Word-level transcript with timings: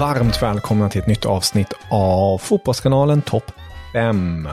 Varmt 0.00 0.42
välkomna 0.42 0.88
till 0.88 1.00
ett 1.00 1.06
nytt 1.06 1.24
avsnitt 1.24 1.72
av 1.90 2.38
Fotbollskanalen 2.38 3.22
Topp 3.22 3.52
5. 3.92 4.48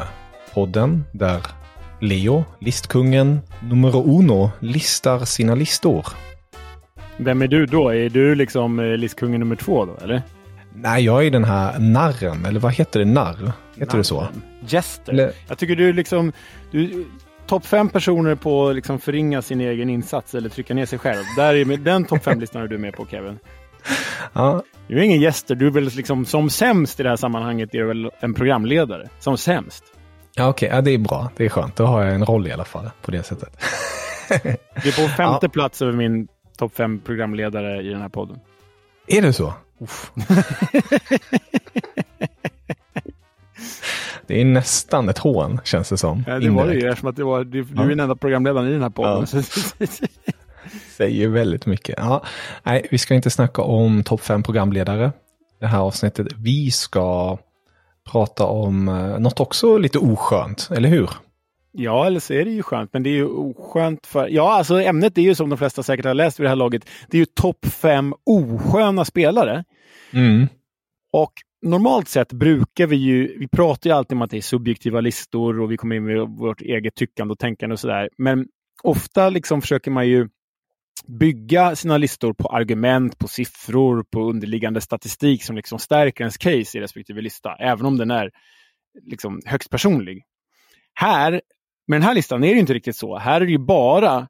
Podden 0.53 1.03
där 1.11 1.41
Leo, 2.01 2.43
listkungen 2.59 3.39
numero 3.63 4.19
uno, 4.19 4.51
listar 4.59 5.19
sina 5.25 5.55
listor. 5.55 6.05
Vem 7.17 7.41
är 7.41 7.47
du 7.47 7.65
då? 7.65 7.89
Är 7.89 8.09
du 8.09 8.35
liksom 8.35 8.79
eh, 8.79 8.85
listkungen 8.85 9.39
nummer 9.39 9.55
två 9.55 9.85
då, 9.85 9.97
eller? 10.03 10.21
Nej, 10.75 11.03
jag 11.05 11.25
är 11.25 11.31
den 11.31 11.43
här 11.43 11.79
narren, 11.79 12.45
eller 12.45 12.59
vad 12.59 12.73
heter 12.73 12.99
det? 12.99 13.05
Narr? 13.05 13.51
Heter 13.77 13.97
det 13.97 14.03
så? 14.03 14.27
Jester. 14.67 15.13
Eller- 15.13 15.31
Jag 15.47 15.57
tycker 15.57 15.75
du 15.75 15.93
liksom... 15.93 16.31
Du, 16.71 17.05
topp 17.47 17.65
fem 17.65 17.89
personer 17.89 18.35
på 18.35 18.67
att 18.69 18.75
liksom 18.75 18.99
förringa 18.99 19.41
sin 19.41 19.61
egen 19.61 19.89
insats 19.89 20.35
eller 20.35 20.49
trycka 20.49 20.73
ner 20.73 20.85
sig 20.85 20.99
själv. 20.99 21.23
Där 21.37 21.53
är 21.55 21.77
den 21.77 22.05
topp 22.05 22.23
fem-listan 22.23 22.61
är 22.61 22.67
du 22.67 22.77
med 22.77 22.93
på 22.93 23.05
Kevin. 23.05 23.39
Ja, 24.33 24.63
Du 24.87 24.97
är 24.99 25.01
ingen 25.01 25.21
gäster. 25.21 25.55
Du 25.55 25.67
är 25.67 25.71
väl 25.71 25.83
liksom 25.83 26.25
som 26.25 26.49
sämst 26.49 26.99
i 26.99 27.03
det 27.03 27.09
här 27.09 27.15
sammanhanget 27.15 27.73
är 27.73 27.77
du 27.79 27.85
väl 27.85 28.11
en 28.19 28.33
programledare. 28.33 29.09
Som 29.19 29.37
sämst. 29.37 29.83
ja 30.35 30.49
okej, 30.49 30.69
ja, 30.73 30.81
det 30.81 30.91
är 30.91 30.97
bra. 30.97 31.29
Det 31.37 31.45
är 31.45 31.49
skönt. 31.49 31.75
Då 31.75 31.85
har 31.85 32.03
jag 32.03 32.15
en 32.15 32.25
roll 32.25 32.47
i 32.47 32.51
alla 32.51 32.65
fall 32.65 32.89
på 33.01 33.11
det 33.11 33.23
sättet. 33.23 33.63
Det 34.83 34.87
är 34.89 35.07
på 35.07 35.13
femte 35.13 35.49
plats 35.49 35.81
över 35.81 35.93
min 35.93 36.27
topp 36.57 36.75
fem 36.75 36.99
programledare 36.99 37.81
i 37.81 37.89
den 37.89 38.01
här 38.01 38.09
podden. 38.09 38.39
Är 39.07 39.21
det 39.21 39.33
så? 39.33 39.53
Det 44.27 44.41
är 44.41 44.45
nästan 44.45 45.09
ett 45.09 45.17
hån, 45.17 45.59
känns 45.63 45.89
det 45.89 45.97
som. 45.97 46.23
Ja, 46.27 46.39
det 46.39 46.49
var 46.49 46.65
det 46.65 46.73
ju 46.73 46.73
Indirekt. 46.73 46.85
eftersom 46.91 47.09
att 47.09 47.15
det 47.15 47.23
var, 47.23 47.43
du, 47.43 47.63
du 47.63 47.75
Ja. 47.75 47.83
är 47.83 47.87
den 47.89 47.99
enda 47.99 48.15
programledaren 48.15 48.67
i 48.67 48.71
den 48.71 48.81
här 48.81 48.89
podden. 48.89 49.25
Ja. 49.31 49.87
Säger 50.97 51.27
väldigt 51.27 51.65
mycket. 51.65 51.95
Ja, 51.97 52.23
nej, 52.63 52.87
vi 52.91 52.97
ska 52.97 53.13
inte 53.15 53.29
snacka 53.29 53.61
om 53.61 54.03
topp 54.03 54.21
fem 54.21 54.43
programledare 54.43 55.11
det 55.59 55.67
här 55.67 55.79
avsnittet. 55.79 56.27
Vi 56.37 56.71
ska 56.71 57.37
prata 58.11 58.45
om 58.45 58.87
eh, 58.87 59.19
något 59.19 59.39
också 59.39 59.77
lite 59.77 59.99
oskönt, 59.99 60.69
eller 60.75 60.89
hur? 60.89 61.09
Ja, 61.71 62.05
eller 62.05 62.19
så 62.19 62.33
är 62.33 62.45
det 62.45 62.51
ju 62.51 62.63
skönt, 62.63 62.93
men 62.93 63.03
det 63.03 63.09
är 63.09 63.13
ju 63.13 63.25
oskönt 63.25 64.07
för... 64.07 64.27
Ja, 64.27 64.53
alltså 64.53 64.81
ämnet 64.81 65.17
är 65.17 65.21
ju 65.21 65.35
som 65.35 65.49
de 65.49 65.57
flesta 65.57 65.83
säkert 65.83 66.05
har 66.05 66.13
läst 66.13 66.39
vid 66.39 66.45
det 66.45 66.49
här 66.49 66.55
laget. 66.55 66.89
Det 67.09 67.17
är 67.17 67.19
ju 67.19 67.25
topp 67.25 67.65
fem 67.65 68.13
osköna 68.25 69.05
spelare. 69.05 69.63
Mm. 70.13 70.47
Och 71.13 71.33
normalt 71.61 72.07
sett 72.07 72.33
brukar 72.33 72.87
vi 72.87 72.95
ju... 72.95 73.37
Vi 73.39 73.47
pratar 73.47 73.89
ju 73.89 73.95
alltid 73.95 74.15
om 74.15 74.21
att 74.21 74.31
det 74.31 74.37
är 74.37 74.41
subjektiva 74.41 75.01
listor 75.01 75.61
och 75.61 75.71
vi 75.71 75.77
kommer 75.77 75.95
in 75.95 76.05
med 76.05 76.27
vårt 76.27 76.61
eget 76.61 76.95
tyckande 76.95 77.31
och 77.31 77.39
tänkande 77.39 77.73
och 77.73 77.79
sådär. 77.79 78.09
Men 78.17 78.47
ofta 78.83 79.29
liksom 79.29 79.61
försöker 79.61 79.91
man 79.91 80.07
ju 80.07 80.27
bygga 81.07 81.75
sina 81.75 81.97
listor 81.97 82.33
på 82.33 82.47
argument, 82.47 83.19
på 83.19 83.27
siffror, 83.27 84.03
på 84.03 84.29
underliggande 84.29 84.81
statistik 84.81 85.43
som 85.43 85.55
liksom 85.55 85.79
stärker 85.79 86.23
ens 86.23 86.37
case 86.37 86.77
i 86.77 86.81
respektive 86.81 87.21
lista, 87.21 87.55
även 87.55 87.85
om 87.85 87.97
den 87.97 88.11
är 88.11 88.31
liksom 89.03 89.41
högst 89.45 89.69
personlig. 89.69 90.23
Här, 90.93 91.41
med 91.87 92.01
den 92.01 92.03
här 92.07 92.13
listan 92.13 92.43
är 92.43 92.53
det 92.53 92.59
inte 92.59 92.73
riktigt 92.73 92.95
så. 92.95 93.17
Här 93.17 93.41
är 93.41 93.45
det 93.45 93.51
ju 93.51 93.65
bara 93.65 94.27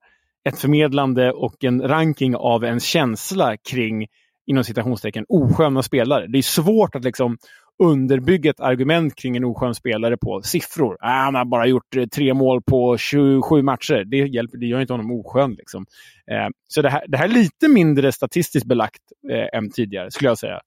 ett 0.49 0.59
förmedlande 0.59 1.31
och 1.31 1.63
en 1.63 1.81
ranking 1.81 2.35
av 2.35 2.63
en 2.63 2.79
känsla 2.79 3.57
kring, 3.57 4.07
inom 4.45 4.63
citationstecken, 4.63 5.25
osköna 5.29 5.83
spelare. 5.83 6.27
Det 6.27 6.37
är 6.37 6.41
svårt 6.41 6.95
att 6.95 7.03
liksom 7.03 7.37
underbygga 7.83 8.49
ett 8.49 8.59
argument 8.59 9.15
kring 9.15 9.37
en 9.37 9.43
oskön 9.43 9.75
spelare 9.75 10.17
på 10.17 10.41
siffror. 10.41 10.97
Ah, 10.99 11.23
han 11.23 11.35
har 11.35 11.45
bara 11.45 11.65
gjort 11.67 11.95
eh, 11.95 12.05
tre 12.05 12.33
mål 12.33 12.61
på 12.61 12.97
27 12.97 13.61
matcher. 13.61 14.03
Det, 14.05 14.17
hjälper, 14.17 14.57
det 14.57 14.65
gör 14.65 14.81
inte 14.81 14.93
honom 14.93 15.11
oskön. 15.11 15.53
Liksom. 15.53 15.85
Eh, 16.31 16.49
så 16.67 16.81
det 16.81 16.89
här, 16.89 17.05
det 17.07 17.17
här 17.17 17.25
är 17.25 17.33
lite 17.33 17.67
mindre 17.67 18.11
statistiskt 18.11 18.67
belagt 18.67 19.01
eh, 19.31 19.57
än 19.59 19.71
tidigare, 19.71 20.11
skulle 20.11 20.29
jag 20.29 20.37
säga. 20.37 20.61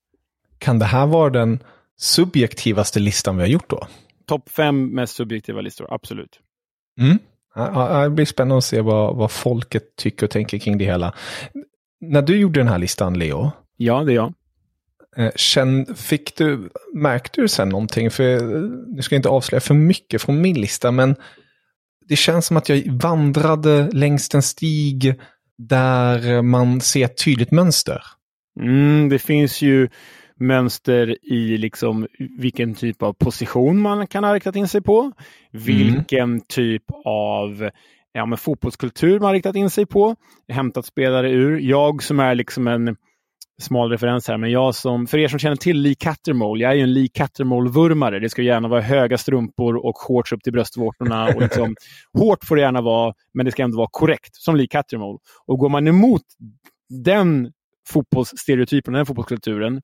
Kan 0.57 0.79
det 0.79 0.85
här 0.85 1.07
vara 1.07 1.29
den 1.29 1.63
subjektivaste 1.97 2.99
listan 2.99 3.37
vi 3.37 3.43
har 3.43 3.49
gjort 3.49 3.69
då? 3.69 3.87
Topp 4.25 4.49
fem 4.49 4.85
mest 4.87 5.15
subjektiva 5.15 5.61
listor, 5.61 5.93
absolut. 5.93 6.39
Mm. 6.99 7.17
Ja, 7.55 8.03
det 8.03 8.09
blir 8.09 8.25
spännande 8.25 8.57
att 8.57 8.63
se 8.63 8.81
vad, 8.81 9.15
vad 9.15 9.31
folket 9.31 9.95
tycker 9.95 10.25
och 10.25 10.31
tänker 10.31 10.57
kring 10.57 10.77
det 10.77 10.85
hela. 10.85 11.13
När 12.01 12.21
du 12.21 12.39
gjorde 12.39 12.59
den 12.59 12.67
här 12.67 12.77
listan, 12.77 13.19
Leo, 13.19 13.51
Ja, 13.81 14.03
det 14.03 14.11
är 14.11 14.15
jag. 14.15 14.33
Eh, 15.17 15.31
Känn, 15.35 15.95
fick 15.95 16.37
du, 16.37 16.69
märkte 16.93 17.41
du 17.41 17.47
sen 17.47 17.69
någonting? 17.69 18.11
För 18.11 18.23
eh, 18.23 18.69
nu 18.87 19.01
ska 19.01 19.15
jag 19.15 19.19
inte 19.19 19.29
avslöja 19.29 19.61
för 19.61 19.73
mycket 19.73 20.21
från 20.21 20.41
min 20.41 20.61
lista, 20.61 20.91
men 20.91 21.15
det 22.07 22.15
känns 22.15 22.45
som 22.45 22.57
att 22.57 22.69
jag 22.69 22.91
vandrade 22.91 23.89
längs 23.91 24.35
en 24.35 24.41
stig 24.41 25.19
där 25.57 26.41
man 26.41 26.81
ser 26.81 27.05
ett 27.05 27.23
tydligt 27.25 27.51
mönster. 27.51 28.03
Mm, 28.59 29.09
det 29.09 29.19
finns 29.19 29.61
ju 29.61 29.89
mönster 30.39 31.17
i 31.33 31.57
liksom 31.57 32.07
vilken 32.39 32.75
typ 32.75 33.03
av 33.03 33.13
position 33.13 33.81
man 33.81 34.07
kan 34.07 34.23
ha 34.23 34.35
riktat 34.35 34.55
in 34.55 34.67
sig 34.67 34.81
på. 34.81 35.11
Vilken 35.51 36.41
typ 36.41 36.83
av 37.05 37.69
ja, 38.13 38.25
men 38.25 38.37
fotbollskultur 38.37 39.19
man 39.19 39.27
har 39.27 39.33
riktat 39.33 39.55
in 39.55 39.69
sig 39.69 39.85
på. 39.85 40.15
Hämtat 40.47 40.85
spelare 40.85 41.31
ur. 41.31 41.59
Jag 41.59 42.03
som 42.03 42.19
är 42.19 42.35
liksom 42.35 42.67
en 42.67 42.95
smal 43.59 43.91
referens 43.91 44.27
här, 44.27 44.37
men 44.37 44.51
jag 44.51 44.75
som, 44.75 45.07
för 45.07 45.17
er 45.17 45.27
som 45.27 45.39
känner 45.39 45.55
till 45.55 45.81
Lee 45.81 45.95
Cattermole, 45.95 46.63
jag 46.63 46.71
är 46.71 46.75
ju 46.75 46.81
en 46.81 46.93
Lee 46.93 47.07
Cattermole-vurmare. 47.07 48.19
Det 48.19 48.29
ska 48.29 48.41
gärna 48.41 48.67
vara 48.67 48.81
höga 48.81 49.17
strumpor 49.17 49.85
och 49.85 49.97
shorts 49.97 50.33
upp 50.33 50.43
till 50.43 50.53
bröstvårtorna. 50.53 51.27
Och 51.27 51.41
liksom, 51.41 51.75
hårt 52.13 52.45
får 52.45 52.55
det 52.55 52.61
gärna 52.61 52.81
vara, 52.81 53.13
men 53.33 53.45
det 53.45 53.51
ska 53.51 53.63
ändå 53.63 53.77
vara 53.77 53.89
korrekt, 53.91 54.35
som 54.35 54.55
Lee 54.55 54.67
Cattermole. 54.67 55.19
Och 55.45 55.57
går 55.57 55.69
man 55.69 55.87
emot 55.87 56.21
den 56.89 57.51
fotbollsstereotypen, 57.89 58.93
den 58.93 59.05
fotbollskulturen, 59.05 59.81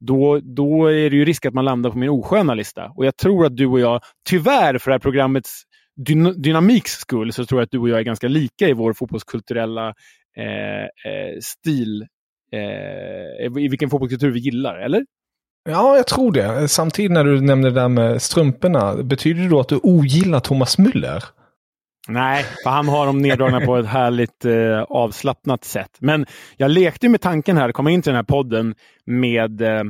då, 0.00 0.40
då 0.42 0.86
är 0.86 1.10
det 1.10 1.16
ju 1.16 1.24
risk 1.24 1.46
att 1.46 1.54
man 1.54 1.64
landar 1.64 1.90
på 1.90 1.98
min 1.98 2.08
osköna 2.08 2.54
lista. 2.54 2.92
Och 2.96 3.06
jag 3.06 3.16
tror 3.16 3.46
att 3.46 3.56
du 3.56 3.66
och 3.66 3.80
jag, 3.80 4.00
tyvärr 4.28 4.78
för 4.78 4.90
det 4.90 4.94
här 4.94 4.98
programmets 4.98 5.62
dyn 6.06 6.42
dynamiks 6.42 6.92
skull, 6.92 7.32
så 7.32 7.46
tror 7.46 7.60
jag 7.60 7.64
att 7.64 7.70
du 7.70 7.78
och 7.78 7.88
jag 7.88 7.98
är 7.98 8.02
ganska 8.02 8.28
lika 8.28 8.68
i 8.68 8.72
vår 8.72 8.92
fotbollskulturella 8.92 9.94
eh, 10.36 11.12
eh, 11.12 11.38
stil. 11.40 12.06
Eh, 12.52 13.62
I 13.62 13.68
vilken 13.68 13.90
fotbollskultur 13.90 14.30
vi 14.30 14.40
gillar, 14.40 14.78
eller? 14.78 15.04
Ja, 15.68 15.96
jag 15.96 16.06
tror 16.06 16.32
det. 16.32 16.68
Samtidigt 16.68 17.12
när 17.12 17.24
du 17.24 17.40
nämnde 17.40 17.70
det 17.70 17.80
där 17.80 17.88
med 17.88 18.22
strumporna, 18.22 19.02
betyder 19.02 19.42
det 19.42 19.48
då 19.48 19.60
att 19.60 19.68
du 19.68 19.80
ogillar 19.82 20.40
Thomas 20.40 20.78
Müller? 20.78 21.22
Nej, 22.08 22.44
för 22.64 22.70
han 22.70 22.88
har 22.88 23.06
dem 23.06 23.18
neddragna 23.18 23.60
på 23.60 23.76
ett 23.76 23.86
härligt 23.86 24.44
eh, 24.44 24.82
avslappnat 24.82 25.64
sätt. 25.64 25.90
Men 25.98 26.26
jag 26.56 26.70
lekte 26.70 27.08
med 27.08 27.20
tanken 27.20 27.56
här, 27.56 27.72
komma 27.72 27.90
in 27.90 28.02
till 28.02 28.10
den 28.10 28.16
här 28.16 28.22
podden 28.22 28.74
med 29.04 29.62
eh, 29.62 29.80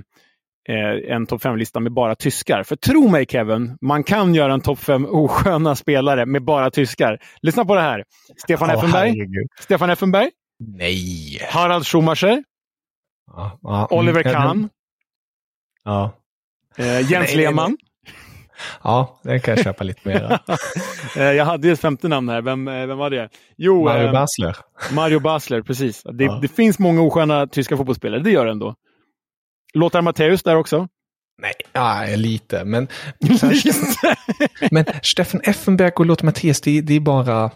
eh 0.69 1.15
en 1.15 1.27
topp 1.27 1.43
5-lista 1.43 1.81
med 1.81 1.93
bara 1.93 2.15
tyskar. 2.15 2.63
För 2.63 2.77
tro 2.77 3.09
mig 3.09 3.27
Kevin, 3.27 3.77
man 3.81 4.05
kan 4.05 4.35
göra 4.35 4.53
en 4.53 4.61
topp 4.61 4.79
5 4.79 5.07
osköna 5.07 5.77
spelare 5.77 6.27
med 6.27 6.45
bara 6.45 6.71
tyskar. 6.71 7.19
Lyssna 7.43 7.65
på 7.65 7.75
det 7.75 7.81
här. 7.81 8.05
Stefan 8.37 8.71
oh, 8.71 8.75
Effenberg. 8.75 9.09
Herregud. 9.09 9.49
Stefan 9.61 9.91
Effenberg. 9.91 10.31
Nej. 10.59 11.39
Harald 11.51 11.87
Schumacher. 11.87 12.45
Ja, 13.27 13.59
ja, 13.63 13.89
Oliver 13.91 14.23
Kahn. 14.23 14.69
Ja. 15.85 16.13
Eh, 16.77 17.11
Jens 17.11 17.35
Lehmann. 17.35 17.77
Ja, 18.83 19.21
det 19.23 19.39
kan 19.39 19.55
jag 19.57 19.65
köpa 19.65 19.85
lite 19.85 20.09
mer. 20.09 20.39
Eh, 21.17 21.23
jag 21.23 21.45
hade 21.45 21.67
ju 21.67 21.73
ett 21.73 21.81
femte 21.81 22.09
namn 22.09 22.29
här. 22.29 22.43
Vem, 22.43 22.69
eh, 22.69 22.87
vem 22.87 22.99
var 22.99 23.11
det? 23.11 23.29
Jo, 23.57 23.85
Mario 23.85 24.07
eh, 24.07 24.13
Basler. 24.13 24.57
Mario 24.93 25.21
Basler, 25.21 25.63
precis. 25.63 26.03
Det, 26.03 26.25
ja. 26.25 26.39
det, 26.43 26.49
finns 26.49 26.79
många 26.79 27.03
osköna 27.03 27.47
tyska 27.47 27.77
fotbollsspelare, 27.77 28.21
det 28.21 28.31
gör 28.31 28.45
det 28.45 28.51
ändå. 28.51 28.75
Lothar 29.75 30.03
Matthäus 30.03 30.43
där 30.43 30.57
också. 30.57 30.89
Nej, 31.43 31.53
ja, 31.73 32.05
lite. 32.17 32.65
Men, 32.65 32.89
lite. 33.21 34.17
men 34.71 34.85
Steffen 35.03 35.41
Effenberg 35.45 35.93
och 35.97 36.07
Lothar 36.07 36.25
Matthäus, 36.25 36.61
det, 36.61 36.81
det, 36.81 36.95
är 36.95 37.01
bara... 37.01 37.51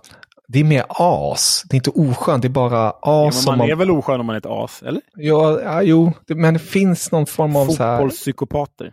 Det 0.48 0.60
är 0.60 0.64
mer 0.64 0.84
as. 0.88 1.64
Det 1.68 1.74
är 1.74 1.76
inte 1.76 1.90
oskönt, 1.90 2.42
det 2.42 2.48
är 2.48 2.50
bara 2.50 2.90
as. 2.90 3.42
Ja, 3.46 3.50
man, 3.50 3.58
man 3.58 3.70
är 3.70 3.74
väl 3.74 3.90
oskön 3.90 4.20
om 4.20 4.26
man 4.26 4.34
är 4.34 4.38
ett 4.38 4.46
as, 4.46 4.82
eller? 4.82 5.02
Ja, 5.14 5.60
ja 5.62 5.82
jo, 5.82 6.12
det, 6.26 6.34
men 6.34 6.54
det 6.54 6.60
finns 6.60 7.12
någon 7.12 7.26
form 7.26 7.56
av... 7.56 7.66
Fotbollspsykopater. 7.66 8.92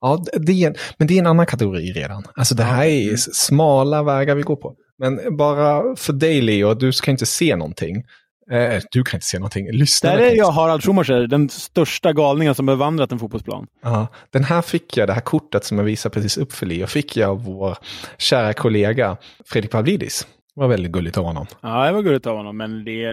Ja, 0.00 0.24
det 0.32 0.64
är, 0.64 0.76
men 0.98 1.08
det 1.08 1.14
är 1.14 1.18
en 1.18 1.26
annan 1.26 1.46
kategori 1.46 1.92
redan. 1.92 2.24
Alltså 2.34 2.54
det 2.54 2.62
här 2.62 2.84
är 2.84 3.02
mm. 3.02 3.16
smala 3.16 4.02
vägar 4.02 4.34
vi 4.34 4.42
går 4.42 4.56
på. 4.56 4.74
Men 4.98 5.36
bara 5.36 5.96
för 5.96 6.12
dig 6.12 6.40
Leo, 6.40 6.74
du 6.74 6.92
ska 6.92 7.10
inte 7.10 7.26
se 7.26 7.56
någonting. 7.56 8.04
Eh, 8.50 8.82
du 8.90 9.04
kan 9.04 9.16
inte 9.16 9.26
se 9.26 9.38
någonting. 9.38 9.72
Lyssna. 9.72 10.10
Där 10.10 10.18
är 10.18 10.36
jag 10.36 10.50
Harald 10.50 10.84
Schumacher, 10.84 11.26
den 11.26 11.48
största 11.48 12.12
galningen 12.12 12.54
som 12.54 12.66
bevandrat 12.66 13.12
en 13.12 13.18
fotbollsplan. 13.18 13.66
Ja, 13.82 14.06
den 14.30 14.44
här 14.44 14.62
fick 14.62 14.96
jag, 14.96 15.08
det 15.08 15.12
här 15.12 15.20
kortet 15.20 15.64
som 15.64 15.78
jag 15.78 15.84
visade 15.84 16.12
precis 16.12 16.38
upp 16.38 16.52
för 16.52 16.66
Leo, 16.66 16.86
fick 16.86 17.16
jag 17.16 17.30
av 17.30 17.44
vår 17.44 17.76
kära 18.18 18.52
kollega 18.52 19.16
Fredrik 19.46 19.70
Pavlidis. 19.70 20.26
Det 20.54 20.60
var 20.60 20.68
väldigt 20.68 20.92
gulligt 20.92 21.18
av 21.18 21.24
honom. 21.24 21.46
Ja, 21.60 21.86
det 21.86 21.92
var 21.92 22.02
gulligt 22.02 22.26
av 22.26 22.36
honom. 22.36 22.56
Men 22.56 22.84
det, 22.84 23.12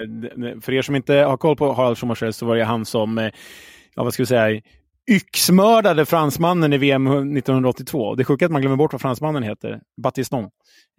för 0.61 0.73
er 0.73 0.81
som 0.81 0.95
inte 0.95 1.13
har 1.13 1.38
koll 1.38 1.55
på 1.55 1.73
Harald 1.73 1.97
Schumacher 1.97 2.31
så 2.31 2.45
var 2.45 2.55
det 2.55 2.63
han 2.63 2.85
som, 2.85 3.17
eh, 3.17 3.31
ja 3.95 4.03
vad 4.03 4.13
ska 4.13 4.23
vi 4.23 4.27
säga, 4.27 4.61
yxmördade 5.11 6.05
fransmannen 6.05 6.73
i 6.73 6.77
VM 6.77 7.07
1982. 7.07 8.15
Det 8.15 8.21
är 8.21 8.25
sjukt 8.25 8.43
att 8.43 8.51
man 8.51 8.61
glömmer 8.61 8.77
bort 8.77 8.93
vad 8.93 9.01
fransmannen 9.01 9.43
heter. 9.43 9.81
Batiston. 10.03 10.43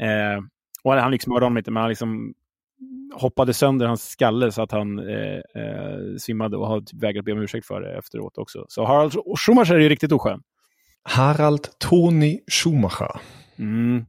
Eh, 0.03 0.45
och 0.85 0.95
han 0.95 1.15
yxmördade 1.15 1.47
honom 1.47 1.59
inte, 1.59 1.71
men 1.71 1.81
han 1.81 1.89
liksom 1.89 2.35
hoppade 3.15 3.55
sönder 3.55 3.87
hans 3.87 4.09
skalle 4.09 4.53
så 4.53 4.63
att 4.63 4.73
han 4.73 4.99
eh, 4.99 5.63
eh, 5.63 6.17
svimmade 6.19 6.57
och 6.57 6.67
har 6.67 6.81
typ 6.81 7.03
vägrat 7.03 7.25
be 7.25 7.33
om 7.33 7.43
ursäkt 7.43 7.67
för 7.67 7.81
det 7.81 7.99
efteråt 7.99 8.39
också. 8.39 8.65
Så 8.69 8.85
Harald 8.85 9.13
Schumacher 9.39 9.75
är 9.75 9.79
ju 9.79 9.89
riktigt 9.89 10.13
oskön. 10.13 10.43
Harald 11.03 11.79
Tony 11.79 12.39
Schumacher. 12.51 13.21
Mm. 13.59 14.05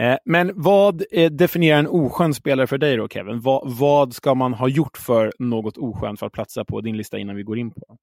Eh, 0.00 0.16
men 0.24 0.52
vad 0.54 1.02
eh, 1.10 1.30
definierar 1.30 1.78
en 1.78 1.86
oskön 1.86 2.34
spelare 2.34 2.66
för 2.66 2.78
dig 2.78 2.96
då, 2.96 3.08
Kevin? 3.08 3.40
Va, 3.40 3.62
vad 3.66 4.14
ska 4.14 4.34
man 4.34 4.54
ha 4.54 4.68
gjort 4.68 4.96
för 4.96 5.32
något 5.38 5.76
oskönt 5.76 6.18
för 6.18 6.26
att 6.26 6.32
platsa 6.32 6.64
på 6.64 6.80
din 6.80 6.96
lista 6.96 7.18
innan 7.18 7.36
vi 7.36 7.42
går 7.42 7.58
in 7.58 7.70
på? 7.70 7.96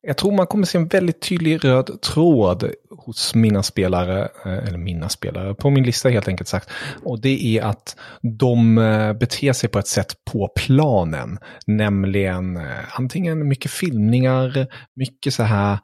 Jag 0.00 0.16
tror 0.16 0.32
man 0.32 0.46
kommer 0.46 0.66
se 0.66 0.78
en 0.78 0.86
väldigt 0.86 1.22
tydlig 1.22 1.64
röd 1.64 2.00
tråd 2.02 2.70
hos 2.90 3.34
mina 3.34 3.62
spelare, 3.62 4.28
eh, 4.44 4.68
eller 4.68 4.78
mina 4.78 5.08
spelare, 5.08 5.54
på 5.54 5.70
min 5.70 5.84
lista 5.84 6.08
helt 6.08 6.28
enkelt 6.28 6.48
sagt. 6.48 6.70
Och 7.04 7.20
det 7.20 7.58
är 7.58 7.62
att 7.62 7.96
de 8.38 8.74
beter 9.20 9.52
sig 9.52 9.70
på 9.70 9.78
ett 9.78 9.86
sätt 9.86 10.14
på 10.32 10.48
planen. 10.56 11.38
Nämligen 11.66 12.60
antingen 12.90 13.48
mycket 13.48 13.70
filmningar, 13.70 14.66
mycket 14.94 15.34
så 15.34 15.42
här, 15.42 15.78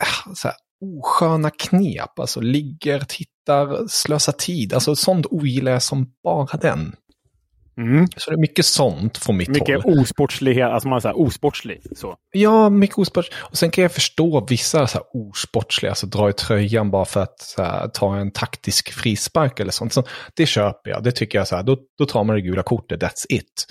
ah, 0.00 0.34
så 0.34 0.48
här 0.48 0.56
osköna 0.80 1.50
knep. 1.50 2.18
Alltså 2.18 2.40
ligger, 2.40 3.00
tittar, 3.00 3.39
slösar 3.88 4.32
tid. 4.32 4.74
Alltså 4.74 4.96
sånt 4.96 5.26
ogillar 5.30 5.72
jag 5.72 5.82
som 5.82 6.06
bara 6.24 6.56
den. 6.56 6.96
Mm. 7.80 8.06
Så 8.16 8.30
det 8.30 8.36
är 8.36 8.40
mycket 8.40 8.66
sånt 8.66 9.18
från 9.18 9.36
mitt 9.36 9.48
mycket 9.48 9.82
håll. 9.82 9.90
Mycket 9.90 10.02
osportslighet, 10.02 10.68
alltså 10.68 10.88
man 10.88 11.00
säger 11.00 11.18
osportslig. 11.18 11.82
Så. 11.96 12.16
Ja, 12.32 12.70
mycket 12.70 12.98
osportsligt. 12.98 13.36
Och 13.40 13.56
sen 13.56 13.70
kan 13.70 13.82
jag 13.82 13.92
förstå 13.92 14.46
vissa 14.48 14.86
så 14.86 14.98
här 14.98 15.28
osportsliga, 15.28 15.92
alltså 15.92 16.06
dra 16.06 16.30
i 16.30 16.32
tröjan 16.32 16.90
bara 16.90 17.04
för 17.04 17.20
att 17.20 17.54
här, 17.58 17.88
ta 17.88 18.16
en 18.16 18.30
taktisk 18.30 18.92
frispark 18.92 19.60
eller 19.60 19.72
sånt. 19.72 19.92
Så 19.92 20.04
det 20.36 20.46
köper 20.46 20.90
jag, 20.90 21.02
det 21.02 21.12
tycker 21.12 21.38
jag 21.38 21.48
så 21.48 21.56
här, 21.56 21.62
då, 21.62 21.78
då 21.98 22.06
tar 22.06 22.24
man 22.24 22.36
det 22.36 22.42
gula 22.42 22.62
kortet, 22.62 23.02
that's 23.02 23.26
it. 23.28 23.66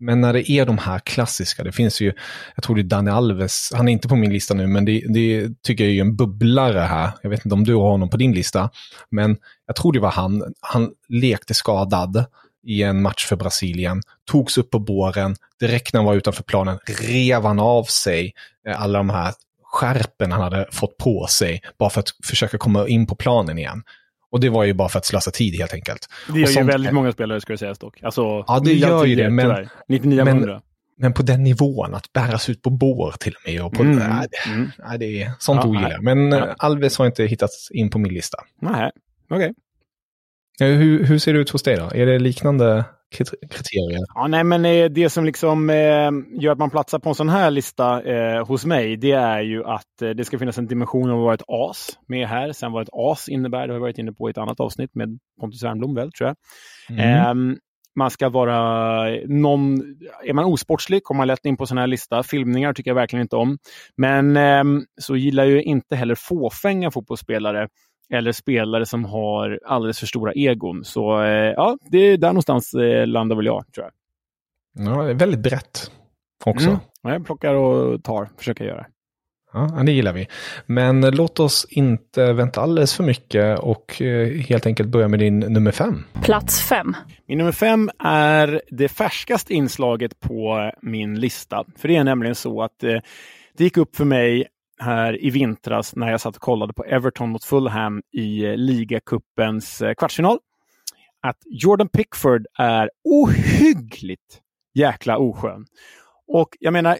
Men 0.00 0.20
när 0.20 0.32
det 0.32 0.50
är 0.50 0.66
de 0.66 0.78
här 0.78 0.98
klassiska, 0.98 1.64
det 1.64 1.72
finns 1.72 2.00
ju, 2.00 2.12
jag 2.54 2.64
tror 2.64 2.76
det 2.76 2.82
är 2.82 2.84
Dani 2.84 3.10
Alves, 3.10 3.72
han 3.74 3.88
är 3.88 3.92
inte 3.92 4.08
på 4.08 4.16
min 4.16 4.32
lista 4.32 4.54
nu, 4.54 4.66
men 4.66 4.84
det, 4.84 5.04
det 5.08 5.48
tycker 5.62 5.84
jag 5.84 5.96
är 5.96 6.00
en 6.00 6.16
bubblare 6.16 6.78
här. 6.78 7.10
Jag 7.22 7.30
vet 7.30 7.44
inte 7.44 7.54
om 7.54 7.64
du 7.64 7.74
har 7.74 7.90
honom 7.90 8.10
på 8.10 8.16
din 8.16 8.32
lista, 8.32 8.70
men 9.10 9.36
jag 9.66 9.76
tror 9.76 9.92
det 9.92 10.00
var 10.00 10.10
han, 10.10 10.54
han 10.60 10.90
lekte 11.08 11.54
skadad 11.54 12.24
i 12.66 12.82
en 12.82 13.02
match 13.02 13.26
för 13.26 13.36
Brasilien, 13.36 14.02
togs 14.30 14.58
upp 14.58 14.70
på 14.70 14.78
båren, 14.78 15.36
direkt 15.60 15.92
när 15.92 16.00
han 16.00 16.06
var 16.06 16.14
utanför 16.14 16.42
planen 16.42 16.78
rev 16.86 17.44
han 17.44 17.58
av 17.58 17.84
sig 17.84 18.32
eh, 18.68 18.82
alla 18.82 18.98
de 18.98 19.10
här 19.10 19.34
skärpen 19.62 20.32
han 20.32 20.40
hade 20.40 20.68
fått 20.72 20.96
på 20.96 21.26
sig 21.26 21.62
bara 21.78 21.90
för 21.90 22.00
att 22.00 22.08
försöka 22.24 22.58
komma 22.58 22.88
in 22.88 23.06
på 23.06 23.14
planen 23.14 23.58
igen. 23.58 23.82
Och 24.30 24.40
det 24.40 24.48
var 24.48 24.64
ju 24.64 24.72
bara 24.72 24.88
för 24.88 24.98
att 24.98 25.06
slösa 25.06 25.30
tid 25.30 25.54
helt 25.54 25.74
enkelt. 25.74 26.08
Det 26.32 26.40
gör 26.40 26.48
ju 26.48 26.62
väldigt 26.62 26.92
många 26.92 27.12
spelare 27.12 27.40
ska 27.40 27.52
det 27.52 27.58
sägas 27.58 27.78
dock. 27.78 28.02
Alltså, 28.02 28.44
ja, 28.46 28.60
det 28.64 28.72
gör 28.72 29.04
ju 29.04 29.16
det. 29.16 29.30
Men, 29.30 29.68
99 29.88 30.24
men, 30.24 30.60
men 30.98 31.12
på 31.12 31.22
den 31.22 31.42
nivån, 31.44 31.94
att 31.94 32.12
bäras 32.12 32.50
ut 32.50 32.62
på 32.62 32.70
bår 32.70 33.14
till 33.20 33.34
och 33.34 33.50
med. 33.52 33.62
Och 33.62 33.72
på, 33.72 33.82
mm. 33.82 33.96
nej, 33.96 34.28
mm. 34.46 34.70
nej, 34.78 34.98
det 34.98 35.22
är 35.22 35.32
sånt 35.38 35.60
ja, 35.64 35.70
ogillar 35.70 35.98
Men 36.00 36.32
ja. 36.32 36.54
Alves 36.58 36.98
har 36.98 37.06
inte 37.06 37.24
hittats 37.24 37.70
in 37.70 37.90
på 37.90 37.98
min 37.98 38.14
lista. 38.14 38.38
Nej, 38.60 38.90
okej. 39.30 39.54
Okay. 40.56 40.74
Hur, 40.74 41.04
hur 41.04 41.18
ser 41.18 41.32
det 41.32 41.38
ut 41.38 41.50
hos 41.50 41.62
dig 41.62 41.76
då? 41.76 41.90
Är 41.94 42.06
det 42.06 42.18
liknande 42.18 42.84
kriterier? 43.10 44.04
Ja, 44.14 44.26
nej, 44.26 44.44
men 44.44 44.64
eh, 44.64 44.84
det 44.84 45.10
som 45.10 45.24
liksom 45.24 45.70
eh, 45.70 46.10
gör 46.42 46.52
att 46.52 46.58
man 46.58 46.70
platsar 46.70 46.98
på 46.98 47.08
en 47.08 47.14
sån 47.14 47.28
här 47.28 47.50
lista 47.50 48.02
eh, 48.02 48.46
hos 48.46 48.64
mig, 48.64 48.96
det 48.96 49.12
är 49.12 49.40
ju 49.40 49.64
att 49.64 50.16
det 50.16 50.24
ska 50.24 50.38
finnas 50.38 50.58
en 50.58 50.66
dimension 50.66 51.10
av 51.10 51.18
att 51.18 51.24
vara 51.24 51.34
ett 51.34 51.42
as 51.48 51.98
med 52.06 52.28
här. 52.28 52.52
Sen 52.52 52.72
vad 52.72 52.82
ett 52.82 52.88
as 52.92 53.28
innebär, 53.28 53.66
det 53.66 53.72
har 53.72 53.78
vi 53.78 53.82
varit 53.82 53.98
inne 53.98 54.12
på 54.12 54.28
i 54.28 54.30
ett 54.30 54.38
annat 54.38 54.60
avsnitt 54.60 54.94
med 54.94 55.18
Pontus 55.40 55.62
Wernbloom 55.62 55.94
väl, 55.94 56.12
tror 56.12 56.28
jag. 56.28 56.36
Mm. 56.98 57.26
Ehm, 57.26 57.58
man 57.96 58.10
ska 58.10 58.28
vara 58.28 59.08
någon, 59.26 59.80
är 60.24 60.32
man 60.32 60.44
osportslig 60.44 61.04
kommer 61.04 61.16
man 61.16 61.26
lätt 61.26 61.44
in 61.44 61.56
på 61.56 61.66
sån 61.66 61.78
här 61.78 61.86
lista. 61.86 62.22
Filmningar 62.22 62.72
tycker 62.72 62.90
jag 62.90 62.94
verkligen 62.94 63.22
inte 63.22 63.36
om. 63.36 63.58
Men 63.96 64.36
ehm, 64.36 64.84
så 65.00 65.16
gillar 65.16 65.44
ju 65.44 65.62
inte 65.62 65.96
heller 65.96 66.14
fåfänga 66.14 66.90
fotbollsspelare 66.90 67.68
eller 68.12 68.32
spelare 68.32 68.86
som 68.86 69.04
har 69.04 69.60
alldeles 69.64 69.98
för 69.98 70.06
stora 70.06 70.32
egon. 70.32 70.84
Så 70.84 71.22
eh, 71.22 71.52
ja, 71.56 71.78
det 71.90 71.98
är 71.98 72.16
där 72.16 72.28
någonstans 72.28 72.74
eh, 72.74 73.06
landar 73.06 73.36
väl 73.36 73.46
jag, 73.46 73.64
tror 73.74 73.86
jag. 73.86 73.92
Ja, 74.86 75.02
det 75.02 75.10
är 75.10 75.14
väldigt 75.14 75.40
brett 75.40 75.90
också. 76.44 76.68
Mm. 76.68 76.80
jag 77.02 77.26
plockar 77.26 77.54
och 77.54 78.04
tar, 78.04 78.28
försöker 78.36 78.64
göra. 78.64 78.86
Ja, 79.52 79.82
det 79.86 79.92
gillar 79.92 80.12
vi. 80.12 80.26
Men 80.66 81.00
låt 81.00 81.40
oss 81.40 81.66
inte 81.70 82.32
vänta 82.32 82.60
alldeles 82.60 82.94
för 82.94 83.04
mycket 83.04 83.58
och 83.58 84.02
eh, 84.02 84.28
helt 84.28 84.66
enkelt 84.66 84.88
börja 84.88 85.08
med 85.08 85.18
din 85.18 85.38
nummer 85.38 85.72
fem. 85.72 86.04
Plats 86.22 86.68
fem. 86.68 86.96
Min 87.26 87.38
nummer 87.38 87.52
fem 87.52 87.90
är 87.98 88.62
det 88.70 88.88
färskaste 88.88 89.54
inslaget 89.54 90.20
på 90.20 90.72
min 90.82 91.20
lista. 91.20 91.64
För 91.76 91.88
det 91.88 91.96
är 91.96 92.04
nämligen 92.04 92.34
så 92.34 92.62
att 92.62 92.78
det 92.78 93.64
gick 93.64 93.76
upp 93.76 93.96
för 93.96 94.04
mig 94.04 94.46
här 94.78 95.24
i 95.24 95.30
vintras 95.30 95.96
när 95.96 96.10
jag 96.10 96.20
satt 96.20 96.36
och 96.36 96.42
kollade 96.42 96.72
på 96.72 96.84
Everton 96.84 97.30
mot 97.30 97.44
Fulham 97.44 98.02
i 98.12 98.44
eh, 98.44 98.56
ligacupens 98.56 99.82
eh, 99.82 99.94
kvartsfinal. 99.94 100.38
Att 101.20 101.38
Jordan 101.46 101.88
Pickford 101.88 102.46
är 102.58 102.90
ohyggligt 103.04 104.40
jäkla 104.74 105.18
oskön. 105.18 105.66
Och 106.26 106.48
jag 106.60 106.72
menar, 106.72 106.98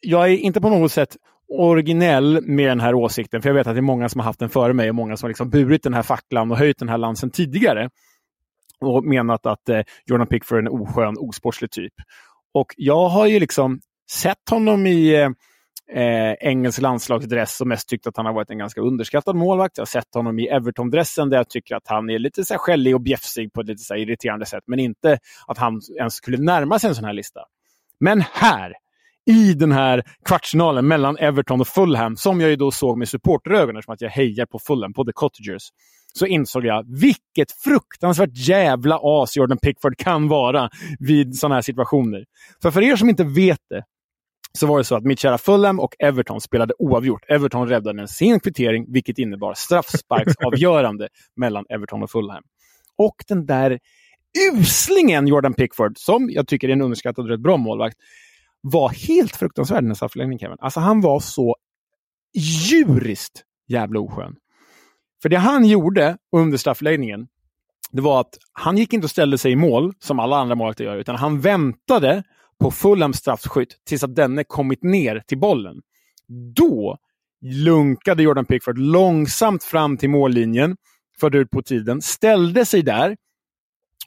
jag 0.00 0.24
är 0.24 0.36
inte 0.36 0.60
på 0.60 0.70
något 0.70 0.92
sätt 0.92 1.16
originell 1.48 2.40
med 2.42 2.70
den 2.70 2.80
här 2.80 2.94
åsikten, 2.94 3.42
för 3.42 3.48
jag 3.48 3.54
vet 3.54 3.66
att 3.66 3.74
det 3.74 3.80
är 3.80 3.82
många 3.82 4.08
som 4.08 4.20
har 4.20 4.24
haft 4.24 4.38
den 4.38 4.48
före 4.48 4.72
mig 4.72 4.88
och 4.88 4.94
många 4.94 5.16
som 5.16 5.26
har 5.26 5.30
liksom 5.30 5.50
burit 5.50 5.82
den 5.82 5.94
här 5.94 6.02
facklan 6.02 6.50
och 6.50 6.58
höjt 6.58 6.78
den 6.78 6.88
här 6.88 6.98
lansen 6.98 7.30
tidigare 7.30 7.90
och 8.80 9.04
menat 9.04 9.46
att 9.46 9.68
eh, 9.68 9.80
Jordan 10.06 10.26
Pickford 10.26 10.58
är 10.58 10.62
en 10.62 10.68
oskön, 10.68 11.18
osportslig 11.18 11.70
typ. 11.70 11.92
Och 12.54 12.74
jag 12.76 13.08
har 13.08 13.26
ju 13.26 13.40
liksom 13.40 13.80
sett 14.10 14.50
honom 14.50 14.86
i 14.86 15.14
eh, 15.14 15.30
eh, 15.94 16.32
engelsk 16.40 16.80
landslagsdress 16.80 17.60
och 17.60 17.66
mest 17.66 17.88
tyckt 17.88 18.06
att 18.06 18.16
han 18.16 18.26
har 18.26 18.32
varit 18.32 18.50
en 18.50 18.58
ganska 18.58 18.80
underskattad 18.80 19.36
målvakt. 19.36 19.78
Jag 19.78 19.82
har 19.82 19.86
sett 19.86 20.14
honom 20.14 20.38
i 20.38 20.48
Everton-dressen 20.48 21.30
där 21.30 21.36
jag 21.36 21.48
tycker 21.48 21.76
att 21.76 21.88
han 21.88 22.10
är 22.10 22.18
lite 22.18 22.44
så 22.44 22.54
här 22.54 22.58
skällig 22.58 22.94
och 22.94 23.00
bjäfsig 23.00 23.52
på 23.52 23.60
ett 23.60 23.66
lite 23.66 23.82
så 23.82 23.94
här 23.94 24.00
irriterande 24.00 24.46
sätt, 24.46 24.64
men 24.66 24.78
inte 24.78 25.18
att 25.46 25.58
han 25.58 25.80
ens 25.98 26.14
skulle 26.14 26.38
närma 26.38 26.78
sig 26.78 26.88
en 26.88 26.94
sån 26.94 27.04
här 27.04 27.12
lista. 27.12 27.40
Men 28.00 28.20
här, 28.32 28.74
i 29.26 29.54
den 29.54 29.72
här 29.72 30.02
kvartsfinalen 30.24 30.88
mellan 30.88 31.16
Everton 31.18 31.60
och 31.60 31.68
Fulham, 31.68 32.16
som 32.16 32.40
jag 32.40 32.50
ju 32.50 32.56
då 32.56 32.70
såg 32.70 32.98
med 32.98 33.08
supporterögon 33.08 33.76
eftersom 33.76 33.94
att 33.94 34.00
jag 34.00 34.10
hejar 34.10 34.46
på 34.46 34.58
Fulham, 34.58 34.92
på 34.92 35.04
The 35.04 35.12
Cottagers, 35.12 35.62
så 36.12 36.26
insåg 36.26 36.64
jag 36.64 36.84
vilket 37.00 37.52
fruktansvärt 37.64 38.30
jävla 38.32 39.00
as 39.02 39.36
Jordan 39.36 39.58
Pickford 39.58 39.98
kan 39.98 40.28
vara 40.28 40.70
vid 40.98 41.38
sådana 41.38 41.54
här 41.54 41.62
situationer. 41.62 42.24
För 42.62 42.70
för 42.70 42.82
er 42.82 42.96
som 42.96 43.08
inte 43.08 43.24
vet 43.24 43.60
det, 43.70 43.84
så 44.58 44.66
var 44.66 44.78
det 44.78 44.84
så 44.84 44.96
att 44.96 45.04
mitt 45.04 45.18
kära 45.18 45.38
Fulham 45.38 45.80
och 45.80 45.94
Everton 45.98 46.40
spelade 46.40 46.74
oavgjort. 46.78 47.24
Everton 47.28 47.68
räddade 47.68 48.00
en 48.00 48.08
sen 48.08 48.40
kvittering, 48.40 48.92
vilket 48.92 49.18
innebar 49.18 49.54
straffsparksavgörande 49.54 51.08
mellan 51.36 51.64
Everton 51.68 52.02
och 52.02 52.10
Fulham. 52.10 52.42
Och 52.96 53.24
den 53.28 53.46
där 53.46 53.78
uslingen 54.52 55.26
Jordan 55.26 55.54
Pickford, 55.54 55.98
som 55.98 56.30
jag 56.30 56.48
tycker 56.48 56.68
är 56.68 56.72
en 56.72 56.82
underskattad 56.82 57.24
och 57.24 57.30
rätt 57.30 57.40
bra 57.40 57.56
målvakt, 57.56 57.96
var 58.60 58.88
helt 58.88 59.36
fruktansvärd 59.36 59.84
den 59.84 59.96
straffläggningen, 59.96 60.38
Kevin. 60.38 60.56
Alltså 60.60 60.80
han 60.80 61.00
var 61.00 61.20
så 61.20 61.56
djuriskt 62.34 63.44
jävla 63.68 64.00
oskön. 64.00 64.36
För 65.22 65.28
det 65.28 65.36
han 65.36 65.64
gjorde 65.64 66.16
under 66.36 66.58
straffläggningen, 66.58 67.28
det 67.92 68.02
var 68.02 68.20
att 68.20 68.38
han 68.52 68.78
gick 68.78 68.92
inte 68.92 69.04
och 69.04 69.10
ställde 69.10 69.38
sig 69.38 69.52
i 69.52 69.56
mål, 69.56 69.92
som 69.98 70.20
alla 70.20 70.36
andra 70.36 70.54
målvakter 70.54 70.84
gör, 70.84 70.96
utan 70.96 71.16
han 71.16 71.40
väntade 71.40 72.22
på 72.60 72.70
Fulhams 72.70 73.16
straffskytt 73.16 73.76
tills 73.86 74.04
att 74.04 74.14
denne 74.14 74.44
kommit 74.44 74.82
ner 74.82 75.22
till 75.26 75.38
bollen. 75.38 75.76
Då 76.54 76.96
lunkade 77.42 78.22
Jordan 78.22 78.44
Pickford 78.44 78.78
långsamt 78.78 79.64
fram 79.64 79.96
till 79.96 80.10
mållinjen, 80.10 80.76
förde 81.20 81.38
ut 81.38 81.50
på 81.50 81.62
tiden, 81.62 82.02
ställde 82.02 82.64
sig 82.64 82.82
där 82.82 83.16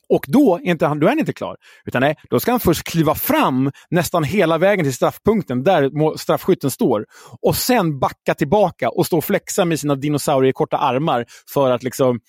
och 0.09 0.25
då 0.27 0.55
är, 0.55 0.69
inte 0.69 0.85
han, 0.85 0.99
då 0.99 1.07
är 1.07 1.09
han 1.09 1.19
inte 1.19 1.33
klar. 1.33 1.57
Utan 1.85 2.01
nej, 2.01 2.15
då 2.29 2.39
ska 2.39 2.51
han 2.51 2.59
först 2.59 2.83
kliva 2.83 3.15
fram 3.15 3.71
nästan 3.89 4.23
hela 4.23 4.57
vägen 4.57 4.85
till 4.85 4.93
straffpunkten 4.93 5.63
där 5.63 6.17
straffskytten 6.17 6.71
står. 6.71 7.05
Och 7.41 7.55
sen 7.55 7.99
backa 7.99 8.33
tillbaka 8.33 8.89
och 8.89 9.05
stå 9.05 9.17
och 9.17 9.25
flexa 9.25 9.65
med 9.65 9.79
sina 9.79 9.95
dinosauriekorta 9.95 10.77
armar 10.77 11.25
för 11.53 11.71
att, 11.71 11.83
liksom, 11.83 12.19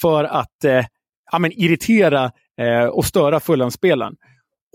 för 0.00 0.24
att 0.24 0.64
eh, 0.64 0.84
ja, 1.32 1.38
men 1.38 1.52
irritera 1.52 2.30
eh, 2.60 2.84
och 2.84 3.04
störa 3.04 3.40
Fulham-spelaren. 3.40 4.14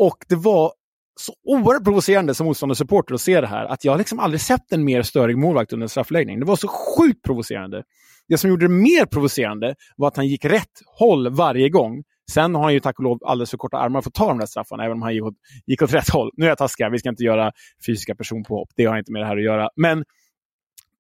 Och 0.02 0.18
det 0.30 0.36
var 0.36 0.74
så 1.20 1.34
oerhört 1.44 1.84
provocerande 1.84 2.36
som 2.36 2.46
motståndarsupporter 2.46 3.14
att 3.14 3.22
se 3.22 3.42
det 3.42 3.48
här. 3.48 3.66
Att 3.66 3.86
jag 3.86 3.98
liksom 3.98 4.20
aldrig 4.20 4.42
sett 4.42 4.72
en 4.72 4.84
mer 4.84 5.02
störig 5.02 5.38
målvakt 5.38 5.74
under 5.74 5.86
en 5.86 5.90
straffläggning. 5.90 6.40
Det 6.40 6.46
var 6.46 6.56
så 6.56 6.68
sjukt 6.68 7.22
provocerande. 7.24 7.84
Det 8.28 8.38
som 8.38 8.50
gjorde 8.50 8.66
det 8.66 8.74
mer 8.74 9.06
provocerande 9.06 9.76
var 9.98 10.08
att 10.08 10.16
han 10.16 10.28
gick 10.28 10.46
rätt 10.46 10.82
håll 11.00 11.30
varje 11.30 11.70
gång. 11.70 12.04
Sen 12.32 12.56
har 12.56 12.64
han 12.64 12.74
ju 12.74 12.80
tack 12.80 13.00
och 13.00 13.04
lov 13.04 13.20
alldeles 13.26 13.50
för 13.50 13.58
korta 13.58 13.78
armar 13.78 14.02
för 14.02 14.10
att 14.10 14.14
ta 14.14 14.28
de 14.28 14.38
där 14.40 14.46
straffarna, 14.46 14.84
även 14.86 14.98
om 14.98 15.02
han 15.02 15.14
gick 15.14 15.24
åt, 15.24 15.34
gick 15.66 15.82
åt 15.82 15.94
rätt 15.94 16.10
håll. 16.10 16.32
Nu 16.34 16.46
är 16.46 16.50
jag 16.50 16.58
taskig, 16.58 16.92
vi 16.92 17.00
ska 17.00 17.10
inte 17.10 17.24
göra 17.24 17.52
fysiska 17.86 18.16
personpåhopp. 18.16 18.70
Det 18.76 18.86
har 18.86 18.98
inte 18.98 19.12
med 19.12 19.22
det 19.22 19.26
här 19.26 19.38
att 19.38 19.44
göra. 19.44 19.70
Men, 19.76 20.04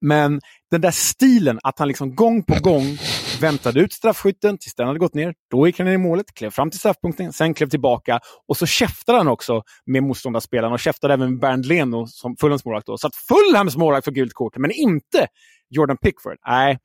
men 0.01 0.41
den 0.71 0.81
där 0.81 0.91
stilen, 0.91 1.59
att 1.63 1.79
han 1.79 1.87
liksom 1.87 2.15
gång 2.15 2.43
på 2.43 2.55
gång 2.61 2.97
väntade 3.41 3.79
ut 3.79 3.93
straffskytten 3.93 4.57
tills 4.57 4.75
den 4.75 4.87
hade 4.87 4.99
gått 4.99 5.13
ner. 5.13 5.33
Då 5.51 5.67
gick 5.67 5.79
han 5.79 5.87
ner 5.87 5.93
i 5.93 5.97
målet, 5.97 6.33
klev 6.33 6.49
fram 6.49 6.69
till 6.69 6.79
straffpunkten, 6.79 7.33
sen 7.33 7.53
klev 7.53 7.69
tillbaka 7.69 8.19
och 8.47 8.57
så 8.57 8.65
käftade 8.65 9.17
han 9.17 9.27
också 9.27 9.63
med 9.85 10.03
motståndarspelarna 10.03 10.73
och 10.73 10.79
käftade 10.79 11.13
även 11.13 11.29
med 11.29 11.39
Bernd 11.39 11.65
Leno, 11.65 12.07
som 12.07 12.35
Fulhams 12.35 12.65
målvakt. 12.65 12.87
Då. 12.87 12.97
Så 12.97 13.07
att 13.07 13.15
Fulhams 13.15 13.77
målvakt 13.77 14.05
får 14.05 14.11
gult 14.11 14.33
kort, 14.33 14.57
men 14.57 14.71
inte 14.71 15.27
Jordan 15.69 15.97
Pickford. 15.97 16.37
Nej, 16.47 16.77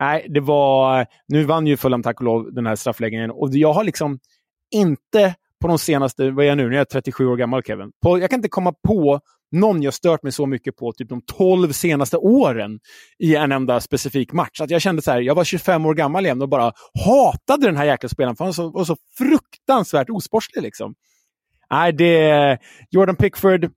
nej, 0.00 0.26
det 0.28 0.40
var... 0.40 1.06
Nu 1.28 1.44
vann 1.44 1.66
ju 1.66 1.76
Fulham 1.76 2.02
tack 2.02 2.20
och 2.20 2.24
lov 2.24 2.54
den 2.54 2.66
här 2.66 2.76
straffläggningen 2.76 3.30
och 3.30 3.48
jag 3.52 3.72
har 3.72 3.84
liksom 3.84 4.18
inte 4.70 5.34
på 5.62 5.68
de 5.68 5.78
senaste, 5.78 6.30
vad 6.30 6.44
är 6.44 6.48
jag 6.48 6.56
nu, 6.56 6.68
nu 6.68 6.74
är 6.74 6.78
jag 6.78 6.88
37 6.88 7.26
år 7.26 7.36
gammal 7.36 7.62
Kevin. 7.62 7.90
På, 8.02 8.18
jag 8.18 8.30
kan 8.30 8.38
inte 8.38 8.48
komma 8.48 8.74
på 8.88 9.20
någon 9.52 9.82
jag 9.82 9.94
stört 9.94 10.22
mig 10.22 10.32
så 10.32 10.46
mycket 10.46 10.76
på 10.76 10.92
typ 10.92 11.08
de 11.08 11.22
12 11.26 11.72
senaste 11.72 12.16
åren 12.16 12.80
i 13.18 13.36
en 13.36 13.52
enda 13.52 13.80
specifik 13.80 14.32
match. 14.32 14.60
Att 14.60 14.70
jag 14.70 14.82
kände 14.82 15.02
så 15.02 15.10
här, 15.10 15.20
jag 15.20 15.34
var 15.34 15.44
25 15.44 15.86
år 15.86 15.94
gammal 15.94 16.24
igen 16.24 16.42
och 16.42 16.48
bara 16.48 16.72
hatade 17.04 17.66
den 17.66 17.76
här 17.76 17.84
jäkla 17.84 18.08
spelaren 18.08 18.36
för 18.36 18.44
han 18.44 18.48
var 18.48 18.52
så, 18.52 18.70
var 18.70 18.84
så 18.84 18.96
fruktansvärt 19.18 20.10
osportslig. 20.10 20.62
Liksom. 20.62 20.94
Nej, 21.70 21.92
det 21.92 22.18
är 22.18 22.58
Jordan 22.90 23.16
Pickford 23.16 23.70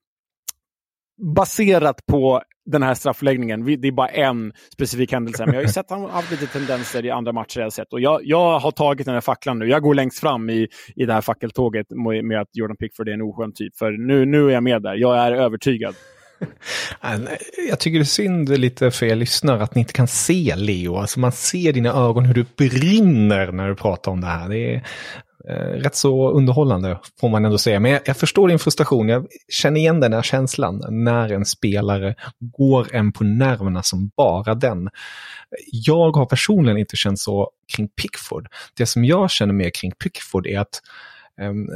baserat 1.18 2.06
på 2.06 2.42
den 2.66 2.84
här 2.84 2.94
straffläggningen. 2.94 3.66
Det 3.66 3.88
är 3.88 3.92
bara 3.92 4.08
en 4.08 4.54
specifik 4.74 5.12
händelse. 5.12 5.46
Men 5.46 5.54
jag 5.54 5.62
har 5.62 5.68
ju 5.68 5.74
sett 5.74 5.92
att 5.92 6.00
han 6.00 6.10
haft 6.10 6.32
lite 6.32 6.48
tendenser 6.48 7.06
i 7.06 7.12
andra 7.12 7.32
matcher 7.32 7.60
jag 7.60 7.74
sett. 7.74 7.94
Och 7.94 8.02
jag, 8.02 8.22
jag 8.24 8.60
har 8.60 8.72
tagit 8.72 9.06
den 9.06 9.14
här 9.14 9.22
facklan 9.22 9.60
nu. 9.60 9.70
Jag 9.70 9.82
går 9.82 9.94
längst 9.94 10.20
fram 10.20 10.50
i, 10.50 10.68
i 10.96 11.06
det 11.06 11.14
här 11.14 11.22
fackeltåget 11.22 11.88
med 12.24 12.42
att 12.42 12.50
Jordan 12.54 12.78
Pickford 12.78 13.10
är 13.10 13.14
en 13.14 13.22
oskön 13.22 13.54
typ. 13.54 13.78
För 13.78 13.92
nu, 13.92 14.26
nu 14.26 14.48
är 14.48 14.54
jag 14.54 14.64
med 14.64 14.82
där. 14.82 14.96
Jag 14.96 15.18
är 15.18 15.32
övertygad. 15.32 15.96
Jag 17.70 17.80
tycker 17.80 18.00
det 18.00 18.04
är 18.04 18.06
synd 18.06 18.58
lite 18.58 18.92
för 18.92 19.06
er 19.06 19.16
lyssnare 19.16 19.64
att 19.64 19.76
ni 19.76 19.82
inte 19.82 19.94
kan 19.94 20.08
se 20.08 20.56
Leo. 20.56 20.96
Alltså 20.96 21.20
man 21.20 21.32
ser 21.32 21.74
dina 21.74 21.90
ögon 21.90 22.26
hur 22.26 22.34
du 22.34 22.46
brinner 22.58 23.52
när 23.52 23.70
du 23.70 23.76
pratar 23.76 24.12
om 24.12 24.22
det 24.22 24.28
här. 24.28 24.50
Det 24.50 24.76
är, 24.76 24.84
Eh, 25.50 25.54
rätt 25.56 25.96
så 25.96 26.30
underhållande 26.32 27.00
får 27.20 27.30
man 27.30 27.46
ändå 27.46 27.58
säga. 27.58 27.80
Men 27.80 27.92
jag, 27.92 28.02
jag, 28.06 28.18
förstår 28.18 28.48
din 28.48 28.60
frustration. 28.60 29.10
Jag 29.10 29.28
känner 29.50 29.80
igen 29.80 30.00
den 30.00 30.14
här 30.14 30.22
känslan 30.22 30.82
när 30.90 31.32
en 31.32 31.46
spelare 31.46 32.16
går 32.40 32.96
en 32.96 33.12
på 33.12 33.24
nerverna 33.24 33.84
som 33.84 34.12
bara 34.18 34.56
den. 34.56 34.90
Jag 35.72 36.12
har 36.12 36.26
personligen 36.26 36.78
inte 36.78 36.96
känt 36.96 37.20
så 37.20 37.50
kring 37.76 37.88
Pickford. 37.88 38.48
Det 38.78 38.86
som 38.86 39.06
jag 39.06 39.32
känner 39.32 39.54
mer 39.54 39.70
kring 39.70 39.92
Pickford 39.92 40.48
är 40.48 40.60
att 40.60 40.82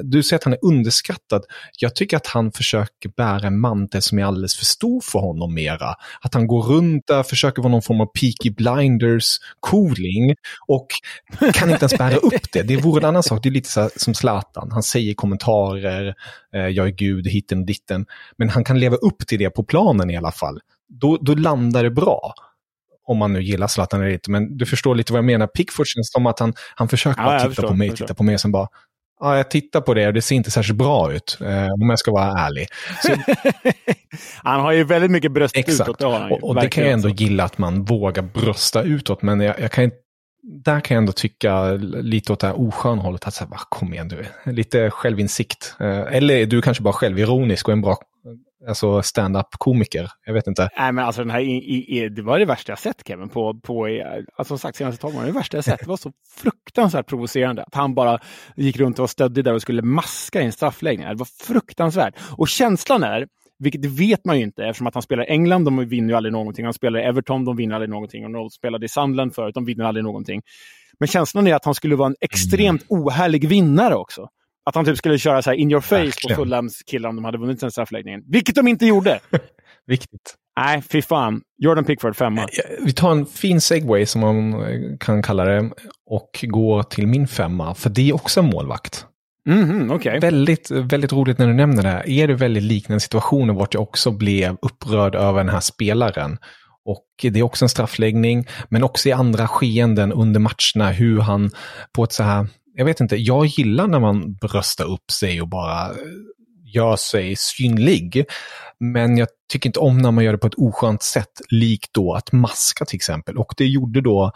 du 0.04 0.24
säger 0.24 0.40
att 0.40 0.44
han 0.44 0.54
är 0.54 0.66
underskattad. 0.66 1.44
Jag 1.78 1.96
tycker 1.96 2.18
att 2.18 2.28
han 2.28 2.52
försöker 2.52 3.10
bära 3.18 3.48
en 3.48 3.60
mantel 3.60 4.02
som 4.02 4.20
är 4.20 4.26
alldeles 4.26 4.56
för 4.56 4.66
stor 4.66 5.02
för 5.02 5.20
honom 5.20 5.54
mera. 5.54 5.96
Att 6.22 6.34
han 6.34 6.48
går 6.48 6.64
runt 6.64 7.08
där, 7.08 7.24
försöker 7.24 7.62
vara 7.62 7.72
någon 7.72 7.82
form 7.82 8.02
av 8.02 8.06
Peaky 8.06 8.50
Blinders 8.50 9.38
cooling 9.60 10.36
och 10.68 10.88
kan 11.54 11.70
inte 11.70 11.84
ens 11.84 11.98
bära 11.98 12.16
upp 12.16 12.52
det. 12.54 12.64
Det 12.64 12.78
vore 12.78 13.02
en 13.02 13.06
annan 13.06 13.24
sak. 13.24 13.44
Det 13.44 13.50
är 13.50 13.54
lite 13.54 13.70
så 13.70 13.90
som 13.96 14.14
Zlatan. 14.14 14.72
Han 14.72 14.84
säger 14.84 15.14
kommentarer, 15.14 16.16
eh, 16.56 16.68
jag 16.68 16.88
är 16.88 16.92
gud, 16.92 17.28
hitten 17.28 17.60
och 17.60 17.66
ditten. 17.66 18.06
Men 18.38 18.50
han 18.50 18.64
kan 18.64 18.80
leva 18.80 18.96
upp 18.96 19.28
till 19.28 19.40
det 19.40 19.50
på 19.50 19.64
planen 19.64 20.10
i 20.10 20.18
alla 20.18 20.32
fall. 20.32 20.60
Då, 20.90 21.18
då 21.22 21.36
landar 21.36 21.84
det 21.84 21.92
bra 21.92 22.34
om 23.10 23.18
man 23.18 23.34
nu 23.34 23.42
gillar 23.42 23.68
Zlatan 23.68 24.02
eller 24.02 24.12
inte. 24.12 24.32
Men 24.32 24.58
du 24.58 24.66
förstår 24.66 24.96
lite 24.96 25.14
vad 25.14 25.18
jag 25.18 25.26
menar. 25.26 25.48
Pickford 25.48 25.88
känns 25.88 26.12
som 26.12 26.26
att 26.26 26.40
han, 26.40 26.54
han 26.76 26.90
försöker 26.90 27.22
ja, 27.22 27.40
titta 27.40 27.50
förstår, 27.50 27.68
på 27.68 27.74
mig, 27.74 27.96
titta 27.96 28.14
på 28.14 28.24
mig 28.24 28.36
och 28.36 28.42
sen 28.42 28.52
bara, 28.52 28.68
ja, 29.20 29.38
jag 29.38 29.52
tittar 29.52 29.82
på 29.82 29.94
det 29.94 30.08
och 30.08 30.14
det 30.14 30.22
ser 30.22 30.36
inte 30.36 30.52
särskilt 30.52 30.78
bra 30.78 31.14
ut, 31.14 31.38
eh, 31.42 31.68
om 31.82 31.90
jag 31.90 32.00
ska 32.00 32.12
vara 32.12 32.40
ärlig. 32.40 32.68
Så... 33.04 33.16
han 34.44 34.62
har 34.62 34.72
ju 34.72 34.84
väldigt 34.84 35.12
mycket 35.12 35.32
bröst 35.32 35.58
Exakt. 35.58 35.90
utåt. 35.90 36.00
Det 36.00 36.06
och, 36.06 36.44
och 36.44 36.56
det 36.56 36.70
kan 36.70 36.84
jag 36.84 36.94
ändå 36.94 37.10
gilla 37.10 37.44
att 37.44 37.58
man 37.58 37.84
vågar 37.84 38.24
brösta 38.24 38.84
utåt, 38.84 39.22
men 39.22 39.40
jag, 39.40 39.60
jag 39.60 39.72
kan 39.72 39.92
där 40.42 40.80
kan 40.80 40.96
jag 40.96 41.02
ändå 41.02 41.12
tycka 41.12 41.72
lite 41.72 42.34
åt 42.34 42.40
det 42.40 42.48
här 42.48 42.60
osköna 42.60 43.02
hållet. 43.02 43.28
Att 43.28 43.34
säga, 43.34 43.50
kom 43.70 43.94
igen 43.94 44.08
du, 44.08 44.26
lite 44.52 44.90
självinsikt. 44.92 45.76
Eh, 45.80 46.16
eller 46.16 46.36
är 46.36 46.46
du 46.46 46.62
kanske 46.62 46.84
bara 46.84 46.94
självironisk 46.94 47.68
och 47.68 47.72
en 47.72 47.82
bra 47.82 47.98
alltså 48.68 49.02
stand-up-komiker. 49.02 50.10
Jag 50.26 50.34
vet 50.34 50.48
inte. 50.48 50.70
Nej, 50.78 50.92
men 50.92 51.06
alltså 51.06 51.22
den 51.22 51.32
här, 51.32 51.40
i, 51.40 51.86
i, 51.88 52.10
det 52.10 52.22
var 52.22 52.40
det 52.40 52.46
värsta 52.46 52.72
jag 52.72 52.80
sett 52.80 53.08
Kevin. 53.08 53.30
På, 53.30 53.60
på, 53.60 53.86
alltså 54.38 54.52
som 54.52 54.60
sagt, 54.60 54.78
senaste 54.78 55.02
tolv 55.02 55.14
månaderna. 55.14 55.34
Det 55.34 55.40
värsta 55.40 55.58
jag 55.58 55.64
sett. 55.64 55.80
Det 55.80 55.88
var 55.88 55.98
så 55.98 56.12
fruktansvärt 56.38 57.08
provocerande. 57.08 57.64
Att 57.64 57.76
han 57.76 57.96
bara 57.96 58.20
gick 58.56 58.78
runt 58.78 59.00
och 59.00 59.04
var 59.04 59.08
stöddig 59.08 59.44
där 59.44 59.54
och 59.54 59.62
skulle 59.62 59.82
maska 59.82 60.42
i 60.42 60.46
en 60.46 60.52
straffläggning. 60.52 61.08
Det 61.08 61.16
var 61.16 61.46
fruktansvärt. 61.48 62.14
Och 62.38 62.48
känslan 62.48 63.04
är, 63.04 63.28
vilket 63.60 63.86
vet 63.86 64.26
man 64.26 64.38
ju 64.38 64.44
inte 64.44 64.64
eftersom 64.64 64.88
att 64.88 64.94
han 64.94 65.04
spelar 65.04 65.24
i 65.24 65.28
England, 65.28 65.66
de 65.66 65.90
vinner 65.90 66.10
ju 66.10 66.16
aldrig 66.16 66.34
någonting. 66.34 66.66
Han 66.66 66.74
spelar 66.74 67.00
i 67.00 67.04
Everton, 67.04 67.46
de 67.46 67.56
vinner 67.56 67.76
aldrig 67.76 67.90
någonting. 67.90 68.26
Och 68.26 68.32
de 68.32 68.50
spelade 68.50 68.86
i 68.86 68.90
Sunderland 68.90 69.36
förut, 69.36 69.56
de 69.56 69.66
vinner 69.66 69.86
aldrig 69.86 70.04
någonting. 70.04 70.42
Men 71.00 71.08
känslan 71.08 71.48
är 71.48 71.56
att 71.56 71.66
han 71.66 71.76
skulle 71.76 71.96
vara 71.96 72.08
en 72.08 72.16
extremt 72.22 72.92
mm. 72.92 73.04
ohärlig 73.04 73.50
vinnare 73.50 73.96
också. 73.96 74.28
Att 74.70 74.76
han 74.76 74.86
typ 74.86 74.98
skulle 74.98 75.18
köra 75.18 75.42
så 75.42 75.54
in 75.54 75.72
your 75.72 75.82
face 75.82 75.96
Verkligen. 75.96 76.38
på 76.38 76.44
Fulhams 76.44 76.84
killar 76.84 77.10
om 77.10 77.16
de 77.16 77.26
hade 77.26 77.38
vunnit 77.38 77.60
den 77.60 77.72
straffläggningen. 77.72 78.22
Vilket 78.28 78.56
de 78.56 78.68
inte 78.68 78.86
gjorde! 78.86 79.20
Viktigt. 79.88 80.36
Nej, 80.60 80.82
fy 80.82 81.02
fan. 81.02 81.42
Jordan 81.58 81.86
Pickford 81.86 82.16
femma. 82.16 82.48
Vi 82.86 82.94
tar 82.94 83.12
en 83.12 83.26
fin 83.26 83.62
segway 83.62 84.06
som 84.06 84.22
man 84.22 84.56
kan 85.00 85.24
kalla 85.24 85.46
det 85.46 85.70
och 86.06 86.46
går 86.48 86.84
till 86.84 87.08
min 87.08 87.28
femma. 87.28 87.76
För 87.76 87.90
det 87.90 88.10
är 88.10 88.16
också 88.16 88.40
en 88.40 88.46
målvakt. 88.46 89.06
Mm, 89.50 89.92
okay. 89.92 90.20
Väldigt, 90.20 90.72
väldigt 90.72 91.14
roligt 91.14 91.38
när 91.38 91.48
du 91.48 91.54
nämner 91.54 91.84
det 91.84 91.90
här. 91.90 92.10
Är 92.10 92.28
det 92.28 92.34
väldigt 92.34 92.64
liknande 92.64 93.00
situationer 93.00 93.54
vart 93.54 93.74
jag 93.74 93.84
också 93.84 94.12
blev 94.12 94.58
upprörd 94.62 95.16
över 95.16 95.38
den 95.38 95.50
här 95.50 95.60
spelaren. 95.60 96.38
Och 96.86 97.06
det 97.22 97.40
är 97.40 97.44
också 97.44 97.66
en 97.66 97.70
straffläggning, 97.70 98.48
men 98.70 98.84
också 98.84 99.10
i 99.10 99.12
andra 99.12 99.48
skeenden 99.48 100.14
under 100.14 100.40
matcherna 100.40 100.92
hur 100.92 101.20
han 101.20 101.52
på 101.94 102.04
ett 102.04 102.12
så 102.12 102.24
här 102.24 102.48
jag 102.80 102.86
vet 102.86 103.00
inte, 103.00 103.16
jag 103.16 103.46
gillar 103.46 103.88
när 103.88 104.00
man 104.00 104.34
bröstar 104.34 104.86
upp 104.86 105.12
sig 105.12 105.42
och 105.42 105.48
bara 105.48 105.92
gör 106.74 106.96
sig 106.96 107.36
synlig. 107.36 108.26
Men 108.80 109.18
jag 109.18 109.28
tycker 109.52 109.70
inte 109.70 109.80
om 109.80 109.98
när 109.98 110.12
man 110.12 110.24
gör 110.24 110.32
det 110.32 110.38
på 110.38 110.48
ett 110.48 110.58
oskönt 110.58 111.04
sätt, 111.04 111.42
likt 111.50 111.94
då 111.94 112.14
att 112.14 112.32
maska 112.32 112.86
till 112.86 112.96
exempel. 112.96 113.38
Och 113.38 113.54
det 113.58 113.66
gjorde 113.66 114.02
då 114.02 114.32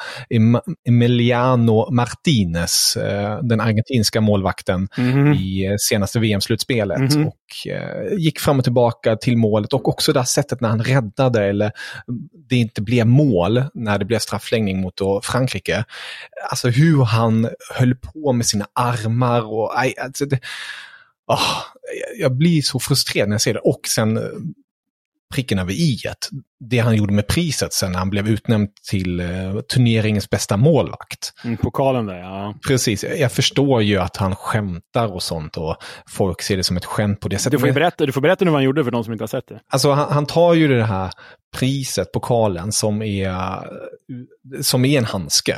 Emiliano 0.88 1.92
Martinez, 1.92 2.98
eh, 2.98 3.40
den 3.44 3.62
argentinska 3.62 4.22
målvakten, 4.22 4.88
mm. 4.98 5.34
i 5.34 5.66
eh, 5.66 5.76
senaste 5.90 6.20
VM-slutspelet. 6.20 7.14
Mm. 7.14 7.28
Och 7.28 7.68
eh, 7.68 8.18
gick 8.18 8.40
fram 8.40 8.58
och 8.58 8.64
tillbaka 8.64 9.16
till 9.16 9.38
målet 9.38 9.74
och 9.74 9.88
också 9.88 10.14
det 10.14 10.20
här 10.20 10.26
sättet 10.26 10.62
när 10.62 10.70
han 10.70 10.84
räddade 10.84 11.46
eller 11.46 11.72
det 12.50 12.56
inte 12.56 12.82
blev 12.82 13.08
mål 13.08 13.64
när 13.74 14.00
det 14.00 14.06
blev 14.06 14.20
straffläggning 14.20 14.82
mot 14.82 15.02
Frankrike. 15.24 15.86
Alltså 16.50 16.70
hur 16.70 17.04
han 17.04 17.50
höll 17.76 17.96
på 17.96 18.34
med 18.34 18.46
sina 18.46 18.66
armar 18.74 19.42
och... 19.42 19.72
Alltså 20.04 20.26
det, 20.26 20.40
oh, 21.28 21.64
jag 22.20 22.38
blir 22.38 22.62
så 22.62 22.80
frustrerad 22.80 23.30
när 23.30 23.34
jag 23.34 23.42
ser 23.42 23.54
det. 23.54 23.60
Och 23.60 23.88
sen 23.88 24.18
eh, 24.18 24.24
pricken 25.34 25.60
över 25.60 25.72
i 25.72 25.98
det 26.60 26.80
han 26.80 26.96
gjorde 26.96 27.14
med 27.14 27.28
priset 27.28 27.74
sen 27.74 27.92
när 27.92 28.00
han 28.00 28.10
blev 28.10 28.28
utnämnd 28.28 28.70
till 28.90 29.22
uh, 29.22 29.62
turneringens 29.62 30.30
bästa 30.30 30.58
målvakt. 30.58 31.34
Mm, 31.44 31.58
pokalen 31.58 32.06
där, 32.06 32.20
ja. 32.20 32.56
Precis. 32.68 33.04
Jag 33.04 33.32
förstår 33.32 33.82
ju 33.82 33.98
att 33.98 34.18
han 34.18 34.36
skämtar 34.36 35.14
och 35.14 35.24
sånt 35.24 35.58
och 35.58 35.78
folk 36.10 36.42
ser 36.42 36.58
det 36.58 36.64
som 36.64 36.78
ett 36.78 36.86
skämt 36.86 37.20
på 37.20 37.28
det 37.28 37.38
sättet. 37.38 37.52
Du 37.52 37.68
får, 37.68 37.74
berätta, 37.74 38.06
du 38.06 38.12
får 38.12 38.22
berätta 38.22 38.46
nu 38.46 38.52
vad 38.52 38.58
han 38.58 38.66
gjorde 38.66 38.84
för 38.84 38.92
de 38.92 39.04
som 39.04 39.14
inte 39.14 39.24
har 39.24 39.28
sett 39.28 39.48
det. 39.48 39.60
Alltså 39.72 39.92
han, 39.92 40.12
han 40.12 40.26
tar 40.26 40.54
ju 40.54 40.68
det 40.68 40.86
här 40.86 41.12
priset, 41.58 42.12
pokalen, 42.12 42.72
som 42.72 43.02
är, 43.02 43.60
som 44.62 44.86
är 44.86 44.98
en 44.98 45.06
handske. 45.06 45.58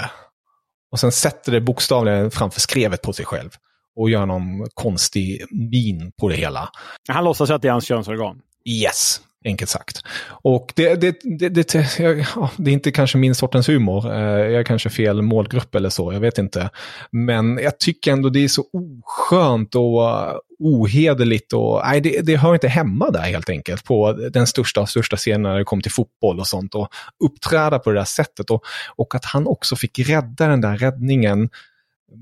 Och 0.92 1.00
sen 1.00 1.12
sätter 1.12 1.52
det 1.52 1.62
bokstavligen 1.62 2.32
framför 2.32 2.60
skrevet 2.60 3.02
på 3.02 3.14
sig 3.14 3.26
själv 3.26 3.50
och 3.96 4.10
gör 4.10 4.26
någon 4.26 4.68
konstig 4.74 5.46
min 5.52 6.12
på 6.20 6.30
det 6.30 6.36
hela. 6.36 6.70
Han 7.10 7.24
låtsas 7.24 7.50
att 7.50 7.62
det 7.62 7.68
är 7.68 7.72
hans 7.72 7.86
könsorgan? 7.86 8.42
Yes, 8.66 9.22
enkelt 9.46 9.70
sagt. 9.70 10.02
Och 10.28 10.74
det, 10.76 10.96
det, 10.96 11.20
det, 11.40 11.50
det, 11.50 12.00
ja, 12.36 12.52
det 12.58 12.72
är 12.72 12.74
inte 12.74 12.92
kanske 12.92 13.18
min 13.18 13.36
sortens 13.36 13.70
humor. 13.70 14.14
Eh, 14.14 14.20
jag 14.20 14.54
är 14.54 14.64
kanske 14.64 14.90
fel 14.90 15.22
målgrupp 15.22 15.76
eller 15.76 15.90
så, 15.90 16.14
jag 16.14 16.20
vet 16.20 16.38
inte. 16.38 16.70
Men 17.12 17.60
jag 17.64 17.80
tycker 17.80 18.12
ändå 18.12 18.30
det 18.30 18.44
är 18.44 18.48
så 18.48 18.64
oskönt 18.74 19.76
och 19.76 20.42
ohederligt 20.60 21.54
och 21.54 21.82
nej, 21.86 22.02
det, 22.02 22.22
det 22.22 22.38
hör 22.38 22.54
inte 22.54 22.68
hemma 22.68 23.12
där 23.12 23.22
helt 23.22 23.50
enkelt 23.50 23.84
på 23.84 24.14
den 24.14 24.48
största 24.48 24.82
av 24.82 24.86
största 24.86 25.18
scenen 25.18 25.42
när 25.42 25.58
det 25.58 25.64
kom 25.64 25.82
till 25.82 25.92
fotboll 25.92 26.40
och 26.40 26.48
sånt 26.48 26.76
och 26.76 26.88
uppträda 27.26 27.80
på 27.80 27.90
det 27.90 28.00
där 28.00 28.06
sättet 28.06 28.50
och, 28.50 28.64
och 28.96 29.16
att 29.16 29.26
han 29.26 29.48
också 29.48 29.76
fick 29.76 30.00
rädda 30.00 30.48
den 30.48 30.62
där 30.62 30.78
räddningen 30.78 31.50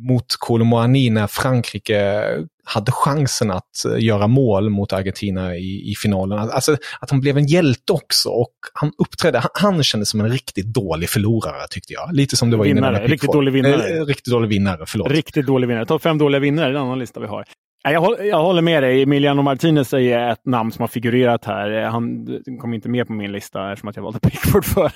mot 0.10 0.25
Colomboani 0.40 1.10
när 1.10 1.28
Frankrike 1.28 2.25
hade 2.66 2.92
chansen 2.92 3.52
att 3.52 3.86
eh, 3.86 4.04
göra 4.04 4.28
mål 4.28 4.70
mot 4.70 4.94
Argentina 4.94 5.56
i, 5.56 5.92
i 5.92 5.96
finalen. 5.96 6.40
Alltså 6.40 6.78
att 7.02 7.10
han 7.10 7.20
blev 7.20 7.38
en 7.38 7.46
hjälte 7.46 7.94
också 7.94 8.30
och 8.30 8.54
han 8.74 8.92
uppträdde, 8.98 9.40
han, 9.40 9.50
han 9.54 9.84
kändes 9.84 10.10
som 10.10 10.20
en 10.20 10.30
riktigt 10.30 10.74
dålig 10.74 11.10
förlorare 11.10 11.68
tyckte 11.70 11.94
jag. 11.94 12.13
Lite 12.13 12.38
som 12.38 12.50
det 12.50 12.58
var 12.58 12.66
vinnare, 12.66 12.96
innan. 12.98 13.08
Riktigt 13.08 13.32
dålig 13.32 13.52
vinnare. 13.52 13.98
Eh, 13.98 14.06
riktigt 14.06 14.34
dålig 14.34 14.50
vinnare, 14.50 14.84
förlåt. 14.88 15.12
Riktigt 15.12 15.46
dålig 15.46 15.68
vinnare. 15.68 15.86
Topp 15.86 16.02
fem 16.02 16.18
dåliga 16.18 16.40
vinnare, 16.40 16.66
det 16.66 16.72
är 16.72 16.80
en 16.80 16.86
annan 16.86 17.00
lista 17.00 17.20
vi 17.20 17.28
har. 17.28 17.46
Jag, 17.84 18.02
håller, 18.02 18.24
jag 18.24 18.44
håller 18.44 18.62
med 18.62 18.84
dig. 18.84 19.04
Emiliano 19.04 19.42
Martinez 19.42 19.94
är 19.94 20.30
ett 20.30 20.46
namn 20.46 20.72
som 20.72 20.82
har 20.82 20.88
figurerat 20.88 21.46
här. 21.46 21.82
Han 21.82 22.28
kom 22.62 22.74
inte 22.74 22.90
med 22.90 23.08
på 23.08 23.13
min 23.13 23.32
lista 23.32 23.72
eftersom 23.72 23.90
att 23.90 23.96
jag 23.96 24.04
valde 24.04 24.20
Pickford 24.20 24.66
för. 24.75 24.92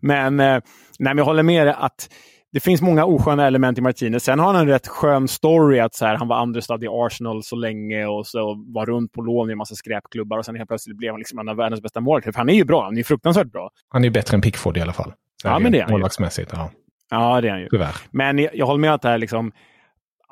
Men, 0.00 0.40
eh, 0.40 0.46
nej, 0.46 0.60
men 0.98 1.18
jag 1.18 1.24
håller 1.24 1.42
med 1.42 1.66
dig 1.66 1.74
att 1.78 2.08
det 2.56 2.60
finns 2.60 2.82
många 2.82 3.04
osköna 3.04 3.46
element 3.46 3.78
i 3.78 3.80
Martinez. 3.80 4.24
Sen 4.24 4.38
har 4.38 4.46
han 4.46 4.56
en 4.56 4.68
rätt 4.68 4.88
skön 4.88 5.28
story 5.28 5.78
att 5.78 5.94
så 5.94 6.06
här, 6.06 6.16
han 6.16 6.28
var 6.28 6.42
understöd 6.42 6.84
i 6.84 6.86
Arsenal 6.90 7.42
så 7.42 7.56
länge 7.56 8.06
och 8.06 8.26
så 8.26 8.64
var 8.74 8.86
runt 8.86 9.12
på 9.12 9.22
lån 9.22 9.50
i 9.50 9.52
en 9.52 9.58
massa 9.58 9.74
skräpklubbar 9.74 10.38
och 10.38 10.44
sen 10.44 10.56
helt 10.56 10.68
plötsligt 10.68 10.96
blev 10.96 11.12
han 11.12 11.18
liksom 11.18 11.38
en 11.38 11.48
av 11.48 11.56
världens 11.56 11.82
bästa 11.82 12.00
målvakter. 12.00 12.32
Han 12.36 12.48
är 12.48 12.54
ju 12.54 12.64
bra, 12.64 12.84
han 12.84 12.98
är 12.98 13.02
fruktansvärt 13.02 13.52
bra. 13.52 13.70
Han 13.88 14.04
är 14.04 14.10
bättre 14.10 14.34
än 14.34 14.40
Pickford 14.40 14.76
i 14.76 14.80
alla 14.80 14.92
fall. 14.92 15.12
Ja, 15.44 15.58
men 15.58 15.72
det 15.72 15.78
är 15.78 15.82
han 15.82 15.90
Målvaktsmässigt, 15.90 16.50
ja. 16.54 16.70
Ja, 17.10 17.40
det 17.40 17.48
är 17.48 17.52
han 17.52 17.60
ju. 17.60 17.68
Tyvärr. 17.68 17.96
Men 18.10 18.38
jag, 18.38 18.50
jag 18.54 18.66
håller 18.66 18.80
med 18.80 18.94
att 18.94 19.02
det 19.02 19.08
här 19.08 19.18
liksom, 19.18 19.52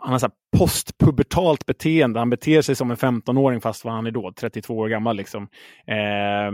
han 0.05 0.13
har 0.13 0.19
så 0.19 0.29
postpubertalt 0.59 1.67
beteende. 1.67 2.19
Han 2.19 2.31
beter 2.31 2.63
sig 2.63 2.77
som 2.77 2.91
en 2.91 2.97
15-åring 2.97 3.61
fast 3.61 3.85
vad 3.85 3.95
han 3.95 4.07
är 4.07 4.11
då, 4.11 4.33
32 4.41 4.77
år 4.77 4.89
gammal. 4.89 5.17
Liksom. 5.17 5.49
Eh, 5.87 6.53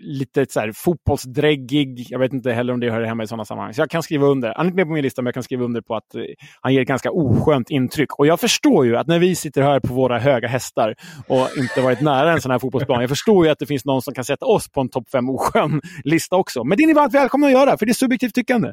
lite 0.00 0.46
så 0.48 0.60
här, 0.60 0.72
fotbollsdräggig. 0.72 2.06
Jag 2.08 2.18
vet 2.18 2.32
inte 2.32 2.52
heller 2.52 2.72
om 2.72 2.80
det 2.80 2.90
hör 2.90 3.02
hemma 3.02 3.22
i 3.22 3.26
sådana 3.26 3.44
sammanhang. 3.44 3.74
Så 3.74 3.80
jag 3.80 3.90
kan 3.90 4.02
skriva 4.02 4.26
under. 4.26 4.54
Han 4.56 4.66
är 4.66 4.68
inte 4.68 4.76
med 4.76 4.86
på 4.86 4.92
min 4.92 5.02
lista, 5.02 5.22
men 5.22 5.26
jag 5.26 5.34
kan 5.34 5.42
skriva 5.42 5.64
under 5.64 5.80
på 5.80 5.96
att 5.96 6.14
eh, 6.14 6.22
han 6.60 6.74
ger 6.74 6.80
ett 6.80 6.88
ganska 6.88 7.10
oskönt 7.10 7.70
intryck. 7.70 8.18
Och 8.18 8.26
jag 8.26 8.40
förstår 8.40 8.86
ju 8.86 8.96
att 8.96 9.06
när 9.06 9.18
vi 9.18 9.34
sitter 9.34 9.62
här 9.62 9.80
på 9.80 9.94
våra 9.94 10.18
höga 10.18 10.48
hästar 10.48 10.94
och 11.28 11.48
inte 11.58 11.80
varit 11.80 12.00
nära 12.00 12.32
en 12.32 12.40
sån 12.40 12.50
här 12.50 12.58
fotbollsplan. 12.58 13.00
Jag 13.00 13.10
förstår 13.10 13.46
ju 13.46 13.52
att 13.52 13.58
det 13.58 13.66
finns 13.66 13.84
någon 13.84 14.02
som 14.02 14.14
kan 14.14 14.24
sätta 14.24 14.46
oss 14.46 14.68
på 14.68 14.80
en 14.80 14.88
topp 14.88 15.10
5 15.12 15.30
oskön 15.30 15.80
lista 16.04 16.36
också. 16.36 16.64
Men 16.64 16.76
det 16.76 16.82
är 16.84 16.86
ni 16.86 16.94
varmt 16.94 17.14
välkomna 17.14 17.46
att 17.46 17.52
göra, 17.52 17.78
för 17.78 17.86
det 17.86 17.92
är 17.92 17.94
subjektivt 17.94 18.34
tyckande. 18.34 18.72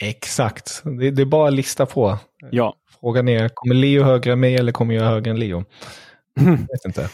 Exakt. 0.00 0.82
Det, 0.84 1.10
det 1.10 1.22
är 1.22 1.26
bara 1.26 1.48
att 1.48 1.54
lista 1.54 1.86
på. 1.86 2.18
Ja. 2.50 2.74
Frågan 3.00 3.28
är, 3.28 3.48
kommer 3.54 3.74
Leo 3.74 4.02
högre 4.02 4.32
än 4.32 4.40
mig 4.40 4.56
eller 4.56 4.72
kommer 4.72 4.94
jag 4.94 5.04
högre 5.04 5.30
än 5.30 5.38
Leo? 5.40 5.64
Jag 6.36 6.44
vet 6.44 6.84
inte. 6.86 7.10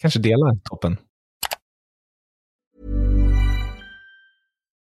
Kanske 0.00 0.20
delar 0.20 0.58
toppen. 0.64 0.96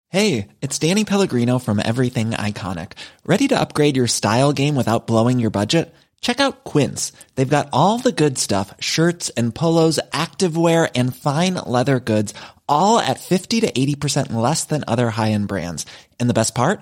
Hey, 0.09 0.47
it's 0.59 0.77
Danny 0.77 1.05
Pellegrino 1.05 1.59
from 1.59 1.79
Everything 1.79 2.31
Iconic. 2.31 2.93
Ready 3.25 3.47
to 3.47 3.59
upgrade 3.59 3.95
your 3.95 4.07
style 4.07 4.51
game 4.51 4.75
without 4.75 5.07
blowing 5.07 5.39
your 5.39 5.51
budget? 5.51 5.93
Check 6.21 6.39
out 6.39 6.63
Quince. 6.63 7.13
They've 7.35 7.57
got 7.57 7.69
all 7.71 7.97
the 7.97 8.11
good 8.11 8.37
stuff, 8.37 8.73
shirts 8.79 9.29
and 9.37 9.55
polos, 9.55 9.99
activewear 10.11 10.89
and 10.95 11.15
fine 11.15 11.53
leather 11.65 11.99
goods, 11.99 12.33
all 12.67 12.99
at 12.99 13.19
50 13.19 13.61
to 13.61 13.71
80% 13.71 14.33
less 14.33 14.65
than 14.65 14.83
other 14.87 15.09
high-end 15.11 15.47
brands. 15.47 15.85
And 16.19 16.29
the 16.29 16.35
best 16.35 16.55
part? 16.55 16.81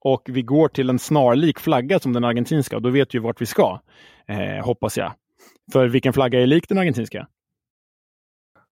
och 0.00 0.22
vi 0.24 0.42
går 0.42 0.68
till 0.68 0.90
en 0.90 0.98
snarlik 0.98 1.58
flagga 1.60 1.98
som 1.98 2.12
den 2.12 2.24
argentinska 2.24 2.76
och 2.76 2.82
då 2.82 2.90
vet 2.90 3.14
vi 3.14 3.18
vart 3.18 3.40
vi 3.40 3.46
ska. 3.46 3.80
Eh, 4.28 4.64
hoppas 4.64 4.96
jag. 4.98 5.12
För 5.72 5.88
vilken 5.88 6.12
flagga 6.12 6.40
är 6.40 6.46
lik 6.46 6.68
den 6.68 6.78
argentinska? 6.78 7.26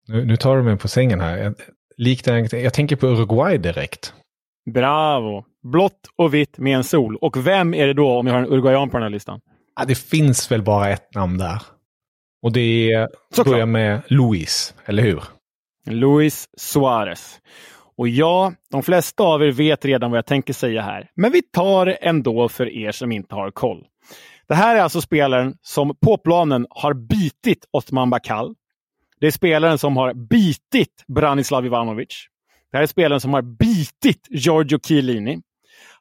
Nu, 0.07 0.25
nu 0.25 0.37
tar 0.37 0.57
du 0.57 0.63
mig 0.63 0.77
på 0.77 0.87
sängen 0.87 1.21
här. 1.21 1.53
Lik 1.97 2.25
den, 2.25 2.47
jag 2.51 2.73
tänker 2.73 2.95
på 2.95 3.07
Uruguay 3.07 3.57
direkt. 3.57 4.13
Bravo! 4.73 5.45
Blått 5.63 6.07
och 6.15 6.33
vitt 6.33 6.57
med 6.57 6.75
en 6.75 6.83
sol. 6.83 7.15
Och 7.15 7.47
vem 7.47 7.73
är 7.73 7.87
det 7.87 7.93
då 7.93 8.17
om 8.17 8.27
jag 8.27 8.33
har 8.33 8.41
en 8.41 8.47
uruguayan 8.47 8.89
på 8.89 8.97
den 8.97 9.03
här 9.03 9.09
listan? 9.09 9.41
Ja, 9.75 9.85
det 9.85 9.95
finns 9.95 10.51
väl 10.51 10.61
bara 10.63 10.89
ett 10.89 11.15
namn 11.15 11.37
där. 11.37 11.61
Och 12.41 12.51
det 12.51 12.91
är, 12.93 13.09
Såklart. 13.35 13.53
börjar 13.53 13.65
med 13.65 14.01
Luis, 14.07 14.75
eller 14.85 15.03
hur? 15.03 15.23
Luis 15.85 16.49
Suarez. 16.57 17.39
Och 17.99 18.09
ja, 18.09 18.53
de 18.71 18.83
flesta 18.83 19.23
av 19.23 19.43
er 19.43 19.51
vet 19.51 19.85
redan 19.85 20.11
vad 20.11 20.17
jag 20.17 20.25
tänker 20.25 20.53
säga 20.53 20.81
här. 20.81 21.09
Men 21.15 21.31
vi 21.31 21.41
tar 21.41 21.85
det 21.85 21.93
ändå 21.93 22.49
för 22.49 22.69
er 22.69 22.91
som 22.91 23.11
inte 23.11 23.35
har 23.35 23.51
koll. 23.51 23.85
Det 24.47 24.55
här 24.55 24.75
är 24.75 24.81
alltså 24.81 25.01
spelaren 25.01 25.55
som 25.61 25.95
på 26.05 26.17
planen 26.17 26.67
har 26.69 26.93
bitit 26.93 27.65
Otman 27.71 28.09
Bakal. 28.09 28.55
Det 29.19 29.27
är 29.27 29.31
spelaren 29.31 29.77
som 29.77 29.97
har 29.97 30.13
bitit 30.13 31.03
Branislav 31.07 31.65
Ivanovic. 31.65 32.27
Det 32.71 32.77
här 32.77 32.83
är 32.83 32.87
spelaren 32.87 33.21
som 33.21 33.33
har 33.33 33.41
bitit 33.41 34.27
Giorgio 34.29 34.79
Chiellini. 34.79 35.39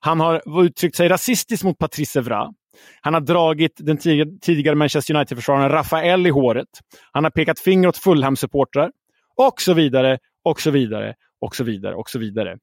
Han 0.01 0.21
har 0.21 0.65
uttryckt 0.65 0.97
sig 0.97 1.09
rasistiskt 1.09 1.65
mot 1.65 1.79
Patrice 1.79 2.17
Evra. 2.17 2.53
Han 3.01 3.15
har 3.15 3.21
dragit 3.21 3.73
den 3.77 3.99
tidigare 4.41 4.75
Manchester 4.75 5.15
United-försvararen 5.15 5.71
Rafael 5.71 6.27
i 6.27 6.31
håret. 6.31 6.69
Han 7.13 7.25
har 7.25 7.31
pekat 7.31 7.59
finger 7.59 7.89
åt 7.89 7.99
Fulham-supportrar. 7.99 8.91
Och 9.37 9.61
så 9.61 9.75
vidare, 9.75 10.19
och 10.45 10.61
så 10.61 10.71
vidare, 10.71 11.15
och 11.41 11.57
så 11.57 11.65
vidare, 11.65 11.95
och 11.95 12.11
så 12.11 12.19
vidare. 12.19 12.59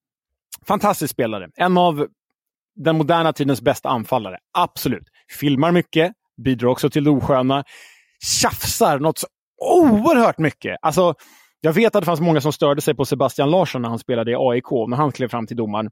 Fantastisk 0.68 1.12
spelare. 1.12 1.50
En 1.56 1.78
av 1.78 2.08
den 2.76 2.98
moderna 2.98 3.34
tidens 3.34 3.62
bästa 3.62 3.90
anfallare. 3.90 4.38
Absolut. 4.58 5.08
Filmar 5.40 5.72
mycket, 5.72 6.14
bidrar 6.44 6.70
också 6.70 6.90
till 6.90 7.04
det 7.04 7.10
osköna. 7.10 7.64
Tjafsar 8.42 9.00
något 9.00 9.18
så 9.18 9.28
oerhört 9.62 10.38
mycket. 10.38 10.78
Alltså, 10.82 11.14
jag 11.62 11.74
vet 11.74 11.96
att 11.96 12.02
det 12.02 12.06
fanns 12.06 12.22
många 12.22 12.42
som 12.42 12.54
störde 12.54 12.82
sig 12.82 12.96
på 12.96 13.06
Sebastian 13.06 13.52
Larsson 13.52 13.82
när 13.82 13.90
han 13.90 14.00
spelade 14.00 14.32
i 14.32 14.36
AIK, 14.38 14.72
när 14.90 14.98
han 14.98 15.12
klev 15.12 15.28
fram 15.28 15.48
till 15.48 15.58
domaren. 15.58 15.90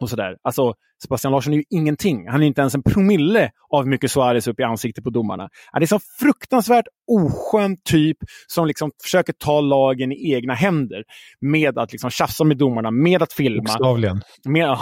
Och 0.00 0.10
sådär. 0.10 0.36
Alltså, 0.42 0.74
Sebastian 1.02 1.32
Larsson 1.32 1.52
är 1.52 1.56
ju 1.56 1.64
ingenting. 1.70 2.28
Han 2.28 2.42
är 2.42 2.46
inte 2.46 2.60
ens 2.60 2.74
en 2.74 2.82
promille 2.82 3.50
av 3.70 3.82
hur 3.82 3.90
mycket 3.90 4.10
Suarez 4.10 4.48
upp 4.48 4.60
i 4.60 4.62
ansiktet 4.62 5.04
på 5.04 5.10
domarna. 5.10 5.48
Det 5.72 5.84
är 5.84 5.86
så 5.86 6.00
fruktansvärt 6.20 6.86
oskön 7.06 7.76
typ 7.84 8.16
som 8.46 8.66
liksom 8.66 8.90
försöker 9.02 9.32
ta 9.32 9.60
lagen 9.60 10.12
i 10.12 10.32
egna 10.32 10.54
händer 10.54 11.04
med 11.40 11.78
att 11.78 11.92
liksom 11.92 12.10
tjafsa 12.10 12.44
med 12.44 12.56
domarna, 12.56 12.90
med 12.90 13.22
att 13.22 13.32
filma. 13.32 13.62
Bokstavligen. 13.62 14.22
Med, 14.44 14.76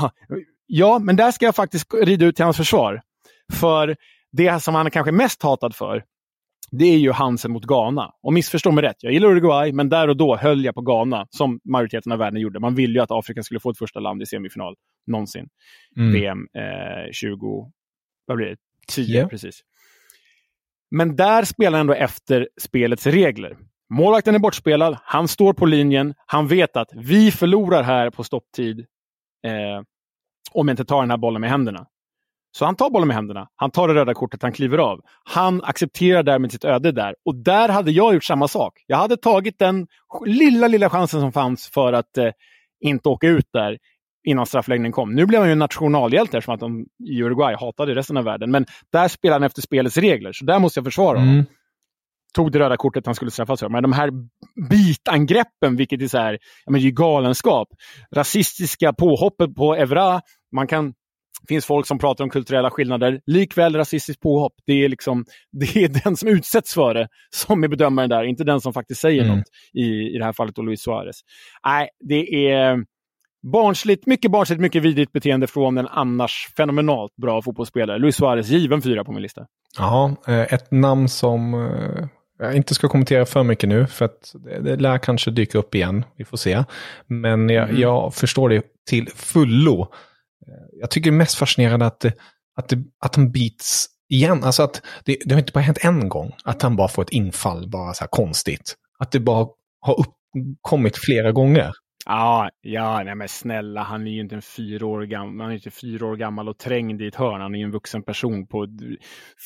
ja, 0.66 0.98
men 0.98 1.16
där 1.16 1.30
ska 1.30 1.44
jag 1.44 1.54
faktiskt 1.54 1.94
rida 1.94 2.26
ut 2.26 2.36
till 2.36 2.44
hans 2.44 2.56
försvar. 2.56 3.00
För 3.52 3.96
det 4.32 4.62
som 4.62 4.74
han 4.74 4.86
är 4.86 4.90
kanske 4.90 5.12
mest 5.12 5.42
hatad 5.42 5.74
för, 5.74 6.02
det 6.78 6.84
är 6.84 6.98
ju 6.98 7.12
Hansen 7.12 7.50
mot 7.50 7.64
Ghana. 7.64 8.12
Och 8.22 8.32
missförstå 8.32 8.72
mig 8.72 8.84
rätt, 8.84 8.96
jag 9.00 9.12
gillar 9.12 9.28
Uruguay, 9.28 9.72
men 9.72 9.88
där 9.88 10.08
och 10.08 10.16
då 10.16 10.36
höll 10.36 10.64
jag 10.64 10.74
på 10.74 10.80
Ghana, 10.80 11.26
som 11.30 11.60
majoriteten 11.64 12.12
av 12.12 12.18
världen 12.18 12.40
gjorde. 12.40 12.60
Man 12.60 12.74
ville 12.74 12.94
ju 12.94 13.00
att 13.00 13.10
Afrika 13.10 13.42
skulle 13.42 13.60
få 13.60 13.70
ett 13.70 13.78
första 13.78 14.00
land 14.00 14.22
i 14.22 14.26
semifinal 14.26 14.74
någonsin. 15.06 15.48
Mm. 15.96 16.12
VM 16.12 16.38
eh, 16.56 17.12
20... 17.12 17.72
Vad 18.26 18.36
blir 18.36 18.46
det? 18.46 18.56
10, 18.88 19.20
Ja. 19.20 19.28
precis. 19.28 19.60
Men 20.90 21.16
där 21.16 21.44
spelar 21.44 21.78
han 21.78 21.80
ändå 21.80 21.94
efter 21.94 22.48
spelets 22.60 23.06
regler. 23.06 23.56
Målvakten 23.90 24.34
är 24.34 24.38
bortspelad, 24.38 24.98
han 25.02 25.28
står 25.28 25.52
på 25.52 25.66
linjen, 25.66 26.14
han 26.26 26.46
vet 26.48 26.76
att 26.76 26.88
vi 26.94 27.30
förlorar 27.30 27.82
här 27.82 28.10
på 28.10 28.24
stopptid 28.24 28.78
eh, 29.46 29.82
om 30.52 30.68
jag 30.68 30.72
inte 30.72 30.84
tar 30.84 31.00
den 31.00 31.10
här 31.10 31.16
bollen 31.16 31.40
med 31.40 31.50
händerna. 31.50 31.86
Så 32.56 32.64
han 32.64 32.76
tar 32.76 32.90
bollen 32.90 33.08
med 33.08 33.16
händerna, 33.16 33.48
han 33.56 33.70
tar 33.70 33.88
det 33.88 33.94
röda 33.94 34.14
kortet, 34.14 34.42
han 34.42 34.52
kliver 34.52 34.78
av. 34.78 35.00
Han 35.24 35.62
accepterar 35.64 36.22
därmed 36.22 36.52
sitt 36.52 36.64
öde 36.64 36.92
där. 36.92 37.14
Och 37.24 37.34
där 37.34 37.68
hade 37.68 37.90
jag 37.90 38.14
gjort 38.14 38.24
samma 38.24 38.48
sak. 38.48 38.72
Jag 38.86 38.96
hade 38.96 39.16
tagit 39.16 39.58
den 39.58 39.86
lilla, 40.26 40.68
lilla 40.68 40.90
chansen 40.90 41.20
som 41.20 41.32
fanns 41.32 41.68
för 41.68 41.92
att 41.92 42.18
eh, 42.18 42.30
inte 42.80 43.08
åka 43.08 43.26
ut 43.28 43.48
där 43.52 43.78
innan 44.24 44.46
straffläggningen 44.46 44.92
kom. 44.92 45.14
Nu 45.14 45.26
blev 45.26 45.40
han 45.40 45.48
ju 45.48 45.52
en 45.52 45.58
nationalhjälte 45.58 46.38
eftersom 46.38 46.54
att 46.54 46.60
de 46.60 46.86
i 47.08 47.22
Uruguay 47.22 47.54
hatade 47.54 47.94
resten 47.94 48.16
av 48.16 48.24
världen. 48.24 48.50
Men 48.50 48.66
där 48.92 49.08
spelar 49.08 49.34
han 49.34 49.42
efter 49.42 49.62
spelets 49.62 49.96
regler, 49.96 50.32
så 50.32 50.44
där 50.44 50.58
måste 50.58 50.78
jag 50.78 50.84
försvara 50.84 51.18
honom. 51.18 51.34
Mm. 51.34 51.46
Tog 52.34 52.52
det 52.52 52.58
röda 52.58 52.76
kortet 52.76 53.06
han 53.06 53.14
skulle 53.14 53.30
straffas 53.30 53.60
för. 53.60 53.68
Men 53.68 53.82
de 53.82 53.92
här 53.92 54.10
bitangreppen, 54.70 55.76
vilket 55.76 56.02
är 56.02 56.08
så 56.08 56.18
här, 56.18 56.38
ja, 56.64 56.72
men 56.72 56.80
det 56.80 56.86
är 56.86 56.90
galenskap. 56.90 57.68
Rasistiska 58.14 58.92
påhoppet 58.92 59.54
på 59.54 59.74
Evra. 59.74 60.20
Man 60.52 60.66
kan 60.66 60.94
finns 61.48 61.66
folk 61.66 61.86
som 61.86 61.98
pratar 61.98 62.24
om 62.24 62.30
kulturella 62.30 62.70
skillnader. 62.70 63.20
Likväl 63.26 63.76
rasistiskt 63.76 64.22
påhopp. 64.22 64.54
Det 64.66 64.84
är, 64.84 64.88
liksom, 64.88 65.24
det 65.52 65.76
är 65.76 65.88
den 66.04 66.16
som 66.16 66.28
utsätts 66.28 66.74
för 66.74 66.94
det 66.94 67.08
som 67.30 67.64
är 67.64 67.68
bedömaren 67.68 68.10
där, 68.10 68.24
inte 68.24 68.44
den 68.44 68.60
som 68.60 68.72
faktiskt 68.72 69.00
säger 69.00 69.22
Mm. 69.24 69.36
något. 69.36 69.46
I, 69.72 69.84
I 70.14 70.18
det 70.18 70.24
här 70.24 70.32
fallet 70.32 70.54
då 70.56 70.62
Luis 70.62 70.82
Suarez. 70.82 71.20
Nej, 71.66 71.88
det 72.00 72.48
är 72.50 72.84
barnsligt, 73.52 74.06
mycket 74.06 74.30
barnsligt, 74.30 74.60
mycket 74.60 74.82
vidrigt 74.82 75.12
beteende 75.12 75.46
från 75.46 75.78
en 75.78 75.86
annars 75.88 76.48
fenomenalt 76.56 77.16
bra 77.16 77.42
fotbollsspelare. 77.42 77.98
Luis 77.98 78.16
Suarez, 78.16 78.48
given 78.48 78.82
fyra 78.82 79.04
på 79.04 79.12
min 79.12 79.22
lista. 79.22 79.46
Ja, 79.78 80.16
eh, 80.28 80.40
ett 80.54 80.70
namn 80.70 81.08
som 81.08 81.54
eh, 81.54 82.06
jag 82.38 82.56
inte 82.56 82.74
ska 82.74 82.88
kommentera 82.88 83.26
för 83.26 83.42
mycket 83.42 83.68
nu, 83.68 83.86
för 83.86 84.04
att 84.04 84.34
det, 84.44 84.60
det 84.60 84.76
lär 84.76 84.98
kanske 84.98 85.30
dyka 85.30 85.58
upp 85.58 85.74
igen. 85.74 86.04
Vi 86.16 86.24
får 86.24 86.36
se. 86.36 86.64
Men 87.06 87.48
jag, 87.48 87.68
Mm. 87.68 87.80
jag 87.80 88.14
förstår 88.14 88.48
det 88.48 88.62
till 88.90 89.08
fullo. 89.08 89.88
Eh, 90.48 90.78
jag 90.80 90.90
tycker 90.90 91.10
det 91.10 91.14
är 91.14 91.18
mest 91.18 91.34
fascinerande 91.34 91.86
att, 91.86 92.04
att, 92.56 92.72
att 93.00 93.16
han 93.16 93.32
bits 93.32 93.86
igen. 94.08 94.44
Alltså 94.44 94.62
att 94.62 94.82
det, 95.04 95.18
det 95.24 95.34
har 95.34 95.38
inte 95.38 95.52
bara 95.52 95.60
hänt 95.60 95.78
en 95.80 96.08
gång, 96.08 96.32
att 96.44 96.62
han 96.62 96.76
bara 96.76 96.88
får 96.88 97.02
ett 97.02 97.10
infall, 97.10 97.68
bara 97.68 97.94
så 97.94 98.00
här 98.00 98.08
konstigt. 98.08 98.74
Att 98.98 99.12
det 99.12 99.20
bara 99.20 99.46
har 99.80 99.96
uppkommit 100.00 100.96
flera 100.96 101.32
gånger. 101.32 101.72
Ja, 102.06 102.50
ja 102.62 103.02
nej 103.04 103.14
men 103.14 103.28
snälla, 103.28 103.82
han 103.82 104.06
är 104.06 104.10
ju 104.10 104.20
inte 104.20 104.34
en 104.34 104.42
fyra 104.42 104.86
år 104.86 105.02
gammal, 105.02 105.40
han 105.40 105.50
är 105.50 105.54
inte 105.54 105.70
fyra 105.70 106.06
år 106.06 106.16
gammal 106.16 106.48
och 106.48 106.58
trängd 106.58 107.02
i 107.02 107.06
ett 107.06 107.14
hörn. 107.14 107.40
Han 107.40 107.54
är 107.54 107.58
ju 107.58 107.64
en 107.64 107.70
vuxen 107.70 108.02
person 108.02 108.46
på 108.46 108.66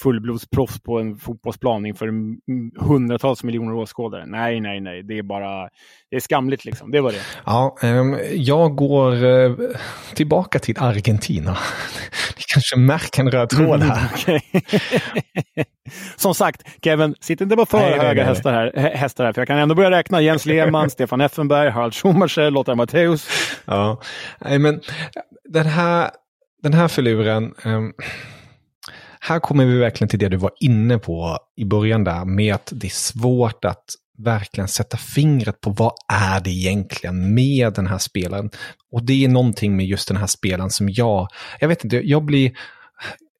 fullblodsproffs 0.02 0.82
på 0.82 0.98
en 0.98 1.16
fotbollsplan 1.16 1.86
inför 1.86 2.08
mm, 2.08 2.40
hundratals 2.80 3.44
miljoner 3.44 3.74
åskådare. 3.74 4.26
Nej, 4.26 4.60
nej, 4.60 4.80
nej, 4.80 5.02
det 5.02 5.18
är 5.18 5.22
bara, 5.22 5.68
det 6.10 6.16
är 6.16 6.20
skamligt 6.20 6.64
liksom. 6.64 6.90
Det 6.90 7.00
var 7.00 7.12
det. 7.12 7.20
Ja, 7.46 7.76
ehm, 7.82 8.16
jag 8.32 8.76
går 8.76 9.24
eh, 9.24 9.52
tillbaka 10.14 10.58
till 10.58 10.78
Argentina. 10.78 11.50
Ni 12.36 12.42
kanske 12.54 12.76
märker 12.76 13.22
en 13.22 13.30
röd 13.30 13.48
tråd 13.48 13.82
här. 13.82 14.10
Okej. 14.14 14.42
Som 16.16 16.34
sagt, 16.34 16.62
Kevin, 16.84 17.14
sitt 17.20 17.40
inte 17.40 17.56
på 17.56 17.66
för 17.66 17.78
Nej, 17.78 17.90
höga 17.90 18.02
nej, 18.02 18.14
nej. 18.14 18.24
Hästar, 18.24 18.52
här, 18.52 18.72
hä- 18.76 18.96
hästar 18.96 19.24
här, 19.24 19.32
för 19.32 19.40
jag 19.40 19.48
kan 19.48 19.58
ändå 19.58 19.74
börja 19.74 19.90
räkna 19.90 20.20
Jens 20.20 20.46
Lehmann, 20.46 20.90
Stefan 20.98 21.20
Effenberg, 21.20 21.70
Harald 21.70 21.94
Schumacher, 21.94 22.47
Lothar 22.50 22.74
Matteus. 22.74 23.28
Ja, 23.64 24.00
nej 24.38 24.58
men 24.58 24.74
eh, 24.74 24.80
den 25.44 25.66
här, 25.66 26.10
den 26.62 26.74
här 26.74 26.88
filuren, 26.88 27.54
Um, 27.64 27.92
här 29.20 29.38
kommer 29.40 29.64
vi 29.64 29.78
verkligen 29.78 30.08
till 30.08 30.18
det 30.18 30.28
du 30.28 30.36
var 30.36 30.50
inne 30.60 30.98
på 30.98 31.38
i 31.56 31.64
början 31.64 32.04
där, 32.04 32.24
med 32.24 32.54
att 32.54 32.72
det 32.74 32.86
är 32.86 32.90
svårt 32.90 33.64
att 33.64 33.84
verkligen 34.18 34.68
sätta 34.68 34.96
fingret 34.96 35.60
på 35.60 35.70
vad 35.70 35.92
är 36.12 36.40
det 36.40 36.50
egentligen 36.50 37.34
med 37.34 37.74
den 37.74 37.86
här 37.86 37.98
spelen. 37.98 38.50
Och 38.92 39.02
det 39.02 39.24
är 39.24 39.28
någonting 39.28 39.76
med 39.76 39.86
just 39.86 40.08
den 40.08 40.16
här 40.16 40.26
spelen 40.26 40.70
som 40.70 40.88
jag, 40.88 41.28
jag 41.60 41.68
vet 41.68 41.84
inte, 41.84 41.96
jag 41.96 42.24
blir, 42.24 42.52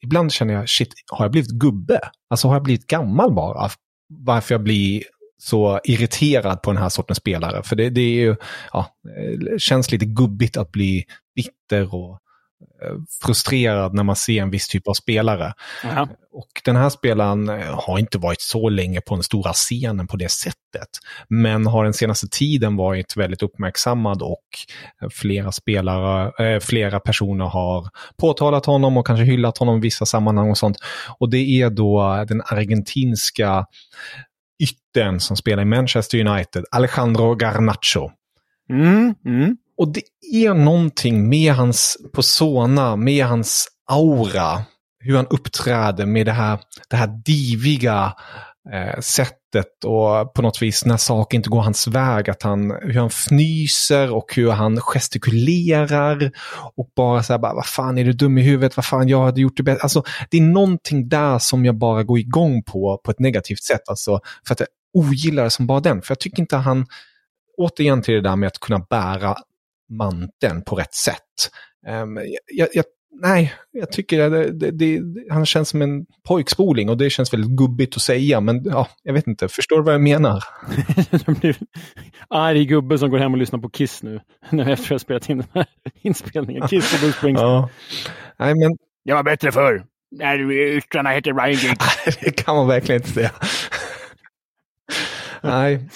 ibland 0.02 0.32
känner 0.32 0.54
jag, 0.54 0.68
shit, 0.68 0.92
har 1.12 1.24
jag 1.24 1.32
blivit 1.32 1.50
gubbe? 1.50 2.00
Alltså 2.30 2.48
har 2.48 2.54
jag 2.54 2.62
blivit 2.62 2.86
gammal 2.86 3.34
bara? 3.34 3.70
Varför 4.08 4.54
jag 4.54 4.62
blir 4.62 5.02
så 5.38 5.80
irriterad 5.84 6.62
på 6.62 6.72
den 6.72 6.82
här 6.82 6.88
sortens 6.88 7.18
spelare. 7.18 7.62
För 7.62 7.76
det, 7.76 7.90
det 7.90 8.00
är 8.00 8.14
ju, 8.14 8.36
ja, 8.72 8.86
det 9.40 9.60
känns 9.60 9.92
lite 9.92 10.06
gubbigt 10.06 10.56
att 10.56 10.72
bli 10.72 11.04
bitter 11.36 11.94
och 11.94 12.10
eh, 12.82 12.94
frustrerad 13.24 13.94
när 13.94 14.02
man 14.02 14.16
ser 14.16 14.42
en 14.42 14.50
viss 14.50 14.68
typ 14.68 14.88
av 14.88 14.94
spelare. 14.94 15.52
Ja. 15.82 16.08
Och 16.32 16.62
den 16.64 16.76
här 16.76 16.88
spelaren 16.88 17.48
eh, 17.48 17.80
har 17.86 17.98
inte 17.98 18.18
varit 18.18 18.40
så 18.40 18.68
länge 18.68 19.00
på 19.00 19.14
den 19.14 19.22
stora 19.22 19.52
scenen 19.52 20.06
på 20.06 20.16
det 20.16 20.30
sättet. 20.30 20.88
Men 21.28 21.66
har 21.66 21.84
den 21.84 21.92
senaste 21.92 22.28
tiden 22.28 22.76
varit 22.76 23.16
väldigt 23.16 23.42
uppmärksammad 23.42 24.22
och 24.22 24.44
eh, 25.02 25.08
flera 25.08 25.52
spelare, 25.52 26.46
eh, 26.46 26.60
flera 26.60 27.00
personer 27.00 27.44
har 27.44 27.88
påtalat 28.16 28.66
honom 28.66 28.96
och 28.96 29.06
kanske 29.06 29.24
hyllat 29.24 29.58
honom 29.58 29.76
i 29.76 29.80
vissa 29.80 30.06
sammanhang 30.06 30.50
och 30.50 30.58
sånt. 30.58 30.76
Och 31.18 31.30
det 31.30 31.62
är 31.62 31.70
då 31.70 32.24
den 32.28 32.42
argentinska 32.44 33.66
yttern 34.58 35.20
som 35.20 35.36
spelar 35.36 35.62
i 35.62 35.66
Manchester 35.66 36.26
United, 36.26 36.64
Alejandro 36.70 37.34
Garnacho. 37.34 38.10
Mm, 38.70 39.14
mm. 39.24 39.56
Och 39.78 39.92
det 39.92 40.02
är 40.32 40.54
någonting 40.54 41.28
med 41.28 41.52
hans 41.52 41.96
persona, 42.14 42.96
med 42.96 43.26
hans 43.26 43.68
aura, 43.90 44.62
hur 45.00 45.16
han 45.16 45.26
uppträder 45.26 46.06
med 46.06 46.26
det 46.26 46.32
här, 46.32 46.60
det 46.90 46.96
här 46.96 47.22
diviga 47.24 48.14
eh, 48.72 49.00
sättet 49.00 49.37
och 49.84 50.34
på 50.34 50.42
något 50.42 50.62
vis 50.62 50.84
när 50.84 50.96
saker 50.96 51.36
inte 51.36 51.50
går 51.50 51.60
hans 51.60 51.86
väg, 51.86 52.30
att 52.30 52.42
han, 52.42 52.70
hur 52.70 52.94
han 52.94 53.06
fnyser 53.06 54.12
och 54.14 54.34
hur 54.36 54.50
han 54.50 54.80
gestikulerar 54.80 56.30
och 56.76 56.90
bara 56.96 57.22
så 57.22 57.32
här, 57.32 57.38
bara, 57.38 57.54
vad 57.54 57.66
fan 57.66 57.98
är 57.98 58.04
du 58.04 58.12
dum 58.12 58.38
i 58.38 58.42
huvudet, 58.42 58.76
vad 58.76 58.84
fan 58.84 59.08
jag 59.08 59.24
hade 59.24 59.40
gjort 59.40 59.56
det 59.56 59.62
bättre. 59.62 59.82
Alltså 59.82 60.02
det 60.30 60.36
är 60.36 60.42
någonting 60.42 61.08
där 61.08 61.38
som 61.38 61.64
jag 61.64 61.74
bara 61.74 62.02
går 62.02 62.18
igång 62.18 62.62
på, 62.62 63.00
på 63.04 63.10
ett 63.10 63.18
negativt 63.18 63.62
sätt, 63.62 63.88
alltså 63.88 64.20
för 64.46 64.54
att 64.54 64.60
jag 64.60 64.68
ogillar 64.94 65.44
det 65.44 65.50
som 65.50 65.66
bara 65.66 65.80
den, 65.80 66.02
för 66.02 66.12
jag 66.12 66.20
tycker 66.20 66.40
inte 66.40 66.56
han, 66.56 66.86
återigen 67.56 68.02
till 68.02 68.14
det 68.14 68.20
där 68.20 68.36
med 68.36 68.46
att 68.46 68.60
kunna 68.60 68.78
bära 68.90 69.36
manteln 69.90 70.62
på 70.64 70.76
rätt 70.76 70.94
sätt. 70.94 71.50
Um, 71.88 72.18
jag, 72.46 72.68
jag 72.72 72.84
nej, 73.10 73.54
jag 73.70 73.92
tycker 73.92 74.30
det, 74.30 74.52
det, 74.52 74.70
det, 74.70 75.00
han 75.30 75.46
känns 75.46 75.68
som 75.68 75.82
en 75.82 76.06
pojkspoling 76.28 76.88
och 76.88 76.96
det 76.96 77.10
känns 77.10 77.32
väldigt 77.32 77.50
gubbigt 77.50 77.96
att 77.96 78.02
säga. 78.02 78.40
Men 78.40 78.64
ja, 78.64 78.88
jag 79.02 79.12
vet 79.12 79.26
inte, 79.26 79.48
förstår 79.48 79.76
du 79.76 79.82
vad 79.82 79.94
jag 79.94 80.00
menar? 80.00 80.44
arg 82.28 82.64
gubbe 82.64 82.98
som 82.98 83.10
går 83.10 83.18
hem 83.18 83.32
och 83.32 83.38
lyssnar 83.38 83.58
på 83.58 83.70
Kiss 83.70 84.02
nu. 84.02 84.20
När 84.50 84.70
efter 84.70 84.94
jag 84.94 85.00
spelat 85.00 85.28
in 85.28 85.38
den 85.38 85.46
här 85.54 85.66
inspelningen. 86.02 86.68
Kiss 86.68 86.94
och 86.94 87.00
Bruce 87.00 87.18
Springsteen. 87.18 87.50
Ja. 87.50 87.68
Nej, 88.38 88.54
men... 88.54 88.76
Jag 89.02 89.16
var 89.16 89.22
bättre 89.22 89.52
förr. 89.52 89.84
När 90.10 90.52
yttrarna 90.52 91.10
hette 91.10 91.30
Ryan 91.30 91.50
Giggs. 91.50 92.04
det 92.20 92.30
kan 92.30 92.56
man 92.56 92.68
verkligen 92.68 93.00
inte 93.00 93.12
säga. 93.12 93.30
Nej, 95.42 95.88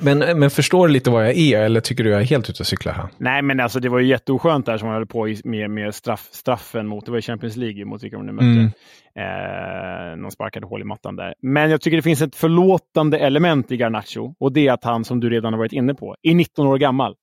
men, 0.00 0.38
men 0.38 0.50
förstår 0.50 0.86
du 0.86 0.92
lite 0.92 1.10
vad 1.10 1.26
jag 1.26 1.36
är 1.36 1.60
eller 1.60 1.80
tycker 1.80 2.04
du 2.04 2.10
jag 2.10 2.20
är 2.20 2.24
helt 2.24 2.50
ute 2.50 2.62
och 2.62 2.66
cyklar 2.66 2.92
här? 2.92 3.08
Nej, 3.18 3.42
men 3.42 3.60
alltså 3.60 3.80
det 3.80 3.88
var 3.88 3.98
ju 3.98 4.06
jätteoskönt 4.06 4.66
där 4.66 4.78
som 4.78 4.88
man 4.88 4.96
höll 4.96 5.06
på 5.06 5.34
med, 5.44 5.70
med 5.70 5.94
straff, 5.94 6.28
straffen 6.32 6.86
mot, 6.86 7.06
det 7.06 7.12
var 7.12 7.20
Champions 7.20 7.56
League 7.56 7.84
mot 7.84 8.02
vilka 8.02 8.16
de 8.16 8.26
nu 8.26 8.32
mötte. 8.32 8.46
Mm. 8.46 8.70
Eh, 9.14 10.16
någon 10.16 10.30
sparkade 10.30 10.66
hål 10.66 10.80
i 10.80 10.84
mattan 10.84 11.16
där. 11.16 11.34
Men 11.42 11.70
jag 11.70 11.80
tycker 11.80 11.96
det 11.96 12.02
finns 12.02 12.22
ett 12.22 12.36
förlåtande 12.36 13.18
element 13.18 13.72
i 13.72 13.76
Garnacho 13.76 14.34
och 14.38 14.52
det 14.52 14.68
är 14.68 14.72
att 14.72 14.84
han, 14.84 15.04
som 15.04 15.20
du 15.20 15.30
redan 15.30 15.52
har 15.52 15.58
varit 15.58 15.72
inne 15.72 15.94
på, 15.94 16.16
är 16.22 16.34
19 16.34 16.66
år 16.66 16.78
gammal. 16.78 17.14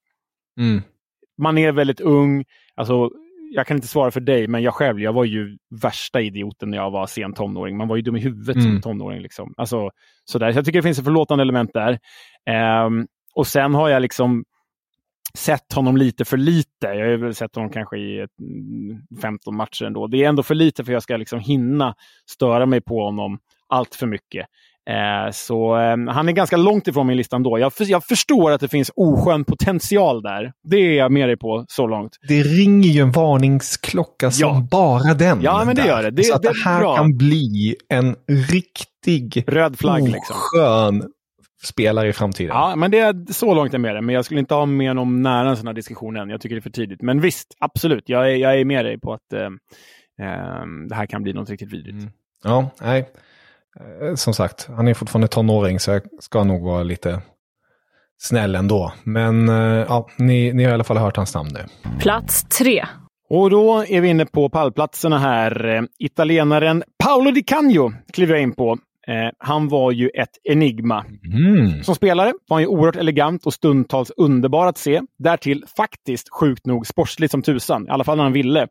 Mm. 0.60 0.82
Man 1.38 1.58
är 1.58 1.72
väldigt 1.72 2.02
ung. 2.02 2.46
Alltså, 2.76 3.12
jag 3.52 3.68
kan 3.68 3.78
inte 3.78 3.88
svara 3.88 4.12
för 4.12 4.20
dig, 4.20 4.48
men 4.48 4.64
jag 4.64 4.74
själv, 4.74 5.00
jag 5.00 5.14
var 5.14 5.24
ju 5.24 5.58
värsta 5.82 6.22
idioten 6.22 6.70
när 6.70 6.78
jag 6.78 6.92
var 6.92 7.08
sen 7.08 7.34
tonåring. 7.34 7.78
Man 7.78 7.88
var 7.88 7.96
ju 7.96 8.02
dum 8.02 8.16
i 8.16 8.20
huvudet 8.20 8.56
mm. 8.56 8.68
som 8.68 8.82
tonåring. 8.82 9.22
Liksom. 9.22 9.54
Alltså, 9.58 9.90
sådär. 10.26 10.52
Så 10.52 10.58
jag 10.58 10.66
tycker 10.66 10.80
det 10.80 10.84
finns 10.84 11.00
ett 11.00 11.06
förlåtande 11.06 11.42
element 11.42 11.72
där. 11.74 12.00
Um, 12.86 13.08
och 13.36 13.48
sen 13.48 13.74
har 13.74 13.90
jag 13.90 14.02
liksom 14.02 14.44
sett 15.34 15.74
honom 15.74 15.98
lite 15.98 16.26
för 16.26 16.38
lite. 16.38 16.88
Jag 16.88 17.10
har 17.10 17.18
väl 17.18 17.36
sett 17.36 17.56
honom 17.56 17.72
kanske 17.72 17.98
i 17.98 18.20
ett, 18.20 18.32
15 19.22 19.54
mm, 19.54 19.58
matcher 19.58 19.86
ändå. 19.86 20.08
Det 20.08 20.24
är 20.24 20.30
ändå 20.30 20.44
för 20.44 20.56
lite 20.56 20.84
för 20.84 20.92
att 20.92 20.94
jag 20.94 21.04
ska 21.04 21.18
liksom 21.18 21.40
hinna 21.40 21.96
störa 22.30 22.66
mig 22.66 22.82
på 22.82 23.04
honom 23.04 23.40
allt 23.68 23.96
för 23.96 24.08
mycket. 24.08 24.48
Eh, 24.90 25.32
så 25.32 25.78
eh, 25.78 26.14
han 26.14 26.30
är 26.30 26.32
ganska 26.32 26.58
långt 26.58 26.88
ifrån 26.88 27.08
min 27.08 27.18
lista 27.18 27.36
ändå. 27.36 27.60
Jag, 27.60 27.72
jag 27.80 28.04
förstår 28.04 28.52
att 28.52 28.62
det 28.62 28.68
finns 28.68 28.92
oskön 28.96 29.46
potential 29.46 30.22
där. 30.22 30.52
Det 30.64 30.78
är 30.78 30.94
jag 30.94 31.12
med 31.12 31.30
dig 31.30 31.38
på 31.38 31.66
så 31.68 31.88
långt. 31.88 32.12
Det 32.28 32.44
ringer 32.44 32.90
ju 32.90 33.02
en 33.02 33.12
varningsklocka 33.12 34.32
som 34.32 34.48
ja. 34.48 34.68
bara 34.72 35.14
den. 35.14 35.42
Ja, 35.42 35.64
men 35.66 35.76
det 35.76 35.82
där. 35.82 35.90
gör 35.90 36.04
det. 36.04 36.12
Det, 36.12 36.24
så 36.24 36.38
det, 36.38 36.48
det 36.48 36.56
här 36.66 36.80
bra. 36.80 36.96
kan 36.96 37.18
bli 37.18 37.76
en 37.90 38.16
riktig 38.28 39.44
röd 39.48 39.78
flagg. 39.78 40.04
Liksom. 40.04 40.36
Oskön 40.36 41.04
spelare 41.64 42.08
i 42.10 42.14
framtiden. 42.14 42.56
Ja, 42.56 42.76
men 42.76 42.92
det 42.92 43.00
är 43.00 43.34
så 43.34 43.54
långt 43.54 43.74
är 43.74 43.78
med 43.78 43.96
det. 43.96 44.02
Men 44.02 44.16
jag 44.16 44.26
skulle 44.26 44.40
inte 44.40 44.54
ha 44.54 44.66
med 44.66 44.90
honom 44.90 45.22
nära 45.22 45.50
en 45.50 45.58
sån 45.58 45.68
här 45.68 45.74
diskussion 45.74 46.18
än. 46.18 46.30
Jag 46.30 46.42
tycker 46.42 46.56
det 46.56 46.60
är 46.60 46.62
för 46.62 46.70
tidigt. 46.70 47.02
Men 47.02 47.22
visst, 47.22 47.48
absolut. 47.60 48.04
Jag 48.10 48.32
är, 48.32 48.36
jag 48.36 48.60
är 48.60 48.66
med 48.66 48.86
dig 48.86 49.00
på 49.00 49.14
att 49.14 49.34
eh, 49.34 49.50
det 50.90 50.96
här 50.96 51.06
kan 51.06 51.24
bli 51.24 51.34
något 51.34 51.50
riktigt 51.50 51.74
vidrigt. 51.74 52.02
Mm. 52.02 52.10
Ja, 52.44 52.70
nej. 52.82 53.10
Eh, 53.80 54.16
som 54.16 54.34
sagt, 54.34 54.68
han 54.76 54.88
är 54.88 54.94
fortfarande 54.94 55.28
tonåring 55.28 55.80
så 55.80 55.92
jag 55.92 56.02
ska 56.20 56.44
nog 56.44 56.64
vara 56.64 56.84
lite 56.84 57.22
snäll 58.18 58.56
ändå. 58.56 58.94
Men 59.04 59.50
eh, 59.50 59.86
ja, 59.90 60.08
ni, 60.18 60.54
ni 60.54 60.64
har 60.64 60.72
i 60.72 60.74
alla 60.74 60.84
fall 60.84 60.98
hört 60.98 61.18
hans 61.18 61.36
namn 61.36 61.50
nu. 61.54 61.66
Plats 62.00 62.44
tre. 62.44 62.86
Och 63.30 63.50
då 63.50 63.86
är 63.88 64.02
vi 64.02 64.08
inne 64.08 64.26
på 64.26 64.50
pallplatserna 64.50 65.20
här. 65.20 65.76
Eh, 65.76 65.82
italienaren 66.00 66.84
Paolo 67.04 67.32
Di 67.32 67.44
Canio 67.44 67.94
kliver 68.14 68.34
jag 68.34 68.44
in 68.44 68.56
på. 68.56 68.78
Eh, 69.08 69.30
han 69.38 69.68
var 69.68 69.92
ju 69.92 70.10
ett 70.10 70.38
enigma. 70.44 71.06
Mm. 71.34 71.84
Som 71.84 71.96
spelare 71.96 72.34
var 72.48 72.56
han 72.56 72.62
ju 72.62 72.68
oerhört 72.68 72.96
elegant 72.96 73.46
och 73.46 73.54
stundtals 73.54 74.12
underbar 74.18 74.68
att 74.68 74.78
se. 74.78 75.02
Därtill 75.20 75.64
faktiskt 75.78 76.30
sjukt 76.34 76.66
nog 76.66 76.88
sportsligt 76.88 77.32
som 77.32 77.42
tusan, 77.42 77.88
i 77.88 77.90
alla 77.90 78.04
fall 78.04 78.18
när 78.18 78.24
han 78.24 78.34
ville. 78.34 78.68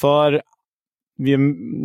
För 0.00 0.42
vi, 1.18 1.36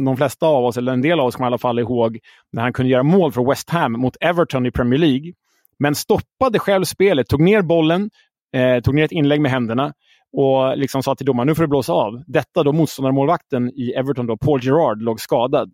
de 0.05 0.17
flesta 0.17 0.45
av 0.45 0.65
oss, 0.65 0.77
eller 0.77 0.93
en 0.93 1.01
del 1.01 1.19
av 1.19 1.25
oss, 1.25 1.35
kommer 1.35 1.47
i 1.47 1.47
alla 1.47 1.57
fall 1.57 1.79
ihåg 1.79 2.19
när 2.51 2.61
han 2.61 2.73
kunde 2.73 2.91
göra 2.91 3.03
mål 3.03 3.31
för 3.31 3.49
West 3.49 3.69
Ham 3.69 3.91
mot 3.91 4.17
Everton 4.21 4.65
i 4.65 4.71
Premier 4.71 4.99
League. 4.99 5.33
Men 5.79 5.95
stoppade 5.95 6.59
själv 6.59 6.83
spelet, 6.83 7.27
tog 7.27 7.41
ner 7.41 7.61
bollen, 7.61 8.09
eh, 8.55 8.79
tog 8.79 8.95
ner 8.95 9.05
ett 9.05 9.11
inlägg 9.11 9.41
med 9.41 9.51
händerna 9.51 9.93
och 10.37 10.77
liksom 10.77 11.03
sa 11.03 11.15
till 11.15 11.25
domaren 11.25 11.47
nu 11.47 11.55
får 11.55 11.63
du 11.63 11.67
blåsa 11.67 11.93
av. 11.93 12.23
Detta 12.27 12.63
då 12.63 12.71
motståndarmålvakten 12.71 13.71
i 13.75 13.91
Everton, 13.91 14.27
då, 14.27 14.37
Paul 14.37 14.63
Gerard, 14.63 15.01
låg 15.01 15.19
skadad. 15.19 15.73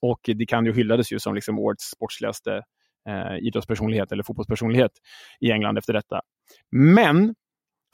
Och 0.00 0.20
det 0.24 0.46
kan 0.46 0.66
ju 0.66 0.72
hyllades 0.72 1.12
ju 1.12 1.18
som 1.18 1.34
liksom 1.34 1.58
årets 1.58 1.90
sportsligaste 1.90 2.62
eh, 3.08 3.46
idrottspersonlighet 3.46 4.12
eller 4.12 4.22
fotbollspersonlighet 4.22 4.92
i 5.40 5.50
England 5.50 5.78
efter 5.78 5.92
detta. 5.92 6.20
Men 6.70 7.34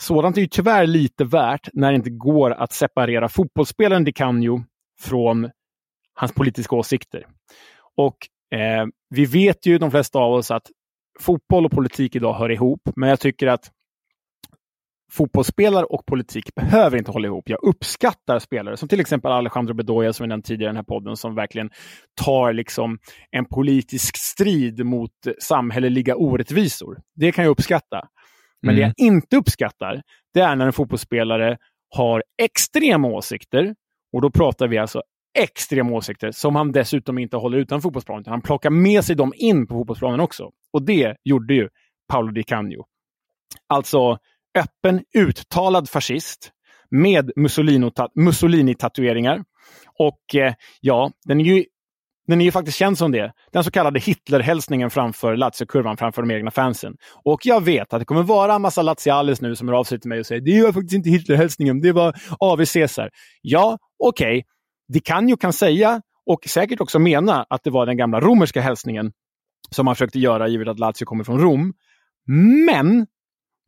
sådant 0.03 0.37
är 0.37 0.41
ju 0.41 0.47
tyvärr 0.47 0.87
lite 0.87 1.25
värt 1.25 1.69
när 1.73 1.93
det 1.93 1.97
inte 1.97 2.11
går 2.11 2.51
att 2.51 2.73
separera 2.73 3.29
fotbollsspelaren 3.29 4.05
Di 4.05 4.13
Canio 4.13 4.65
från 5.03 5.51
hans 6.15 6.33
politiska 6.33 6.77
åsikter. 6.77 7.27
Och 7.97 8.17
eh, 8.59 8.87
vi 9.11 9.25
vet 9.25 9.67
ju 9.67 9.79
de 9.79 9.91
flesta 9.91 10.19
av 10.19 10.33
oss 10.33 10.51
att 10.51 10.71
fotboll 11.21 11.67
och 11.67 11.73
politik 11.73 12.17
idag 12.17 12.35
hör 12.35 12.51
ihop, 12.51 12.81
men 12.97 13.09
jag 13.09 13.21
tycker 13.21 13.47
att 13.47 13.71
fotbollsspelare 15.13 15.85
och 15.85 16.07
politik 16.07 16.55
behöver 16.55 16.99
inte 16.99 17.11
hålla 17.11 17.27
ihop. 17.27 17.49
Jag 17.49 17.59
uppskattar 17.63 18.39
spelare 18.39 18.77
som 18.77 18.89
till 18.89 19.01
exempel 19.01 19.33
Alejandro 19.33 19.75
Bedoya 19.75 20.13
som 20.13 20.25
vi 20.25 20.29
nämnt 20.29 20.45
tidigare 20.45 20.69
i 20.69 20.73
den 20.73 20.77
här 20.77 20.83
podden 20.83 21.17
som 21.17 21.35
verkligen 21.35 21.71
tar 22.25 22.53
liksom 22.53 22.99
en 23.31 23.45
politisk 23.45 24.17
strid 24.17 24.87
mot 24.87 25.11
samhälleliga 25.39 26.17
orättvisor. 26.17 27.01
Det 27.15 27.33
kan 27.33 27.45
jag 27.45 27.51
uppskatta. 27.51 28.09
Men 28.63 28.75
mm. 28.75 28.77
det 28.77 28.95
jag 28.99 29.07
inte 29.07 29.37
uppskattar, 29.37 30.03
det 30.35 30.41
är 30.41 30.57
när 30.57 30.67
en 30.67 30.73
fotbollsspelare 30.73 31.59
har 31.95 32.23
extrema 32.43 33.09
åsikter 33.09 33.75
och 34.13 34.21
då 34.21 34.31
pratar 34.31 34.69
vi 34.69 34.79
alltså 34.79 35.03
extrema 35.39 35.93
åsikter 35.93 36.31
som 36.31 36.57
han 36.57 36.73
dessutom 36.73 37.19
inte 37.19 37.37
håller 37.37 37.59
utan 37.59 37.83
fotbollsplanen. 37.83 38.25
Han 38.27 38.43
plockar 38.43 38.71
med 38.71 39.05
sig 39.05 39.17
dem 39.17 39.33
in 39.37 39.67
på 39.67 39.75
fotbollsplanen 39.75 40.21
också. 40.21 40.51
Och 40.73 40.83
det 40.83 41.17
gjorde 41.25 41.55
ju 41.55 41.69
Paolo 42.09 42.33
Di 42.33 42.43
Canio. 42.43 42.85
Alltså 43.69 44.19
öppen, 44.59 45.05
uttalad 45.15 45.89
fascist 45.89 46.51
med 46.91 47.31
Mussolini-tatueringar. 48.15 49.45
Och 49.99 50.35
eh, 50.35 50.55
ja, 50.81 51.13
den 51.25 51.41
är 51.41 51.45
ju 51.45 51.65
den 52.33 52.41
är 52.41 52.45
ju 52.45 52.53
faktiskt 52.53 52.79
känd 52.79 52.99
som 52.99 53.13
det. 53.13 53.33
Den 53.53 53.65
så 53.65 53.71
kallade 53.71 54.01
Hitlerhälsningen 54.01 54.91
framför 54.91 55.37
Lazio-kurvan 55.37 55.97
framför 55.97 56.23
de 56.23 56.31
egna 56.31 56.51
fansen. 56.51 56.97
Och 57.25 57.47
jag 57.47 57.65
vet 57.65 57.93
att 57.93 58.01
det 58.01 58.05
kommer 58.05 58.23
vara 58.23 58.55
en 58.55 58.63
massa 58.63 58.83
Lazialis 58.83 59.41
nu 59.41 59.57
som 59.57 59.69
är 59.69 59.73
av 59.73 59.85
sig 59.85 60.01
till 60.01 60.09
mig 60.09 60.21
och 60.21 60.27
säger 60.27 60.41
det 60.41 60.63
var 60.63 60.73
faktiskt 60.73 60.93
inte 60.93 61.11
Hitlerhälsningen, 61.11 61.81
det 61.81 61.93
var 61.93 62.15
AV 62.39 62.65
Caesar. 62.65 63.11
Ja, 63.43 63.79
okej. 64.05 64.39
Okay. 64.39 64.43
Det 64.89 65.01
kan 65.01 65.29
ju 65.29 65.37
kan 65.37 65.53
säga 65.53 66.03
och 66.27 66.45
säkert 66.49 66.81
också 66.81 66.99
mena 66.99 67.47
att 67.51 67.65
det 67.65 67.71
var 67.71 67.87
den 67.87 67.97
gamla 67.97 68.21
romerska 68.21 68.61
hälsningen 68.61 69.13
som 69.71 69.85
man 69.85 69.95
försökte 69.95 70.19
göra 70.19 70.49
givet 70.49 70.69
att 70.69 70.79
Lazio 70.79 71.05
kommer 71.05 71.25
från 71.25 71.41
Rom. 71.41 71.73
Men 72.67 73.07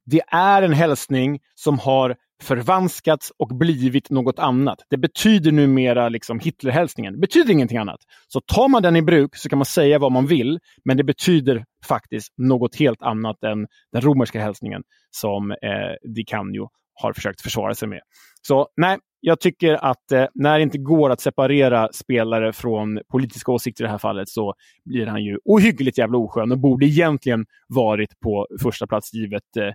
det 0.06 0.22
är 0.26 0.62
en 0.62 0.72
hälsning 0.72 1.40
som 1.54 1.78
har 1.78 2.16
förvanskats 2.44 3.32
och 3.38 3.48
blivit 3.48 4.10
något 4.10 4.38
annat. 4.38 4.78
Det 4.90 4.96
betyder 4.96 5.52
numera 5.52 6.08
liksom 6.08 6.38
Hitlerhälsningen. 6.38 7.12
Det 7.12 7.20
betyder 7.20 7.52
ingenting 7.52 7.78
annat. 7.78 8.00
Så 8.28 8.40
tar 8.40 8.68
man 8.68 8.82
den 8.82 8.96
i 8.96 9.02
bruk 9.02 9.36
så 9.36 9.48
kan 9.48 9.58
man 9.58 9.66
säga 9.66 9.98
vad 9.98 10.12
man 10.12 10.26
vill, 10.26 10.58
men 10.84 10.96
det 10.96 11.04
betyder 11.04 11.64
faktiskt 11.86 12.32
något 12.36 12.76
helt 12.76 13.02
annat 13.02 13.44
än 13.44 13.66
den 13.92 14.02
romerska 14.02 14.40
hälsningen 14.40 14.82
som 15.10 15.50
eh, 15.50 16.10
Di 16.14 16.24
Canio 16.24 16.68
har 17.02 17.12
försökt 17.12 17.40
försvara 17.40 17.74
sig 17.74 17.88
med. 17.88 18.00
Så 18.42 18.68
nej, 18.76 18.98
jag 19.20 19.40
tycker 19.40 19.74
att 19.74 20.12
eh, 20.12 20.26
när 20.34 20.58
det 20.58 20.62
inte 20.62 20.78
går 20.78 21.10
att 21.10 21.20
separera 21.20 21.88
spelare 21.92 22.52
från 22.52 23.00
politiska 23.10 23.52
åsikter 23.52 23.84
i 23.84 23.86
det 23.86 23.90
här 23.90 23.98
fallet 23.98 24.28
så 24.28 24.54
blir 24.84 25.06
han 25.06 25.24
ju 25.24 25.38
ohyggligt 25.44 25.98
jävla 25.98 26.18
oskön 26.18 26.52
och 26.52 26.58
borde 26.58 26.86
egentligen 26.86 27.46
varit 27.68 28.20
på 28.20 28.46
första 28.62 28.86
plats 28.86 29.14
givet 29.14 29.56
eh, 29.58 29.72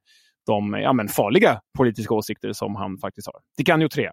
de 0.50 0.74
ja, 0.74 0.94
men 0.94 1.08
farliga 1.08 1.60
politiska 1.78 2.14
åsikter 2.14 2.54
som 2.54 2.76
han 2.76 2.98
faktiskt 2.98 3.28
har. 3.28 3.36
Det 3.58 3.64
kan 3.64 3.82
ju 3.82 3.90
tre. 3.90 4.10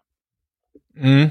Mm. 1.00 1.28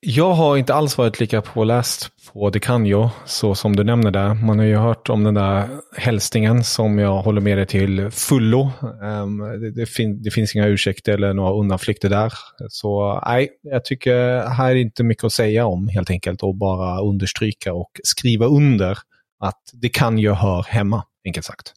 Jag 0.00 0.32
har 0.32 0.56
inte 0.56 0.74
alls 0.74 0.98
varit 0.98 1.20
lika 1.20 1.42
påläst 1.42 2.10
på 2.32 2.50
De 2.50 2.60
kan 2.60 2.86
ju, 2.86 3.08
så 3.24 3.54
som 3.54 3.76
du 3.76 3.84
nämner 3.84 4.10
där. 4.10 4.34
Man 4.34 4.58
har 4.58 4.66
ju 4.66 4.76
hört 4.76 5.08
om 5.08 5.24
den 5.24 5.34
där 5.34 5.68
hälsningen 5.96 6.64
som 6.64 6.98
jag 6.98 7.22
håller 7.22 7.40
med 7.40 7.58
dig 7.58 7.66
till 7.66 8.10
fullo. 8.10 8.70
Ehm, 9.02 9.38
det, 9.38 9.70
det, 9.70 9.86
fin 9.86 10.22
det, 10.22 10.30
finns 10.30 10.54
inga 10.54 10.66
ursäkter 10.66 11.12
eller 11.12 11.34
några 11.34 11.52
undanflykter 11.52 12.08
där. 12.08 12.32
Så 12.68 13.22
nej, 13.26 13.48
jag 13.62 13.84
tycker 13.84 14.46
här 14.48 14.70
är 14.70 14.74
inte 14.74 15.04
mycket 15.04 15.24
att 15.24 15.32
säga 15.32 15.66
om 15.66 15.88
helt 15.88 16.10
enkelt 16.10 16.42
och 16.42 16.54
bara 16.54 17.00
understryka 17.00 17.74
och 17.74 17.90
skriva 18.04 18.46
under 18.46 18.98
att 19.40 19.62
det 19.72 19.88
kan 19.88 20.18
ju 20.18 20.32
hör 20.32 20.62
hemma, 20.68 21.04
enkelt 21.24 21.46
sagt. 21.46 21.72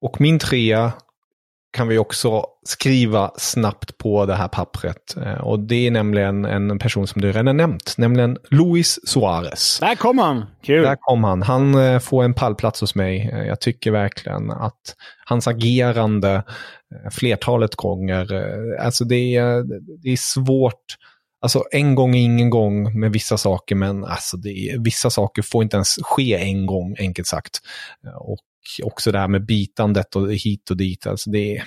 Och 0.00 0.20
min 0.20 0.38
trea 0.38 0.92
kan 1.74 1.88
vi 1.88 1.98
också 1.98 2.46
skriva 2.62 3.30
snabbt 3.36 3.98
på 3.98 4.26
det 4.26 4.34
här 4.34 4.48
pappret. 4.48 5.16
Eh, 5.16 5.40
och 5.40 5.60
det 5.60 5.86
är 5.86 5.90
nämligen 5.90 6.44
en 6.44 6.78
person 6.78 7.06
som 7.06 7.20
du 7.20 7.32
redan 7.32 7.56
nämnt, 7.56 7.94
nämligen 7.98 8.38
Luis 8.50 9.08
Suarez. 9.08 9.78
Där 9.80 9.94
kom 9.94 10.18
han! 10.18 10.44
Kul! 10.62 10.82
Där 10.82 10.96
kom 11.00 11.24
han. 11.24 11.42
Han 11.42 11.74
eh, 11.74 11.98
får 11.98 12.24
en 12.24 12.34
pallplats 12.34 12.80
hos 12.80 12.94
mig. 12.94 13.30
Eh, 13.32 13.46
jag 13.46 13.60
tycker 13.60 13.90
verkligen 13.90 14.50
att 14.50 14.94
hans 15.26 15.48
agerande 15.48 16.42
flertalet 17.10 17.74
gånger, 17.74 18.26
alltså 18.80 19.04
det 19.04 19.36
är, 19.36 19.64
det 20.02 20.12
är 20.12 20.16
svårt 20.16 20.96
Alltså 21.40 21.64
en 21.70 21.94
gång 21.94 22.16
är 22.16 22.20
ingen 22.20 22.50
gång 22.50 23.00
med 23.00 23.12
vissa 23.12 23.38
saker, 23.38 23.74
men 23.74 24.04
alltså 24.04 24.36
det, 24.36 24.76
vissa 24.78 25.10
saker 25.10 25.42
får 25.42 25.62
inte 25.62 25.76
ens 25.76 25.96
ske 26.02 26.34
en 26.34 26.66
gång, 26.66 26.96
enkelt 26.98 27.28
sagt. 27.28 27.60
Och 28.18 28.38
också 28.82 29.12
det 29.12 29.18
här 29.18 29.28
med 29.28 29.46
bitandet 29.46 30.16
och 30.16 30.32
hit 30.32 30.70
och 30.70 30.76
dit. 30.76 31.06
Alltså 31.06 31.30
det, 31.30 31.62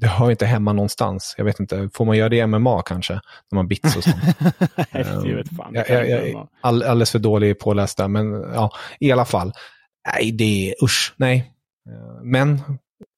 det 0.00 0.06
hör 0.06 0.30
inte 0.30 0.46
hemma 0.46 0.72
någonstans. 0.72 1.34
Jag 1.38 1.44
vet 1.44 1.60
inte, 1.60 1.90
får 1.94 2.04
man 2.04 2.16
göra 2.16 2.28
det 2.28 2.36
i 2.36 2.46
MMA 2.46 2.82
kanske? 2.82 3.14
När 3.50 3.56
man 3.56 3.68
bits 3.68 3.96
och 3.96 4.04
sånt. 4.04 4.16
jag 4.92 5.36
vet 5.36 5.56
fan. 5.56 5.74
jag, 5.74 5.90
jag, 5.90 6.10
jag 6.10 6.28
är 6.28 6.46
all, 6.60 6.82
alldeles 6.82 7.10
för 7.10 7.18
dålig 7.18 7.58
påläst 7.58 7.96
där, 7.96 8.08
men 8.08 8.32
ja, 8.32 8.70
i 9.00 9.12
alla 9.12 9.24
fall. 9.24 9.52
Nej, 10.12 10.32
det 10.32 10.70
är 10.70 10.84
usch, 10.84 11.14
nej. 11.16 11.50
Men 12.22 12.60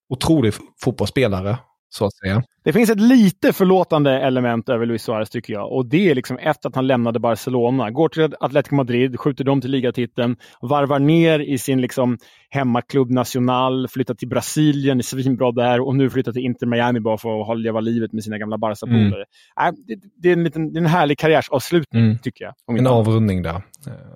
otrolig 0.08 0.54
fotbollsspelare, 0.80 1.58
så 1.96 2.04
att 2.04 2.14
säga. 2.14 2.42
Det 2.64 2.72
finns 2.72 2.90
ett 2.90 3.00
lite 3.00 3.52
förlåtande 3.52 4.20
element 4.20 4.68
över 4.68 4.86
Luis 4.86 5.02
Suarez 5.02 5.30
tycker 5.30 5.52
jag. 5.52 5.72
Och 5.72 5.86
det 5.86 6.10
är 6.10 6.14
liksom 6.14 6.38
efter 6.38 6.68
att 6.68 6.74
han 6.74 6.86
lämnade 6.86 7.18
Barcelona. 7.18 7.90
Går 7.90 8.08
till 8.08 8.34
Atletico 8.40 8.74
Madrid, 8.74 9.20
skjuter 9.20 9.44
dem 9.44 9.60
till 9.60 9.70
ligatiteln, 9.70 10.36
varvar 10.60 10.98
ner 10.98 11.38
i 11.38 11.58
sin 11.58 11.80
liksom 11.80 12.18
hemmaklubb 12.50 13.10
Nacional, 13.10 13.88
flyttar 13.88 14.14
till 14.14 14.28
Brasilien, 14.28 14.98
är 14.98 15.02
svinbra 15.02 15.52
där 15.52 15.80
och 15.80 15.96
nu 15.96 16.10
flyttar 16.10 16.32
till 16.32 16.42
Inter 16.42 16.66
Miami 16.66 17.00
bara 17.00 17.18
för 17.18 17.52
att 17.52 17.60
leva 17.60 17.80
livet 17.80 18.12
med 18.12 18.24
sina 18.24 18.38
gamla 18.38 18.58
Barca-polare. 18.58 19.24
Mm. 19.60 19.74
Äh, 19.74 19.74
det, 19.86 19.98
det, 20.22 20.28
är 20.28 20.32
en 20.32 20.44
liten, 20.44 20.72
det 20.72 20.78
är 20.78 20.80
en 20.80 20.86
härlig 20.86 21.18
karriärsavslutning 21.18 22.04
mm. 22.04 22.18
tycker 22.18 22.44
jag. 22.44 22.78
En 22.78 22.86
avrundning 22.86 23.42
där. 23.42 23.62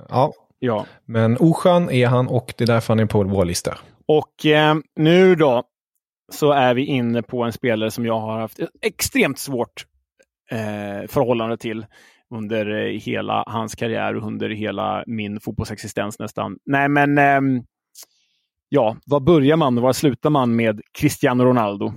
Ja. 0.09 0.33
ja. 0.59 0.87
Men 1.07 1.37
oskön 1.37 1.91
är 1.91 2.07
han 2.07 2.29
och 2.29 2.55
det 2.59 2.65
är 2.65 2.67
därför 2.67 2.95
han 2.95 3.01
är 3.01 3.07
på 3.07 3.23
vår 3.23 3.45
lista. 3.45 3.79
Och 4.09 4.47
eh, 4.47 4.75
nu 4.97 5.35
då, 5.35 5.63
så 6.31 6.53
är 6.53 6.75
vi 6.75 6.85
inne 6.85 7.23
på 7.23 7.43
en 7.43 7.53
spelare 7.53 7.91
som 7.91 8.07
jag 8.07 8.21
har 8.21 8.41
haft 8.41 8.59
ett 8.59 8.71
extremt 8.83 9.39
svårt 9.39 9.87
eh, 10.51 11.09
förhållande 11.09 11.57
till 11.57 11.87
under 12.35 12.87
eh, 12.87 13.01
hela 13.01 13.45
hans 13.47 13.75
karriär 13.75 14.17
och 14.17 14.27
under 14.27 14.51
hela 14.51 15.05
min 15.07 15.41
fotbollsexistens 15.41 16.19
nästan. 16.19 16.57
Nej, 16.67 16.89
men 16.89 17.19
eh, 17.19 17.63
ja, 18.69 18.97
var 19.07 19.21
börjar 19.21 19.57
man 19.57 19.79
och 19.79 19.83
var 19.83 19.93
slutar 19.93 20.31
man 20.31 20.57
med 20.57 20.81
Cristiano 20.99 21.45
Ronaldo? 21.45 21.93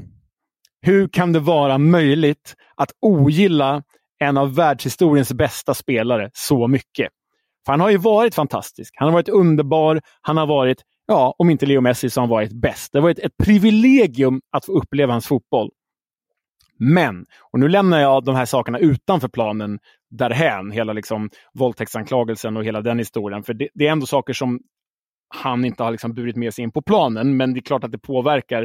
Hur 0.81 1.07
kan 1.07 1.33
det 1.33 1.39
vara 1.39 1.77
möjligt 1.77 2.55
att 2.75 2.91
ogilla 3.01 3.83
en 4.19 4.37
av 4.37 4.55
världshistoriens 4.55 5.33
bästa 5.33 5.73
spelare 5.73 6.29
så 6.33 6.67
mycket? 6.67 7.09
För 7.65 7.73
han 7.73 7.79
har 7.79 7.89
ju 7.89 7.97
varit 7.97 8.35
fantastisk. 8.35 8.93
Han 8.97 9.07
har 9.07 9.13
varit 9.13 9.29
underbar. 9.29 10.01
Han 10.21 10.37
har 10.37 10.47
varit 10.47 10.83
ja, 11.05 11.35
om 11.37 11.49
inte 11.49 11.65
Leo 11.65 11.81
Messi 11.81 12.09
som 12.09 12.29
varit 12.29 12.53
bäst. 12.53 12.93
Det 12.93 12.99
var 12.99 13.09
ett, 13.09 13.19
ett 13.19 13.37
privilegium 13.43 14.41
att 14.51 14.65
få 14.65 14.71
uppleva 14.71 15.13
hans 15.13 15.27
fotboll. 15.27 15.69
Men, 16.79 17.25
och 17.51 17.59
nu 17.59 17.67
lämnar 17.67 17.99
jag 17.99 18.25
de 18.25 18.35
här 18.35 18.45
sakerna 18.45 18.79
utanför 18.79 19.27
planen 19.27 19.79
därhän, 20.09 20.71
hela 20.71 20.93
liksom 20.93 21.29
våldtäktsanklagelsen 21.53 22.57
och 22.57 22.65
hela 22.65 22.81
den 22.81 22.99
historien. 22.99 23.43
För 23.43 23.53
det, 23.53 23.69
det 23.73 23.87
är 23.87 23.91
ändå 23.91 24.05
saker 24.05 24.33
som 24.33 24.59
han 25.35 25.65
inte 25.65 25.83
har 25.83 25.91
liksom 25.91 26.13
burit 26.13 26.35
med 26.35 26.53
sig 26.53 26.63
in 26.63 26.71
på 26.71 26.81
planen, 26.81 27.37
men 27.37 27.53
det 27.53 27.59
är 27.59 27.61
klart 27.61 27.83
att 27.83 27.91
det 27.91 27.97
påverkar 27.97 28.61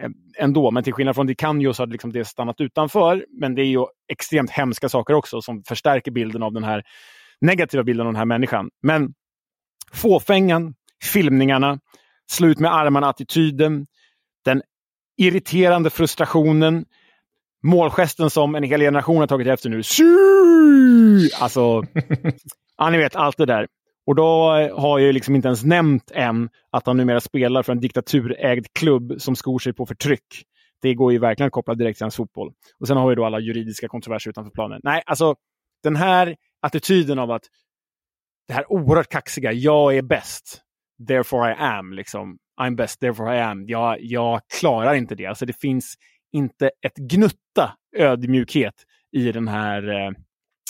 eh, 0.00 0.10
ändå. 0.38 0.70
Men 0.70 0.84
till 0.84 0.92
skillnad 0.92 1.14
från 1.14 1.26
DiCanio 1.26 1.72
så 1.72 1.82
har 1.82 1.86
det, 1.86 1.92
liksom 1.92 2.12
det 2.12 2.24
stannat 2.24 2.60
utanför. 2.60 3.26
Men 3.40 3.54
det 3.54 3.62
är 3.62 3.66
ju 3.66 3.84
extremt 4.12 4.50
hemska 4.50 4.88
saker 4.88 5.14
också 5.14 5.42
som 5.42 5.62
förstärker 5.68 6.10
bilden 6.10 6.42
av 6.42 6.52
den 6.52 6.64
här 6.64 6.82
negativa 7.40 7.82
bilden 7.82 8.06
av 8.06 8.12
den 8.12 8.18
här 8.18 8.24
människan. 8.24 8.70
Men 8.82 9.14
fåfängan, 9.92 10.74
filmningarna, 11.04 11.78
slut 12.30 12.58
med 12.58 12.74
armarna-attityden, 12.74 13.86
den 14.44 14.62
irriterande 15.16 15.90
frustrationen, 15.90 16.84
målgesten 17.62 18.30
som 18.30 18.54
en 18.54 18.62
hel 18.62 18.80
generation 18.80 19.16
har 19.16 19.26
tagit 19.26 19.46
efter 19.46 19.70
nu. 19.70 19.82
Alltså, 21.40 21.82
ja, 22.76 22.90
ni 22.90 22.98
vet 22.98 23.16
allt 23.16 23.36
det 23.36 23.46
där. 23.46 23.66
Och 24.06 24.14
då 24.14 24.50
har 24.76 24.98
jag 24.98 25.14
liksom 25.14 25.34
inte 25.34 25.48
ens 25.48 25.64
nämnt 25.64 26.10
än 26.10 26.48
att 26.70 26.86
han 26.86 26.96
numera 26.96 27.20
spelar 27.20 27.62
för 27.62 27.72
en 27.72 27.80
diktaturägd 27.80 28.66
klubb 28.72 29.14
som 29.18 29.36
skor 29.36 29.58
sig 29.58 29.72
på 29.72 29.86
förtryck. 29.86 30.44
Det 30.82 30.94
går 30.94 31.12
ju 31.12 31.18
verkligen 31.18 31.46
att 31.46 31.52
koppla 31.52 31.74
direkt 31.74 31.98
till 31.98 32.04
hans 32.04 32.16
fotboll. 32.16 32.52
Och 32.80 32.86
sen 32.86 32.96
har 32.96 33.08
vi 33.08 33.14
då 33.14 33.24
alla 33.24 33.40
juridiska 33.40 33.88
kontroverser 33.88 34.30
utanför 34.30 34.50
planen. 34.50 34.80
Nej, 34.84 35.02
alltså 35.06 35.34
den 35.82 35.96
här 35.96 36.36
attityden 36.62 37.18
av 37.18 37.30
att 37.30 37.42
det 38.48 38.54
här 38.54 38.72
oerhört 38.72 39.08
kaxiga, 39.08 39.52
jag 39.52 39.96
är 39.96 40.02
bäst 40.02 40.62
therefore 41.08 41.50
I 41.50 41.54
am. 41.58 41.92
Liksom. 41.92 42.38
I'm 42.60 42.76
best, 42.76 43.00
therefore 43.00 43.36
I 43.36 43.40
am. 43.40 43.64
Jag, 43.66 43.96
jag 44.00 44.40
klarar 44.60 44.94
inte 44.94 45.14
det. 45.14 45.26
Alltså 45.26 45.46
det 45.46 45.60
finns 45.60 45.94
inte 46.32 46.70
ett 46.86 46.96
gnutta 46.96 47.72
ödmjukhet 47.96 48.74
i 49.12 49.32
den 49.32 49.48
här 49.48 49.88
eh, 49.88 50.10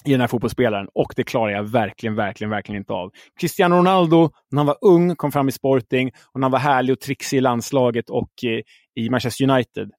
i 0.04 0.10
den 0.10 0.20
här 0.20 0.28
fotbollsspelaren 0.28 0.88
och 0.94 1.12
det 1.16 1.24
klarar 1.24 1.52
jag 1.52 1.62
verkligen, 1.62 2.14
verkligen, 2.14 2.50
verkligen 2.50 2.80
inte 2.80 2.92
av. 2.92 3.10
Cristiano 3.40 3.76
Ronaldo, 3.76 4.30
när 4.50 4.58
han 4.58 4.66
var 4.66 4.78
ung, 4.80 5.16
kom 5.16 5.32
fram 5.32 5.48
i 5.48 5.52
Sporting 5.52 6.10
och 6.32 6.40
när 6.40 6.44
han 6.44 6.52
var 6.52 6.58
härlig 6.58 6.92
och 6.92 7.00
trixig 7.00 7.38
i 7.38 7.40
landslaget 7.40 8.10
och 8.10 8.30
eh, 8.44 8.60
i 9.04 9.10
Manchester 9.10 9.50
United. 9.50 9.90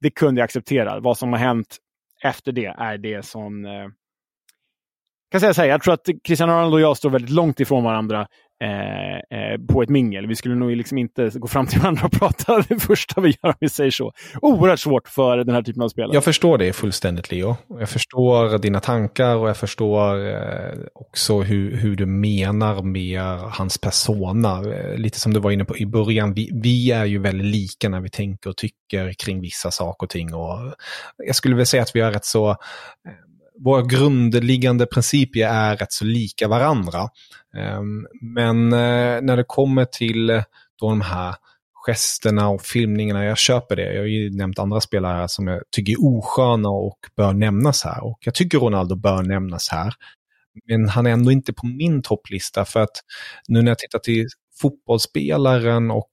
Det 0.00 0.10
kunde 0.10 0.40
jag 0.40 0.44
acceptera. 0.44 1.00
Vad 1.00 1.18
som 1.18 1.32
har 1.32 1.38
hänt 1.38 1.76
efter 2.22 2.52
det 2.52 2.66
är 2.66 2.98
det 2.98 3.24
som... 3.24 3.64
Eh, 3.64 3.88
kan 5.30 5.40
säga 5.40 5.54
så 5.54 5.60
här, 5.60 5.68
jag 5.68 5.82
tror 5.82 5.94
att 5.94 6.08
Cristiano 6.24 6.52
Ronaldo 6.52 6.74
och 6.76 6.80
jag 6.80 6.96
står 6.96 7.10
väldigt 7.10 7.30
långt 7.30 7.60
ifrån 7.60 7.84
varandra 7.84 8.26
Eh, 8.60 9.38
eh, 9.38 9.58
på 9.68 9.82
ett 9.82 9.88
mingel. 9.88 10.26
Vi 10.26 10.36
skulle 10.36 10.54
nog 10.54 10.70
liksom 10.70 10.98
inte 10.98 11.30
gå 11.34 11.48
fram 11.48 11.66
till 11.66 11.80
varandra 11.80 12.04
och 12.04 12.12
prata 12.12 12.62
det 12.68 12.80
första 12.80 13.20
vi 13.20 13.28
gör, 13.28 13.48
om 13.48 13.54
vi 13.60 13.68
säger 13.68 13.90
så. 13.90 14.12
Oerhört 14.42 14.80
svårt 14.80 15.08
för 15.08 15.36
den 15.36 15.54
här 15.54 15.62
typen 15.62 15.82
av 15.82 15.88
spelare. 15.88 16.14
Jag 16.14 16.24
förstår 16.24 16.58
det 16.58 16.72
fullständigt, 16.72 17.32
Leo. 17.32 17.56
Jag 17.68 17.88
förstår 17.88 18.58
dina 18.58 18.80
tankar 18.80 19.36
och 19.36 19.48
jag 19.48 19.56
förstår 19.56 20.28
eh, 20.28 20.78
också 20.94 21.40
hur, 21.40 21.76
hur 21.76 21.96
du 21.96 22.06
menar 22.06 22.82
med 22.82 23.20
hans 23.38 23.78
persona. 23.78 24.62
Eh, 24.74 24.98
lite 24.98 25.20
som 25.20 25.34
du 25.34 25.40
var 25.40 25.50
inne 25.50 25.64
på 25.64 25.76
i 25.76 25.86
början, 25.86 26.34
vi, 26.34 26.50
vi 26.52 26.90
är 26.90 27.04
ju 27.04 27.18
väldigt 27.18 27.46
lika 27.46 27.88
när 27.88 28.00
vi 28.00 28.10
tänker 28.10 28.50
och 28.50 28.56
tycker 28.56 29.12
kring 29.12 29.40
vissa 29.40 29.70
saker 29.70 30.06
och 30.06 30.10
ting. 30.10 30.34
Och 30.34 30.74
jag 31.16 31.36
skulle 31.36 31.56
väl 31.56 31.66
säga 31.66 31.82
att 31.82 31.96
vi 31.96 32.00
är 32.00 32.12
rätt 32.12 32.24
så 32.24 32.50
eh, 32.50 32.56
våra 33.58 33.82
grundliggande 33.82 34.86
principer 34.86 35.40
är 35.40 35.76
rätt 35.76 35.92
så 35.92 36.04
lika 36.04 36.48
varandra. 36.48 37.08
Ehm, 37.56 38.06
men 38.20 38.72
eh, 38.72 39.20
när 39.22 39.36
det 39.36 39.44
kommer 39.44 39.84
till 39.84 40.30
eh, 40.30 40.42
då 40.80 40.88
de 40.88 41.00
här 41.00 41.34
gesterna 41.86 42.48
och 42.48 42.62
filmningarna, 42.62 43.24
jag 43.24 43.38
köper 43.38 43.76
det. 43.76 43.94
Jag 43.94 44.00
har 44.00 44.06
ju 44.06 44.30
nämnt 44.30 44.58
andra 44.58 44.80
spelare 44.80 45.16
här 45.16 45.26
som 45.26 45.46
jag 45.46 45.62
tycker 45.70 45.92
är 45.92 45.96
osköna 46.00 46.68
och 46.68 46.98
bör 47.16 47.32
nämnas 47.32 47.84
här. 47.84 48.04
Och 48.04 48.18
jag 48.20 48.34
tycker 48.34 48.58
Ronaldo 48.58 48.96
bör 48.96 49.22
nämnas 49.22 49.68
här. 49.68 49.94
Men 50.68 50.88
han 50.88 51.06
är 51.06 51.10
ändå 51.10 51.32
inte 51.32 51.52
på 51.52 51.66
min 51.66 52.02
topplista 52.02 52.64
för 52.64 52.80
att 52.80 52.96
nu 53.48 53.62
när 53.62 53.70
jag 53.70 53.78
tittar 53.78 53.98
till 53.98 54.26
fotbollsspelaren 54.60 55.90
och 55.90 56.10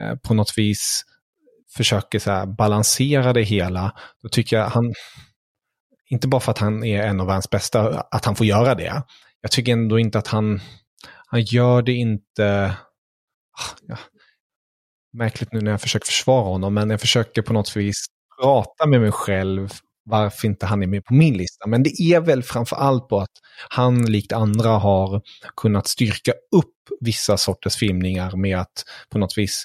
eh, 0.00 0.16
på 0.16 0.34
något 0.34 0.58
vis 0.58 1.04
försöker 1.76 2.18
så 2.18 2.54
balansera 2.58 3.32
det 3.32 3.42
hela, 3.42 3.92
då 4.22 4.28
tycker 4.28 4.56
jag 4.56 4.66
han, 4.66 4.94
inte 6.08 6.28
bara 6.28 6.40
för 6.40 6.50
att 6.50 6.58
han 6.58 6.84
är 6.84 7.02
en 7.02 7.20
av 7.20 7.26
världens 7.26 7.50
bästa, 7.50 8.00
att 8.00 8.24
han 8.24 8.36
får 8.36 8.46
göra 8.46 8.74
det. 8.74 9.02
Jag 9.40 9.50
tycker 9.50 9.72
ändå 9.72 9.98
inte 9.98 10.18
att 10.18 10.28
han, 10.28 10.60
han 11.26 11.42
gör 11.42 11.82
det 11.82 11.92
inte... 11.92 12.76
Ah, 13.58 13.76
ja, 13.88 13.98
märkligt 15.12 15.52
nu 15.52 15.60
när 15.60 15.70
jag 15.70 15.80
försöker 15.80 16.06
försvara 16.06 16.44
honom, 16.44 16.74
men 16.74 16.90
jag 16.90 17.00
försöker 17.00 17.42
på 17.42 17.52
något 17.52 17.76
vis 17.76 18.06
prata 18.40 18.86
med 18.86 19.00
mig 19.00 19.12
själv 19.12 19.70
varför 20.04 20.48
inte 20.48 20.66
han 20.66 20.82
är 20.82 20.86
med 20.86 21.04
på 21.04 21.14
min 21.14 21.36
lista. 21.36 21.66
Men 21.66 21.82
det 21.82 22.00
är 22.00 22.20
väl 22.20 22.42
framför 22.42 22.76
allt 22.76 23.08
på 23.08 23.20
att 23.20 23.32
han 23.68 24.06
likt 24.06 24.32
andra 24.32 24.70
har 24.70 25.22
kunnat 25.56 25.86
styrka 25.86 26.32
upp 26.32 26.74
vissa 27.00 27.36
sorters 27.36 27.76
filmningar 27.76 28.36
med 28.36 28.58
att 28.58 28.84
på 29.10 29.18
något 29.18 29.38
vis 29.38 29.64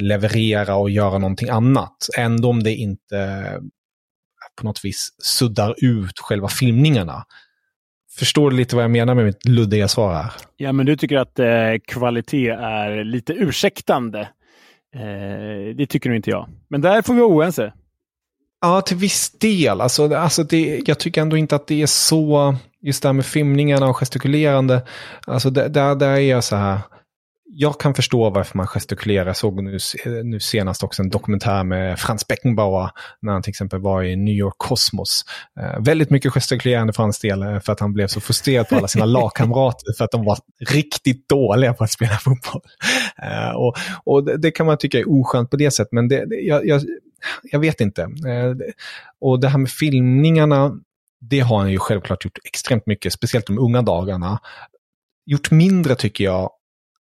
leverera 0.00 0.74
och 0.74 0.90
göra 0.90 1.18
någonting 1.18 1.48
annat. 1.48 1.96
Ändå 2.18 2.48
om 2.48 2.62
det 2.62 2.74
inte 2.74 3.60
på 4.60 4.66
något 4.66 4.84
vis 4.84 5.08
suddar 5.18 5.74
ut 5.84 6.18
själva 6.18 6.48
filmningarna. 6.48 7.24
Förstår 8.18 8.50
du 8.50 8.56
lite 8.56 8.76
vad 8.76 8.84
jag 8.84 8.90
menar 8.90 9.14
med 9.14 9.24
mitt 9.24 9.48
luddiga 9.48 9.88
svar 9.88 10.14
här? 10.14 10.32
Ja, 10.56 10.72
men 10.72 10.86
du 10.86 10.96
tycker 10.96 11.16
att 11.16 11.38
eh, 11.38 11.46
kvalitet 11.86 12.48
är 12.48 13.04
lite 13.04 13.32
ursäktande. 13.32 14.20
Eh, 14.94 15.76
det 15.76 15.86
tycker 15.86 16.08
nog 16.08 16.16
inte 16.16 16.30
jag. 16.30 16.48
Men 16.70 16.80
där 16.80 17.02
får 17.02 17.14
vi 17.14 17.20
vara 17.20 17.30
oense. 17.30 17.72
Ja, 18.60 18.80
till 18.80 18.96
viss 18.96 19.30
del. 19.30 19.80
Alltså, 19.80 20.14
alltså 20.14 20.42
det, 20.42 20.82
jag 20.86 20.98
tycker 20.98 21.20
ändå 21.22 21.36
inte 21.36 21.56
att 21.56 21.66
det 21.66 21.82
är 21.82 21.86
så, 21.86 22.56
just 22.82 23.02
det 23.02 23.08
här 23.08 23.12
med 23.12 23.26
filmningarna 23.26 23.88
och 23.88 23.96
gestikulerande. 23.96 24.82
Alltså 25.26 25.50
där, 25.50 25.94
där 25.94 26.10
är 26.10 26.20
jag 26.20 26.44
så 26.44 26.56
här, 26.56 26.78
jag 27.52 27.80
kan 27.80 27.94
förstå 27.94 28.30
varför 28.30 28.56
man 28.56 28.66
gestikulerar. 28.66 29.26
Jag 29.26 29.36
såg 29.36 29.62
nu, 29.62 29.78
nu 30.24 30.40
senast 30.40 30.82
också 30.82 31.02
en 31.02 31.08
dokumentär 31.08 31.64
med 31.64 31.98
Frans 31.98 32.26
Beckenbauer 32.26 32.90
när 33.22 33.32
han 33.32 33.42
till 33.42 33.50
exempel 33.50 33.80
var 33.80 34.02
i 34.02 34.16
New 34.16 34.34
York 34.34 34.54
Cosmos. 34.56 35.24
Eh, 35.60 35.80
väldigt 35.80 36.10
mycket 36.10 36.32
gestikulerande 36.32 36.92
för 36.92 37.02
hans 37.02 37.18
del 37.18 37.42
eh, 37.42 37.60
för 37.60 37.72
att 37.72 37.80
han 37.80 37.92
blev 37.92 38.06
så 38.06 38.20
frustrerad 38.20 38.68
på 38.68 38.76
alla 38.76 38.88
sina 38.88 39.04
lagkamrater 39.20 39.92
för 39.98 40.04
att 40.04 40.10
de 40.10 40.24
var 40.24 40.38
riktigt 40.70 41.28
dåliga 41.28 41.74
på 41.74 41.84
att 41.84 41.90
spela 41.90 42.16
fotboll. 42.16 42.62
Eh, 43.22 43.50
och, 43.50 43.76
och 44.04 44.24
det, 44.24 44.36
det, 44.36 44.50
kan 44.50 44.66
man 44.66 44.78
tycka 44.78 44.98
är 44.98 45.08
oskönt 45.08 45.50
på 45.50 45.56
det 45.56 45.70
sättet, 45.70 45.92
men 45.92 46.08
det, 46.08 46.26
det, 46.26 46.34
jag, 46.34 46.66
jag, 46.66 46.82
jag 47.42 47.60
vet 47.60 47.80
inte. 47.80 48.02
Eh, 48.02 48.72
och 49.20 49.40
det 49.40 49.48
här 49.48 49.58
med 49.58 49.70
filmningarna, 49.70 50.72
det 51.20 51.40
har 51.40 51.58
han 51.58 51.70
ju 51.70 51.78
självklart 51.78 52.24
gjort 52.24 52.38
extremt 52.44 52.86
mycket, 52.86 53.12
speciellt 53.12 53.46
de 53.46 53.58
unga 53.58 53.82
dagarna. 53.82 54.40
Gjort 55.26 55.50
mindre 55.50 55.94
tycker 55.94 56.24
jag 56.24 56.50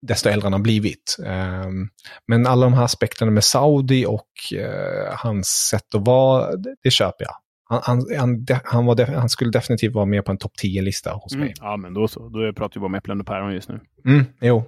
desto 0.08 0.30
äldre 0.30 0.45
han 0.45 0.54
har 0.54 0.60
blivit. 0.60 1.18
Um, 1.20 1.89
men 2.28 2.47
alla 2.47 2.66
de 2.66 2.74
här 2.74 2.84
aspekterna 2.84 3.32
med 3.32 3.43
Saudi 3.43 4.06
och 4.06 4.28
uh, 4.56 5.16
hans 5.16 5.47
sätt 5.47 5.95
att 5.95 6.08
vara, 6.08 6.56
det, 6.84 6.91
köper 6.91 7.26
jag. 7.26 7.36
Han, 7.70 7.82
han, 7.84 8.18
han, 8.18 8.45
han, 8.64 8.86
var 8.86 9.06
han 9.06 9.30
skulle 9.30 9.51
definitivt 9.51 9.93
vara 9.93 10.06
med 10.06 10.26
på 10.26 10.32
en 10.32 10.38
topp 10.38 10.51
10-lista 10.64 11.14
hos 11.14 11.36
mig. 11.36 11.41
Mm, 11.41 11.54
ja, 11.60 11.78
men 11.78 11.93
då 11.93 12.08
så. 12.08 12.30
Då 12.30 12.54
pratar 12.54 12.74
vi 12.74 12.80
bara 12.80 12.86
om 12.86 12.95
äpplen 12.95 13.20
och 13.20 13.28
päron 13.28 13.54
just 13.54 13.70
nu. 13.70 13.80
Mm, 14.06 14.26
jo. 14.41 14.64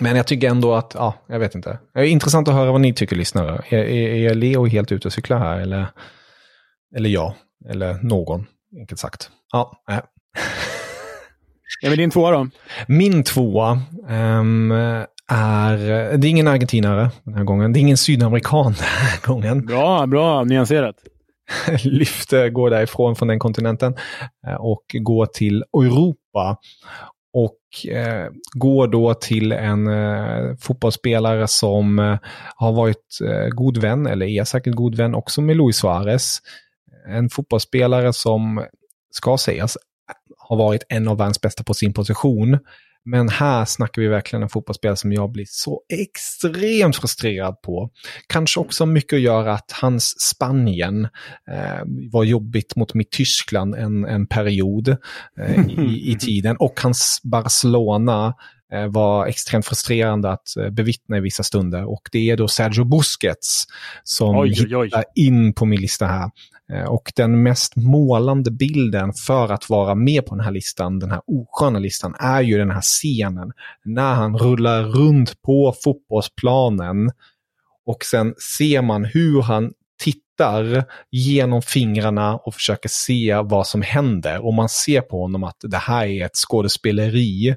Men 0.00 0.16
jag 0.16 0.26
tycker 0.26 0.50
ändå 0.50 0.74
att, 0.74 0.92
ja, 0.94 1.14
jag 1.26 1.38
vet 1.38 1.54
inte. 1.54 1.78
Det 1.94 2.00
är 2.00 2.04
intressant 2.04 2.48
att 2.48 2.54
höra 2.54 2.72
vad 2.72 2.80
ni 2.80 2.94
tycker, 2.94 3.16
lyssnare. 3.16 3.64
Är, 3.68 3.78
är, 3.78 4.30
är 4.30 4.34
Leo 4.34 4.66
helt 4.66 4.92
ute 4.92 5.08
och 5.08 5.12
cyklar 5.12 5.38
här, 5.38 5.60
eller, 5.60 5.86
eller 6.96 7.10
jag? 7.10 7.34
Eller 7.68 7.94
någon, 8.02 8.46
enkelt 8.78 9.00
sagt. 9.00 9.30
Ja, 9.52 9.82
nej. 9.88 10.00
Ja, 11.84 11.90
men 11.90 11.98
din 11.98 12.10
tvåa 12.10 12.30
då? 12.30 12.48
Min 12.88 13.24
tvåa 13.24 13.80
um, 14.08 14.70
är, 15.28 15.76
det 16.16 16.26
är 16.26 16.30
ingen 16.30 16.48
argentinare 16.48 17.10
den 17.24 17.34
här 17.34 17.44
gången. 17.44 17.72
Det 17.72 17.78
är 17.78 17.80
ingen 17.80 17.96
sydamerikan 17.96 18.64
den 18.78 18.84
här 18.84 19.26
gången. 19.26 19.66
Bra, 19.66 20.06
bra 20.06 20.44
nyanserat. 20.44 20.96
Lyfter, 21.84 22.48
går 22.48 22.70
därifrån 22.70 23.16
från 23.16 23.28
den 23.28 23.38
kontinenten 23.38 23.94
eh, 24.46 24.54
och 24.54 24.84
går 24.92 25.26
till 25.26 25.64
Europa. 25.76 26.56
Och 27.32 27.90
eh, 27.92 28.28
går 28.54 28.88
då 28.88 29.14
till 29.14 29.52
en 29.52 29.86
eh, 29.86 30.56
fotbollsspelare 30.60 31.48
som 31.48 31.98
eh, 31.98 32.18
har 32.56 32.72
varit 32.72 33.18
eh, 33.24 33.48
god 33.48 33.78
vän, 33.78 34.06
eller 34.06 34.26
är 34.26 34.44
säkert 34.44 34.74
god 34.74 34.94
vän 34.94 35.14
också 35.14 35.40
med 35.40 35.56
Luis 35.56 35.76
Suarez. 35.76 36.38
En 37.08 37.30
fotbollsspelare 37.30 38.12
som 38.12 38.64
ska 39.10 39.38
sägas 39.38 39.76
har 40.48 40.56
varit 40.56 40.82
en 40.88 41.08
av 41.08 41.18
världens 41.18 41.40
bästa 41.40 41.64
på 41.64 41.74
sin 41.74 41.92
position. 41.92 42.58
Men 43.06 43.28
här 43.28 43.64
snackar 43.64 44.02
vi 44.02 44.08
verkligen 44.08 44.42
en 44.42 44.48
fotbollsspelare 44.48 44.96
som 44.96 45.12
jag 45.12 45.30
blir 45.30 45.44
så 45.48 45.82
extremt 45.88 46.96
frustrerad 46.96 47.62
på. 47.62 47.90
Kanske 48.26 48.60
också 48.60 48.86
mycket 48.86 49.16
att 49.16 49.20
göra 49.20 49.52
att 49.52 49.72
hans 49.72 50.20
Spanien 50.20 51.04
eh, 51.50 51.82
var 52.12 52.24
jobbigt 52.24 52.76
mot 52.76 52.94
mitt 52.94 53.10
Tyskland 53.10 53.74
en, 53.74 54.04
en 54.04 54.26
period 54.26 54.88
eh, 55.38 55.68
i, 55.68 56.12
i 56.12 56.16
tiden. 56.18 56.56
Och 56.56 56.80
hans 56.80 57.20
Barcelona 57.24 58.34
eh, 58.72 58.86
var 58.86 59.26
extremt 59.26 59.66
frustrerande 59.66 60.30
att 60.30 60.56
eh, 60.56 60.70
bevittna 60.70 61.16
i 61.16 61.20
vissa 61.20 61.42
stunder. 61.42 61.84
Och 61.84 62.08
det 62.12 62.30
är 62.30 62.36
då 62.36 62.48
Sergio 62.48 62.84
Busquets 62.84 63.64
som 64.04 64.36
oj, 64.36 64.54
oj, 64.60 64.76
oj. 64.76 64.86
hittar 64.86 65.04
in 65.14 65.54
på 65.54 65.64
min 65.64 65.80
lista 65.80 66.06
här. 66.06 66.30
Eh, 66.72 66.84
och 66.84 67.12
den 67.16 67.42
mest 67.42 67.76
målande 67.76 68.50
bilden 68.50 69.12
för 69.26 69.52
att 69.52 69.70
vara 69.70 69.94
med 69.94 70.26
på 70.26 70.34
den 70.34 70.44
här 70.44 70.52
listan, 70.52 70.98
den 70.98 71.10
här 71.10 71.22
osköna 71.26 71.78
listan, 71.78 72.14
är 72.18 72.42
ju 72.42 72.58
den 72.58 72.70
här 72.70 72.80
scenen 72.80 73.52
när 73.84 74.14
han 74.14 74.38
rullar 74.38 74.82
runt 74.82 75.42
på 75.42 75.74
fotbollsplanen 75.84 77.10
och 77.86 78.04
sen 78.04 78.34
ser 78.58 78.82
man 78.82 79.04
hur 79.04 79.42
han 79.42 79.72
tittar 79.98 80.84
genom 81.10 81.62
fingrarna 81.62 82.36
och 82.36 82.54
försöker 82.54 82.88
se 82.88 83.40
vad 83.44 83.66
som 83.66 83.82
händer. 83.82 84.46
Och 84.46 84.54
man 84.54 84.68
ser 84.68 85.00
på 85.00 85.20
honom 85.20 85.44
att 85.44 85.56
det 85.62 85.76
här 85.76 86.06
är 86.06 86.26
ett 86.26 86.36
skådespeleri 86.36 87.48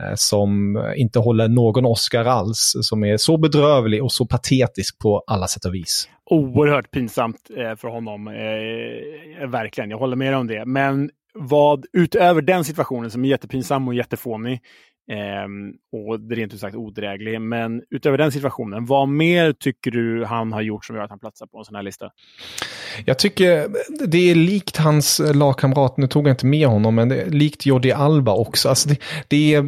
eh, 0.00 0.12
som 0.14 0.76
inte 0.96 1.18
håller 1.18 1.48
någon 1.48 1.84
Oscar 1.86 2.24
alls, 2.24 2.76
som 2.82 3.04
är 3.04 3.16
så 3.16 3.36
bedrövlig 3.38 4.04
och 4.04 4.12
så 4.12 4.26
patetisk 4.26 4.98
på 4.98 5.24
alla 5.26 5.48
sätt 5.48 5.64
och 5.64 5.74
vis 5.74 6.08
oerhört 6.30 6.90
pinsamt 6.90 7.50
eh, 7.56 7.76
för 7.76 7.88
honom. 7.88 8.28
Eh, 8.28 9.42
eh 9.42 9.48
verkligen, 9.48 9.90
jag 9.90 9.98
håller 9.98 10.16
med 10.16 10.36
om 10.36 10.46
det. 10.46 10.64
Men 10.64 11.10
vad 11.34 11.86
utöver 11.92 12.42
den 12.42 12.64
situationen 12.64 13.10
som 13.10 13.24
är 13.24 13.28
jättepinsam 13.28 13.88
och 13.88 13.94
jättefånig 13.94 14.60
och 15.92 16.30
rent 16.30 16.54
ut 16.54 16.60
sagt 16.60 16.76
odräglig. 16.76 17.40
Men 17.40 17.82
utöver 17.90 18.18
den 18.18 18.32
situationen, 18.32 18.86
vad 18.86 19.08
mer 19.08 19.52
tycker 19.52 19.90
du 19.90 20.24
han 20.24 20.52
har 20.52 20.60
gjort 20.60 20.84
som 20.84 20.96
gör 20.96 21.02
att 21.02 21.10
han 21.10 21.18
platsar 21.18 21.46
på 21.46 21.58
en 21.58 21.64
sån 21.64 21.74
här 21.74 21.82
lista? 21.82 22.10
Jag 23.04 23.18
tycker 23.18 23.68
det 24.06 24.30
är 24.30 24.34
likt 24.34 24.76
hans 24.76 25.20
lagkamrat, 25.34 25.96
nu 25.96 26.06
tog 26.06 26.28
jag 26.28 26.32
inte 26.32 26.46
med 26.46 26.68
honom, 26.68 26.94
men 26.94 27.08
likt 27.08 27.66
Jordi 27.66 27.92
Alba 27.92 28.34
också. 28.34 28.68
Alltså 28.68 28.88
det, 28.88 28.98
det 29.28 29.54
är 29.54 29.64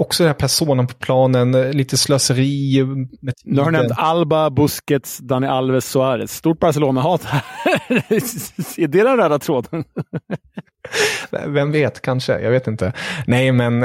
också 0.00 0.22
den 0.22 0.28
här 0.28 0.34
personen 0.34 0.86
på 0.86 0.94
planen, 0.94 1.52
lite 1.52 1.96
slöseri. 1.96 2.84
Med 3.20 3.34
nu 3.44 3.60
har 3.60 3.70
du 3.70 3.78
nämnt 3.78 3.92
Alba, 3.96 4.50
Busquets, 4.50 5.18
Dani 5.18 5.46
Alves, 5.46 5.90
Suarez. 5.90 6.32
Stort 6.32 6.58
Barcelona-hat 6.58 7.24
här. 7.24 7.42
är 8.78 8.86
det 8.88 9.02
den 9.02 9.16
röda 9.16 9.38
tråden? 9.38 9.84
Vem 11.46 11.72
vet, 11.72 12.02
kanske. 12.02 12.40
Jag 12.40 12.50
vet 12.50 12.66
inte. 12.66 12.92
Nej, 13.26 13.52
men 13.52 13.80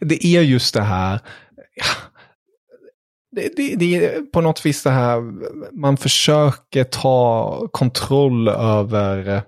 det 0.00 0.26
är 0.26 0.42
just 0.42 0.74
det 0.74 0.82
här. 0.82 1.20
Det, 3.32 3.50
det, 3.56 3.76
det, 3.76 3.96
är 3.96 4.20
på 4.22 4.40
något 4.40 4.66
vis 4.66 4.82
det 4.82 4.90
här, 4.90 5.20
man 5.80 5.96
försöker 5.96 6.84
ta 6.84 7.68
kontroll 7.72 8.48
över, 8.48 9.42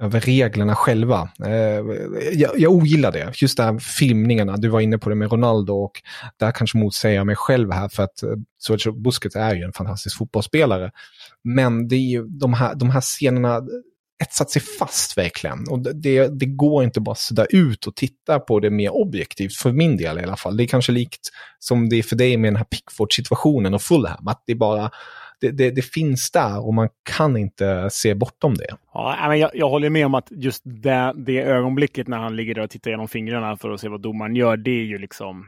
över 0.00 0.20
reglerna 0.20 0.74
själva. 0.74 1.28
Eh, 1.44 1.52
jag, 2.32 2.58
jag 2.58 2.72
ogillar 2.72 3.12
det, 3.12 3.32
just 3.34 3.56
det 3.56 3.62
här 3.62 3.78
filmningarna, 3.78 4.56
du 4.56 4.68
var 4.68 4.80
inne 4.80 4.98
på 4.98 5.08
det 5.08 5.14
med 5.14 5.32
Ronaldo 5.32 5.72
och 5.72 6.02
där 6.40 6.50
kanske 6.50 6.78
motsäger 6.78 7.16
jag 7.16 7.26
mig 7.26 7.36
själv 7.36 7.72
här 7.72 7.88
för 7.88 8.02
att 8.02 8.22
eh, 8.22 8.30
Sergio 8.66 8.92
Busquets 8.92 9.36
är 9.36 9.54
ju 9.54 9.62
en 9.62 9.72
fantastisk 9.72 10.18
fotbollsspelare. 10.18 10.90
Men 11.44 11.88
det 11.88 11.96
är 11.96 12.10
ju 12.10 12.26
de 12.26 12.54
här, 12.54 12.74
de 12.74 12.90
här 12.90 13.00
scenerna, 13.00 13.62
etsat 14.22 14.50
sig 14.50 14.62
fast 14.62 15.18
verkligen. 15.18 15.68
Och 15.70 15.94
det, 15.94 16.28
det 16.28 16.46
går 16.46 16.84
inte 16.84 17.00
bara 17.00 17.12
att 17.12 17.18
sudda 17.18 17.44
ut 17.44 17.86
och 17.86 17.96
titta 17.96 18.40
på 18.40 18.60
det 18.60 18.70
mer 18.70 18.94
objektivt, 18.94 19.54
för 19.54 19.72
min 19.72 19.96
del 19.96 20.18
i 20.18 20.22
alla 20.22 20.36
fall. 20.36 20.56
Det 20.56 20.64
är 20.64 20.68
kanske 20.68 20.92
likt 20.92 21.28
som 21.58 21.88
det 21.88 21.96
är 21.96 22.02
för 22.02 22.16
dig 22.16 22.36
med 22.36 22.48
den 22.48 22.56
här 22.56 22.64
Pickford-situationen 22.64 23.74
och 23.74 23.82
Fulham, 23.82 24.28
att 24.28 24.42
det 24.46 24.54
bara 24.54 24.90
det, 25.40 25.50
det, 25.50 25.70
det, 25.70 25.82
finns 25.82 26.30
där 26.30 26.66
och 26.66 26.74
man 26.74 26.88
kan 27.02 27.36
inte 27.36 27.88
se 27.90 28.14
bortom 28.14 28.54
det. 28.54 28.76
Ja, 28.94 29.24
men 29.28 29.38
jag, 29.38 29.50
jag 29.54 29.68
håller 29.68 29.90
med 29.90 30.06
om 30.06 30.14
att 30.14 30.28
just 30.30 30.62
det, 30.64 31.12
det 31.16 31.42
ögonblicket 31.42 32.08
när 32.08 32.18
han 32.18 32.36
ligger 32.36 32.54
där 32.54 32.62
och 32.62 32.70
tittar 32.70 32.90
genom 32.90 33.08
fingrarna 33.08 33.56
för 33.56 33.70
att 33.70 33.80
se 33.80 33.88
vad 33.88 34.00
domaren 34.00 34.36
gör, 34.36 34.56
det 34.56 34.70
är 34.70 34.84
ju 34.84 34.98
liksom 34.98 35.46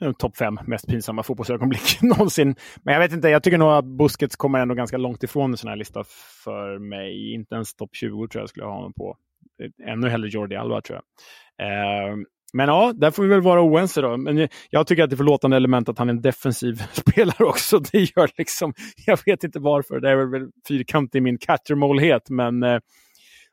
Eh, 0.00 0.12
topp 0.12 0.36
fem 0.36 0.58
mest 0.66 0.86
pinsamma 0.86 1.22
fotbollsögonblick 1.22 1.98
någonsin. 2.02 2.54
Men 2.82 2.94
jag 2.94 3.00
vet 3.00 3.12
inte, 3.12 3.28
jag 3.28 3.42
tycker 3.42 3.58
nog 3.58 3.72
att 3.72 3.84
Busquets 3.84 4.36
kommer 4.36 4.58
ändå 4.58 4.74
ganska 4.74 4.96
långt 4.96 5.22
ifrån 5.22 5.50
en 5.50 5.56
sån 5.56 5.68
här 5.68 5.76
lista 5.76 6.04
för 6.44 6.78
mig. 6.78 7.34
Inte 7.34 7.54
ens 7.54 7.74
topp 7.74 7.90
20 7.92 8.28
tror 8.28 8.42
jag 8.42 8.48
skulle 8.48 8.66
ha 8.66 8.74
honom 8.74 8.92
på. 8.92 9.16
Eh, 9.62 9.92
ännu 9.92 10.08
hellre 10.08 10.28
Jordi 10.28 10.56
Alba 10.56 10.80
tror 10.80 11.00
jag. 11.00 11.68
Eh, 11.68 12.16
men 12.52 12.68
ja, 12.68 12.92
där 12.96 13.10
får 13.10 13.22
vi 13.22 13.28
väl 13.28 13.40
vara 13.40 13.62
oense 13.62 14.00
då. 14.00 14.16
Men 14.16 14.48
jag 14.70 14.86
tycker 14.86 15.04
att 15.04 15.10
det 15.10 15.14
är 15.14 15.16
förlåtande 15.16 15.56
element 15.56 15.88
att 15.88 15.98
han 15.98 16.08
är 16.08 16.12
en 16.12 16.22
defensiv 16.22 16.82
spelare 16.92 17.44
också. 17.44 17.78
Det 17.78 17.98
gör 17.98 18.30
liksom, 18.38 18.72
jag 19.06 19.18
vet 19.26 19.44
inte 19.44 19.58
varför, 19.58 20.00
det 20.00 20.10
är 20.10 20.16
väl 20.16 20.50
fyrkant 20.68 21.14
i 21.14 21.20
min 21.20 21.38
cattermålhet, 21.38 22.30
men 22.30 22.62
eh, 22.62 22.78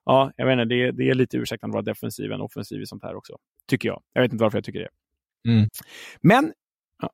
ja, 0.06 0.32
jag 0.36 0.46
vet 0.46 0.54
inte, 0.54 0.76
det, 0.76 0.92
det 0.92 1.10
är 1.10 1.14
lite 1.14 1.38
ursäktande 1.38 1.72
att 1.72 1.86
vara 1.86 1.94
defensiv 1.94 2.32
än 2.32 2.42
offensiv 2.42 2.82
i 2.82 2.86
sånt 2.86 3.04
här 3.04 3.16
också. 3.16 3.34
Tycker 3.70 3.90
jag. 3.90 4.02
Jag 4.14 4.22
vet 4.22 4.32
inte 4.32 4.44
varför 4.44 4.58
jag 4.58 4.66
tycker 4.66 4.80
det. 4.80 4.90
Mm. 5.46 5.70
Men 6.22 6.54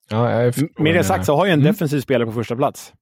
ja, 0.10 0.52
med 0.78 0.96
det 0.96 1.04
sagt 1.04 1.26
så 1.26 1.36
har 1.36 1.46
jag 1.46 1.54
en 1.54 1.60
mm. 1.60 1.72
defensiv 1.72 2.00
spelare 2.00 2.26
på 2.26 2.34
första 2.34 2.56
plats. 2.56 2.94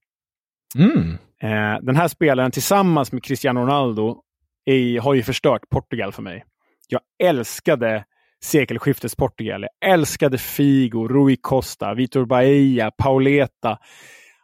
Mm. 0.78 1.18
Eh, 1.42 1.80
den 1.82 1.96
här 1.96 2.08
spelaren 2.08 2.50
tillsammans 2.50 3.12
med 3.12 3.24
Cristiano 3.24 3.60
Ronaldo 3.60 4.22
är, 4.64 5.00
har 5.00 5.14
ju 5.14 5.22
förstört 5.22 5.68
Portugal 5.70 6.12
för 6.12 6.22
mig. 6.22 6.44
Jag 6.88 7.00
älskade 7.22 8.04
sekelskiftets 8.42 9.16
Portugal. 9.16 9.66
Jag 9.80 9.92
älskade 9.92 10.38
Figo, 10.38 11.08
Rui 11.08 11.36
Costa, 11.36 11.94
Vitor 11.94 12.24
Bahia, 12.24 12.90
Pauleta. 12.90 13.78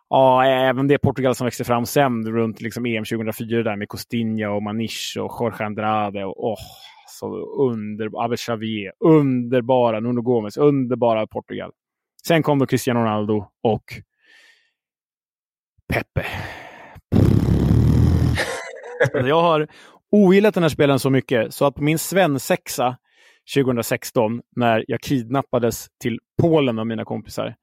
Ja, 0.09 0.45
även 0.45 0.89
det 0.89 0.99
Portugal 0.99 1.35
som 1.35 1.45
växte 1.45 1.65
fram 1.65 1.87
sen 1.87 2.33
runt 2.33 2.61
liksom 2.61 2.87
EM 2.87 3.05
2004 3.05 3.63
där 3.63 3.77
med 3.77 3.89
Costinha 3.89 4.51
och 4.51 4.63
Maniche 4.63 5.21
och 5.21 5.37
Jorge 5.41 5.67
Andrade. 5.67 6.25
Och, 6.25 6.53
oh, 6.53 6.59
alltså 7.23 7.41
underbara, 7.63 8.25
Abel 8.25 8.37
Xavier, 8.37 8.93
underbara 9.01 10.01
Nuno 10.01 10.23
Gomes, 10.23 10.57
underbara 10.57 11.27
Portugal. 11.27 11.73
Sen 12.27 12.43
kom 12.43 12.59
då 12.59 12.67
Cristiano 12.67 13.01
Ronaldo 13.01 13.47
och 13.63 13.85
Pepe. 15.93 16.27
Alltså, 19.15 19.19
jag 19.29 19.43
har 19.43 19.69
ogillat 20.11 20.55
den 20.55 20.63
här 20.63 20.71
spelaren 20.71 20.99
så 20.99 21.11
mycket 21.11 21.55
så 21.55 21.65
att 21.65 21.75
på 21.75 21.83
min 21.83 21.99
svensexa 21.99 22.97
2016 23.55 24.41
när 24.57 24.85
jag 24.89 25.01
kidnappades 25.01 25.87
till 26.03 26.19
Polen 26.43 26.79
av 26.79 26.87
mina 26.87 27.05
kompisar 27.05 27.55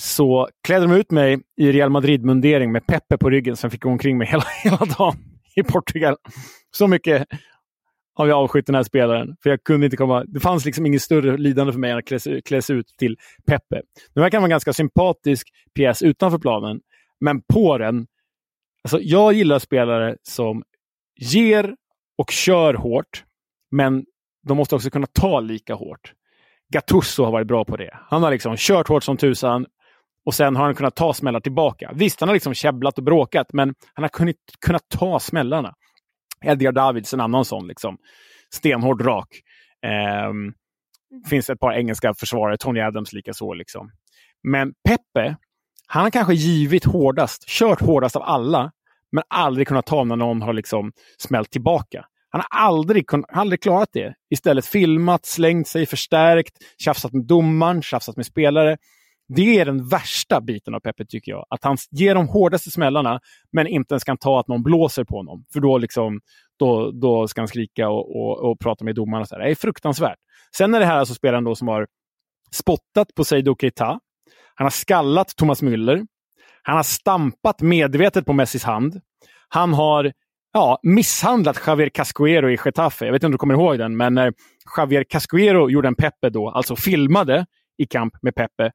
så 0.00 0.48
klädde 0.66 0.86
de 0.86 0.94
ut 0.94 1.10
mig 1.10 1.38
i 1.56 1.72
Real 1.72 1.90
Madrid-mundering 1.90 2.72
med 2.72 2.86
Pepe 2.86 3.18
på 3.18 3.30
ryggen 3.30 3.56
som 3.56 3.70
fick 3.70 3.82
gå 3.82 3.88
omkring 3.88 4.18
mig 4.18 4.26
hela, 4.26 4.44
hela 4.64 4.76
dagen 4.98 5.16
i 5.56 5.62
Portugal. 5.62 6.16
Så 6.70 6.86
mycket 6.86 7.26
har 8.18 8.26
vi 8.26 8.32
avskytt 8.32 8.66
den 8.66 8.74
här 8.74 8.82
spelaren. 8.82 9.36
För 9.42 9.50
jag 9.50 9.64
kunde 9.64 9.86
inte 9.86 9.96
komma... 9.96 10.24
Det 10.24 10.40
fanns 10.40 10.64
liksom 10.64 10.86
inget 10.86 11.02
större 11.02 11.36
lidande 11.36 11.72
för 11.72 11.80
mig 11.80 11.90
än 11.90 11.98
att 11.98 12.04
klä 12.04 12.40
kläs 12.40 12.70
ut 12.70 12.86
till 12.98 13.16
Peppe. 13.46 13.82
Nu 14.14 14.22
verkar 14.22 14.38
han 14.38 14.42
vara 14.42 14.46
en 14.46 14.50
ganska 14.50 14.72
sympatisk 14.72 15.48
pjäs 15.74 16.02
utanför 16.02 16.38
planen, 16.38 16.80
men 17.20 17.42
på 17.52 17.78
den... 17.78 18.06
Alltså 18.84 18.98
jag 19.00 19.32
gillar 19.32 19.58
spelare 19.58 20.16
som 20.22 20.62
ger 21.20 21.74
och 22.18 22.30
kör 22.30 22.74
hårt, 22.74 23.24
men 23.70 24.04
de 24.48 24.56
måste 24.56 24.74
också 24.74 24.90
kunna 24.90 25.06
ta 25.06 25.40
lika 25.40 25.74
hårt. 25.74 26.12
Gattuso 26.72 27.24
har 27.24 27.32
varit 27.32 27.46
bra 27.46 27.64
på 27.64 27.76
det. 27.76 27.98
Han 28.10 28.22
har 28.22 28.30
liksom 28.30 28.56
kört 28.56 28.88
hårt 28.88 29.04
som 29.04 29.16
tusan 29.16 29.66
och 30.26 30.34
sen 30.34 30.56
har 30.56 30.64
han 30.64 30.74
kunnat 30.74 30.96
ta 30.96 31.12
smällar 31.12 31.40
tillbaka. 31.40 31.92
Visst, 31.94 32.20
han 32.20 32.28
har 32.28 32.34
liksom 32.34 32.54
käbblat 32.54 32.98
och 32.98 33.04
bråkat, 33.04 33.52
men 33.52 33.74
han 33.94 34.02
har 34.02 34.08
kunnat, 34.08 34.36
kunnat 34.66 34.88
ta 34.88 35.20
smällarna. 35.20 35.74
Edgar 36.44 36.72
Davids, 36.72 37.14
en 37.14 37.20
annan 37.20 37.44
sån. 37.44 37.66
Liksom. 37.66 37.98
Stenhård 38.54 39.06
rak. 39.06 39.28
Eh, 39.86 40.32
finns 41.28 41.50
ett 41.50 41.60
par 41.60 41.72
engelska 41.72 42.14
försvarare, 42.14 42.56
Tony 42.56 42.80
Adams 42.80 43.12
likaså. 43.12 43.54
Liksom. 43.54 43.90
Men 44.42 44.74
Pepe, 44.88 45.36
han 45.86 46.02
har 46.02 46.10
kanske 46.10 46.34
givit 46.34 46.84
hårdast, 46.84 47.44
kört 47.48 47.80
hårdast 47.80 48.16
av 48.16 48.22
alla, 48.22 48.72
men 49.12 49.24
aldrig 49.28 49.68
kunnat 49.68 49.86
ta 49.86 50.04
när 50.04 50.16
någon 50.16 50.42
har 50.42 50.52
liksom 50.52 50.92
smält 51.18 51.50
tillbaka. 51.50 52.04
Han 52.30 52.42
har 52.48 52.66
aldrig, 52.66 53.04
aldrig 53.28 53.62
klarat 53.62 53.88
det. 53.92 54.14
Istället 54.30 54.66
filmat, 54.66 55.26
slängt 55.26 55.68
sig, 55.68 55.86
förstärkt, 55.86 56.54
tjafsat 56.78 57.12
med 57.12 57.24
domaren, 57.24 57.82
tjafsat 57.82 58.16
med 58.16 58.26
spelare. 58.26 58.76
Det 59.28 59.58
är 59.58 59.64
den 59.64 59.88
värsta 59.88 60.40
biten 60.40 60.74
av 60.74 60.80
Peppe 60.80 61.04
tycker 61.04 61.32
jag. 61.32 61.46
Att 61.50 61.64
han 61.64 61.76
ger 61.90 62.14
de 62.14 62.28
hårdaste 62.28 62.70
smällarna, 62.70 63.20
men 63.52 63.66
inte 63.66 63.94
ens 63.94 64.04
kan 64.04 64.18
ta 64.18 64.40
att 64.40 64.48
någon 64.48 64.62
blåser 64.62 65.04
på 65.04 65.16
honom. 65.16 65.44
För 65.52 65.60
då, 65.60 65.78
liksom, 65.78 66.20
då, 66.58 66.90
då 66.90 67.28
ska 67.28 67.40
han 67.40 67.48
skrika 67.48 67.88
och, 67.88 68.16
och, 68.16 68.50
och 68.50 68.60
prata 68.60 68.84
med 68.84 68.94
domarna. 68.94 69.26
Så 69.26 69.34
här. 69.34 69.42
Det 69.42 69.50
är 69.50 69.54
fruktansvärt. 69.54 70.18
Sen 70.56 70.74
är 70.74 70.80
det 70.80 70.86
här 70.86 70.98
alltså 70.98 71.14
spelaren 71.14 71.44
då 71.44 71.54
som 71.54 71.68
har 71.68 71.86
spottat 72.50 73.14
på 73.16 73.24
Seido 73.24 73.56
Keita. 73.60 74.00
Han 74.54 74.64
har 74.64 74.70
skallat 74.70 75.36
Thomas 75.36 75.62
Müller. 75.62 76.06
Han 76.62 76.76
har 76.76 76.82
stampat 76.82 77.60
medvetet 77.60 78.26
på 78.26 78.32
Messis 78.32 78.64
hand. 78.64 79.00
Han 79.48 79.74
har 79.74 80.12
ja, 80.52 80.78
misshandlat 80.82 81.62
Javier 81.66 81.88
Cascuero 81.88 82.50
i 82.50 82.58
Getafe. 82.64 83.04
Jag 83.04 83.12
vet 83.12 83.18
inte 83.18 83.26
om 83.26 83.32
du 83.32 83.38
kommer 83.38 83.54
ihåg 83.54 83.78
den, 83.78 83.96
men 83.96 84.14
när 84.14 84.32
Javier 84.76 85.04
Cascuero 85.04 85.70
gjorde 85.70 85.88
en 85.88 85.94
Pepe 85.94 86.30
då, 86.30 86.50
alltså 86.50 86.76
filmade 86.76 87.46
i 87.78 87.86
kamp 87.86 88.14
med 88.22 88.34
Pepe, 88.34 88.72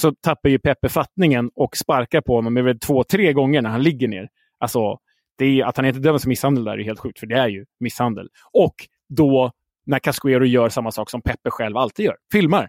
så 0.00 0.14
tappar 0.20 0.48
ju 0.48 0.58
Pepe 0.58 0.88
fattningen 0.88 1.50
och 1.54 1.76
sparkar 1.76 2.20
på 2.20 2.34
honom 2.34 2.54
med 2.54 2.80
två, 2.80 3.04
tre 3.04 3.32
gånger 3.32 3.62
när 3.62 3.70
han 3.70 3.82
ligger 3.82 4.08
ner. 4.08 4.28
Alltså, 4.58 4.98
det 5.38 5.44
är, 5.44 5.64
att 5.64 5.76
han 5.76 5.86
inte 5.86 6.00
döms 6.00 6.22
för 6.22 6.28
misshandel 6.28 6.64
där 6.64 6.78
är 6.78 6.84
helt 6.84 7.00
sjukt, 7.00 7.18
för 7.18 7.26
det 7.26 7.38
är 7.38 7.48
ju 7.48 7.64
misshandel. 7.80 8.28
Och 8.52 8.74
då 9.08 9.52
när 9.86 9.98
Cascuero 9.98 10.44
gör 10.44 10.68
samma 10.68 10.90
sak 10.90 11.10
som 11.10 11.22
Pepe 11.22 11.50
själv 11.50 11.76
alltid 11.76 12.06
gör, 12.06 12.16
filmar. 12.32 12.68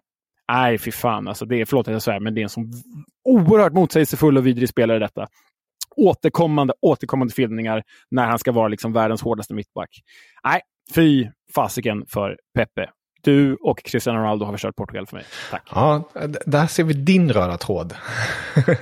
Nej, 0.51 0.78
fy 0.78 0.91
fan. 0.91 1.28
Alltså 1.28 1.45
det 1.45 1.61
är, 1.61 1.65
förlåt 1.65 1.88
att 1.88 1.93
jag 1.93 2.01
svär, 2.01 2.19
men 2.19 2.34
det 2.36 2.41
är 2.41 2.43
en 2.43 2.49
sån 2.49 2.71
oerhört 3.24 3.74
motsägelsefull 3.74 4.38
och 4.38 4.47
vidrig 4.47 4.69
spelare 4.69 4.99
detta. 4.99 5.28
Återkommande, 5.95 6.74
återkommande 6.82 7.34
filmningar 7.34 7.84
när 8.11 8.26
han 8.26 8.39
ska 8.39 8.51
vara 8.51 8.67
liksom 8.67 8.93
världens 8.93 9.21
hårdaste 9.21 9.53
mittback. 9.53 9.89
Nej, 10.43 10.61
fy 10.95 11.30
fasiken 11.55 12.05
för 12.07 12.38
Pepe. 12.53 12.89
Du 13.24 13.55
och 13.55 13.84
Cristiano 13.84 14.19
Ronaldo 14.19 14.45
har 14.45 14.51
förstört 14.51 14.76
Portugal 14.76 15.07
för 15.07 15.15
mig. 15.15 15.26
Tack. 15.51 15.69
Ja, 15.71 16.09
där 16.45 16.67
ser 16.67 16.84
vi 16.84 16.93
din 16.93 17.34
röda 17.34 17.57
tråd. 17.57 17.93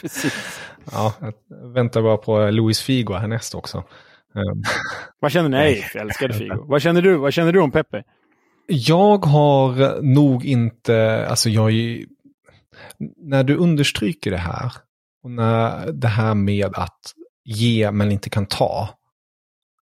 Precis. 0.00 0.60
Ja, 0.92 1.14
jag 1.20 1.32
väntar 1.72 2.02
bara 2.02 2.16
på 2.16 2.50
Luis 2.50 2.80
Figo 2.82 3.14
härnäst 3.14 3.54
också. 3.54 3.78
Um, 4.34 4.62
Vad 5.20 5.32
känner 5.32 5.48
ni? 5.48 5.56
Nej, 5.56 5.86
jag 5.94 6.02
älskade 6.02 6.34
Figo. 6.34 6.64
Vad 6.68 6.82
känner 6.82 7.02
du? 7.02 7.16
Vad 7.16 7.32
känner 7.32 7.52
du 7.52 7.60
om 7.60 7.70
Pepe? 7.70 8.02
Jag 8.66 9.24
har 9.24 10.02
nog 10.02 10.44
inte, 10.44 11.26
alltså 11.28 11.50
jag 11.50 11.72
är, 11.72 12.04
när 13.16 13.44
du 13.44 13.56
understryker 13.56 14.30
det 14.30 14.36
här, 14.36 14.72
och 15.22 15.30
när 15.30 15.92
det 15.92 16.08
här 16.08 16.34
med 16.34 16.74
att 16.74 17.00
ge 17.44 17.90
men 17.90 18.12
inte 18.12 18.30
kan 18.30 18.46
ta, 18.46 18.88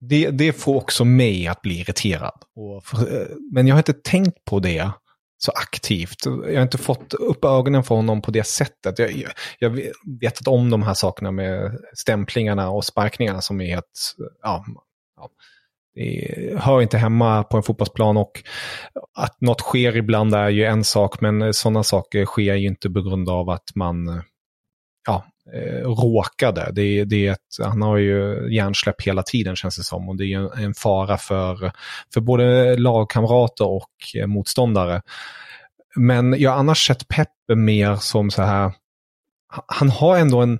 det, 0.09 0.31
det 0.31 0.53
får 0.53 0.77
också 0.77 1.05
mig 1.05 1.47
att 1.47 1.63
bli 1.63 1.81
irriterad. 1.81 2.43
Och, 2.57 3.01
eh, 3.11 3.27
men 3.53 3.67
jag 3.67 3.75
har 3.75 3.81
inte 3.81 3.93
tänkt 3.93 4.45
på 4.45 4.61
det 4.61 4.91
så 5.39 5.53
aktivt. 5.53 6.27
Jag 6.27 6.55
har 6.55 6.63
inte 6.63 6.79
fått 6.79 7.15
upp 7.15 7.45
ögonen 7.45 7.85
för 7.85 7.95
honom 7.95 8.23
på 8.23 8.31
det 8.31 8.47
sättet. 8.47 8.99
Jag, 8.99 9.25
jag, 9.59 9.81
jag 10.21 10.33
om 10.47 10.71
de 10.71 10.83
här 10.83 10.95
sakerna 10.95 11.31
med 11.31 11.79
stämplingarna 11.95 12.71
och 12.71 12.85
sparkningarna 12.85 13.41
som 13.41 13.61
är 13.61 13.67
helt, 13.67 14.15
ja, 14.43 14.65
ja, 15.17 15.31
det 15.95 16.59
hör 16.59 16.83
inte 16.83 16.99
hemma 16.99 17.43
på 17.43 17.57
en 17.57 17.63
fotbollsplan 17.63 18.17
och 18.17 18.43
att 19.19 19.41
något 19.41 19.61
sker 19.61 19.97
ibland 19.97 20.35
är 20.35 20.49
ju 20.49 20.65
en 20.65 20.85
sak, 20.85 21.21
men 21.21 21.55
sådana 21.55 21.83
saker 21.83 22.25
sker 22.25 22.55
ju 22.55 22.67
inte 22.67 22.91
på 22.91 23.03
grund 23.03 23.29
av 23.29 23.51
att 23.51 23.75
man 23.75 24.23
ja, 25.07 25.25
eh, 25.53 25.89
råkade. 25.89 26.71
Det, 26.73 27.05
det 27.05 27.27
är 27.27 27.33
ett, 27.33 27.65
han 27.65 27.83
har 27.83 27.97
ju 27.97 28.49
hjärnsläpp 28.55 29.03
hela 29.03 29.23
tiden 29.23 29.57
känns 29.57 29.77
det 29.77 29.85
som 29.85 30.09
och 30.09 30.17
det 30.17 30.25
är 30.25 30.61
en 30.61 30.75
fara 30.75 31.19
för, 31.19 31.73
för 32.15 32.21
både 32.21 32.77
lagkamrater 32.77 33.67
och 33.67 33.91
eh, 34.17 34.27
motståndare. 34.27 35.03
Men 35.97 36.41
jag 36.41 36.51
har 36.51 36.59
annars 36.59 36.87
sett 36.87 37.09
Peppe 37.09 37.55
mer 37.57 37.97
som 37.97 38.31
så 38.31 38.43
här, 38.43 38.73
han 39.67 39.91
har 39.91 40.19
ändå 40.19 40.41
en, 40.41 40.59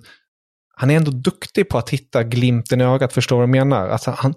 han 0.75 0.91
är 0.91 0.95
ändå 0.95 1.11
duktig 1.11 1.69
på 1.69 1.77
att 1.77 1.89
hitta 1.89 2.23
glimten 2.23 2.81
i 2.81 2.83
ögat, 2.83 3.13
förstår 3.13 3.35
du 3.35 3.39
vad 3.39 3.49
jag 3.57 3.67
menar? 3.67 3.87
Alltså 3.87 4.11
han, 4.11 4.33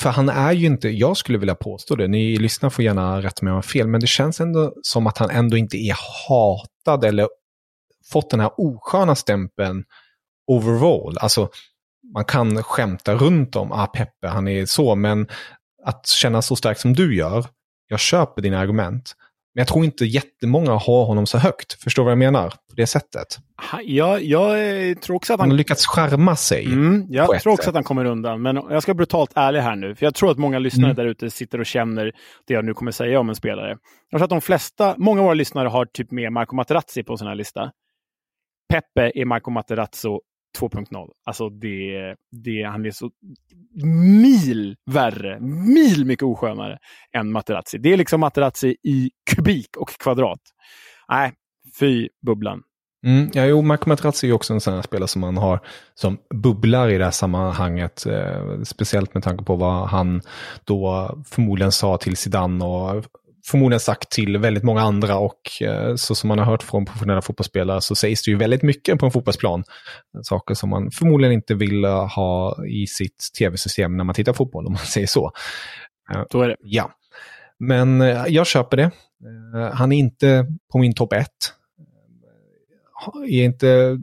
för 0.00 0.10
han 0.10 0.28
är 0.28 0.52
ju 0.52 0.66
inte, 0.66 0.88
jag 0.88 1.16
skulle 1.16 1.38
vilja 1.38 1.54
påstå 1.54 1.96
det, 1.96 2.08
ni 2.08 2.36
lyssnar 2.36 2.70
får 2.70 2.84
gärna 2.84 3.22
rätta 3.22 3.44
mig 3.44 3.50
om 3.50 3.54
jag 3.54 3.54
har 3.54 3.62
fel, 3.62 3.88
men 3.88 4.00
det 4.00 4.06
känns 4.06 4.40
ändå 4.40 4.74
som 4.82 5.06
att 5.06 5.18
han 5.18 5.30
ändå 5.30 5.56
inte 5.56 5.76
är 5.76 5.96
hatad 6.28 7.04
eller 7.04 7.28
fått 8.04 8.30
den 8.30 8.40
här 8.40 8.50
osköna 8.56 9.14
stämpeln 9.14 9.84
overall. 10.46 11.18
Alltså, 11.18 11.48
man 12.14 12.24
kan 12.24 12.62
skämta 12.62 13.14
runt 13.14 13.56
om, 13.56 13.72
ah 13.72 13.86
Peppe, 13.86 14.28
han 14.28 14.48
är 14.48 14.66
så, 14.66 14.94
men 14.94 15.28
att 15.84 16.06
känna 16.06 16.42
så 16.42 16.56
starkt 16.56 16.80
som 16.80 16.92
du 16.92 17.16
gör, 17.16 17.46
jag 17.88 18.00
köper 18.00 18.42
dina 18.42 18.58
argument. 18.58 19.14
Men 19.54 19.60
jag 19.60 19.68
tror 19.68 19.84
inte 19.84 20.04
jättemånga 20.04 20.72
har 20.72 21.04
honom 21.04 21.26
så 21.26 21.38
högt. 21.38 21.72
Förstår 21.72 22.02
du 22.02 22.04
vad 22.04 22.12
jag 22.12 22.18
menar? 22.18 22.48
På 22.48 22.74
det 22.76 22.86
sättet. 22.86 23.38
Ja, 23.82 24.18
jag 24.18 25.02
tror 25.02 25.16
också 25.16 25.32
att 25.32 25.40
han... 25.40 25.44
Han 25.44 25.50
har 25.50 25.56
lyckats 25.56 25.86
skärma 25.86 26.36
sig. 26.36 26.64
Mm, 26.64 27.06
jag 27.08 27.40
tror 27.40 27.52
också 27.52 27.62
sätt. 27.62 27.68
att 27.68 27.74
han 27.74 27.84
kommer 27.84 28.04
undan. 28.04 28.42
Men 28.42 28.56
jag 28.56 28.82
ska 28.82 28.90
vara 28.90 28.96
brutalt 28.96 29.30
ärlig 29.34 29.60
här 29.60 29.76
nu. 29.76 29.94
För 29.94 30.06
jag 30.06 30.14
tror 30.14 30.30
att 30.30 30.38
många 30.38 30.58
lyssnare 30.58 30.90
mm. 30.90 30.96
där 30.96 31.06
ute 31.06 31.30
sitter 31.30 31.60
och 31.60 31.66
känner 31.66 32.12
det 32.46 32.54
jag 32.54 32.64
nu 32.64 32.74
kommer 32.74 32.90
säga 32.90 33.20
om 33.20 33.28
en 33.28 33.34
spelare. 33.34 33.78
Jag 34.10 34.18
tror 34.18 34.24
att 34.24 34.30
de 34.30 34.40
flesta, 34.40 34.94
många 34.98 35.20
av 35.20 35.24
våra 35.24 35.34
lyssnare 35.34 35.68
har 35.68 35.84
typ 35.84 36.10
med 36.10 36.32
Marco 36.32 36.56
Materazzi 36.56 37.02
på 37.02 37.16
sin 37.16 37.26
här 37.26 37.34
lista. 37.34 37.70
Peppe 38.72 39.12
är 39.14 39.24
Marco 39.24 39.50
Materazzo 39.50 40.20
2.0. 40.58 41.08
Alltså 41.24 41.48
det, 41.48 42.14
det, 42.30 42.62
han 42.62 42.86
är 42.86 42.90
så 42.90 43.10
mil 44.22 44.76
värre, 44.90 45.40
mil 45.40 46.04
mycket 46.04 46.22
oskönare 46.22 46.78
än 47.16 47.32
Materazzi. 47.32 47.78
Det 47.78 47.92
är 47.92 47.96
liksom 47.96 48.20
Materazzi 48.20 48.76
i 48.82 49.10
kubik 49.30 49.76
och 49.76 49.90
kvadrat. 49.90 50.40
Nej, 51.08 51.32
fy 51.78 52.08
bubblan. 52.26 52.62
Mm, 53.06 53.30
ja, 53.34 53.44
jo, 53.44 53.62
Marco 53.62 53.88
Materazzi 53.88 54.28
är 54.28 54.32
också 54.32 54.52
en 54.52 54.60
sån 54.60 54.74
här 54.74 54.82
spelare 54.82 55.08
som 55.08 55.20
man 55.20 55.36
har 55.36 55.60
som 55.94 56.18
bubblar 56.34 56.88
i 56.88 56.98
det 56.98 57.04
här 57.04 57.10
sammanhanget. 57.10 58.06
Eh, 58.06 58.62
speciellt 58.62 59.14
med 59.14 59.22
tanke 59.22 59.44
på 59.44 59.56
vad 59.56 59.88
han 59.88 60.22
då 60.64 61.10
förmodligen 61.26 61.72
sa 61.72 61.98
till 61.98 62.16
Zidane 62.16 62.64
och 62.64 63.04
förmodligen 63.46 63.80
sagt 63.80 64.10
till 64.10 64.38
väldigt 64.38 64.62
många 64.62 64.80
andra 64.80 65.18
och 65.18 65.62
eh, 65.62 65.94
så 65.94 66.14
som 66.14 66.28
man 66.28 66.38
har 66.38 66.46
hört 66.46 66.62
från 66.62 66.84
professionella 66.84 67.22
fotbollsspelare 67.22 67.80
så 67.80 67.94
sägs 67.94 68.22
det 68.22 68.30
ju 68.30 68.36
väldigt 68.36 68.62
mycket 68.62 68.98
på 68.98 69.06
en 69.06 69.12
fotbollsplan. 69.12 69.64
Saker 70.22 70.54
som 70.54 70.70
man 70.70 70.90
förmodligen 70.90 71.32
inte 71.32 71.54
vill 71.54 71.84
eh, 71.84 72.08
ha 72.08 72.64
i 72.66 72.86
sitt 72.86 73.28
tv-system 73.38 73.96
när 73.96 74.04
man 74.04 74.14
tittar 74.14 74.32
fotboll 74.32 74.66
om 74.66 74.72
man 74.72 74.78
säger 74.86 75.06
så. 75.06 75.32
Så 76.32 76.42
är 76.42 76.48
det. 76.48 76.56
Ja. 76.60 76.90
Men 77.58 78.00
eh, 78.00 78.24
jag 78.28 78.46
köper 78.46 78.76
det. 78.76 78.90
Han 79.72 79.92
är 79.92 79.98
inte 79.98 80.46
på 80.72 80.78
min 80.78 80.94
topp 80.94 81.12
1. 81.12 81.28
Är 83.28 83.44
inte, 83.44 83.98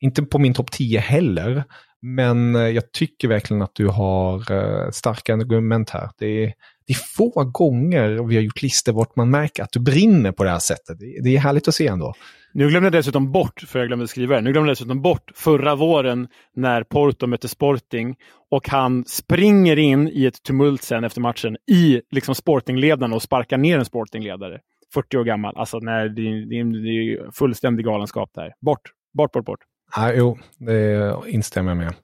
inte 0.00 0.22
på 0.22 0.38
min 0.38 0.54
topp 0.54 0.70
10 0.70 1.00
heller. 1.00 1.64
Men 2.02 2.54
jag 2.54 2.92
tycker 2.92 3.28
verkligen 3.28 3.62
att 3.62 3.74
du 3.74 3.88
har 3.88 4.90
starka 4.90 5.34
argument 5.34 5.90
här. 5.90 6.10
Det 6.18 6.44
är, 6.44 6.52
det 6.88 6.94
är 6.94 6.98
få 7.16 7.44
gånger 7.44 8.08
vi 8.28 8.34
har 8.34 8.42
gjort 8.42 8.62
listor 8.62 8.92
vart 8.92 9.16
man 9.16 9.30
märker 9.30 9.62
att 9.62 9.72
du 9.72 9.80
brinner 9.80 10.32
på 10.32 10.44
det 10.44 10.50
här 10.50 10.58
sättet. 10.58 10.98
Det 11.22 11.36
är 11.36 11.38
härligt 11.38 11.68
att 11.68 11.74
se 11.74 11.86
ändå. 11.86 12.14
Nu 12.52 12.68
glömde 12.68 12.86
jag 12.86 12.92
dessutom 12.92 13.32
bort, 13.32 13.64
för 13.66 13.78
jag 13.78 13.88
glömde 13.88 14.08
skriva 14.08 14.34
det, 14.34 14.40
nu 14.40 14.52
glömde 14.52 14.68
jag 14.68 14.76
dessutom 14.76 15.02
bort 15.02 15.30
förra 15.34 15.74
våren 15.74 16.28
när 16.56 16.82
Porto 16.82 17.26
mötte 17.26 17.48
Sporting 17.48 18.16
och 18.50 18.68
han 18.68 19.04
springer 19.04 19.78
in 19.78 20.08
i 20.08 20.26
ett 20.26 20.42
tumult 20.42 20.82
sen 20.82 21.04
efter 21.04 21.20
matchen 21.20 21.56
i 21.70 22.00
liksom 22.10 22.34
Sportingledarna 22.34 23.16
och 23.16 23.22
sparkar 23.22 23.58
ner 23.58 23.78
en 23.78 23.84
Sportingledare. 23.84 24.58
40 24.94 25.16
år 25.18 25.24
gammal. 25.24 25.56
Alltså, 25.56 25.78
nej, 25.78 26.08
det, 26.08 26.22
är, 26.22 26.46
det 26.48 26.56
är 26.56 27.30
fullständig 27.32 27.84
galenskap 27.84 28.30
där. 28.34 28.52
Bort, 28.60 28.80
bort, 29.16 29.32
bort, 29.32 29.44
bort. 29.44 29.60
Ja, 29.96 30.12
jo, 30.12 30.38
det 30.58 31.14
instämmer 31.26 31.70
jag 31.70 31.76
med. 31.76 31.94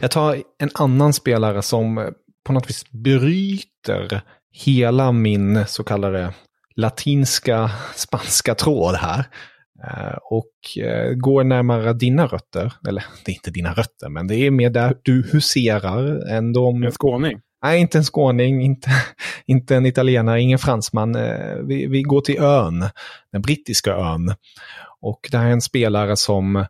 Jag 0.00 0.10
tar 0.10 0.36
en 0.58 0.70
annan 0.74 1.12
spelare 1.12 1.62
som 1.62 2.12
på 2.44 2.52
något 2.52 2.70
vis 2.70 2.90
bryter 2.90 4.22
hela 4.52 5.12
min 5.12 5.66
så 5.66 5.84
kallade 5.84 6.34
latinska 6.76 7.70
spanska 7.94 8.54
tråd 8.54 8.94
här. 8.94 9.24
Eh, 9.84 10.16
och 10.22 10.84
eh, 10.84 11.14
går 11.14 11.44
närmare 11.44 11.92
dina 11.92 12.26
rötter, 12.26 12.72
eller 12.88 13.04
det 13.24 13.32
är 13.32 13.34
inte 13.34 13.50
dina 13.50 13.72
rötter, 13.72 14.08
men 14.08 14.26
det 14.26 14.36
är 14.36 14.50
mer 14.50 14.70
där 14.70 14.96
du 15.02 15.22
huserar 15.32 16.28
än 16.28 16.52
de... 16.52 16.82
En 16.82 16.92
skåning? 16.92 17.40
Nej, 17.62 17.80
inte 17.80 17.98
en 17.98 18.04
skåning, 18.04 18.62
inte, 18.62 18.90
inte 19.46 19.76
en 19.76 19.86
italienare, 19.86 20.40
ingen 20.40 20.58
fransman. 20.58 21.14
Eh, 21.14 21.56
vi, 21.56 21.86
vi 21.86 22.02
går 22.02 22.20
till 22.20 22.38
ön, 22.38 22.84
den 23.32 23.42
brittiska 23.42 23.94
ön. 23.94 24.34
Och 25.00 25.28
det 25.30 25.38
här 25.38 25.46
är 25.46 25.52
en 25.52 25.60
spelare 25.60 26.16
som 26.16 26.66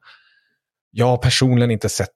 jag 0.90 1.22
personligen 1.22 1.70
inte 1.70 1.88
sett 1.88 2.14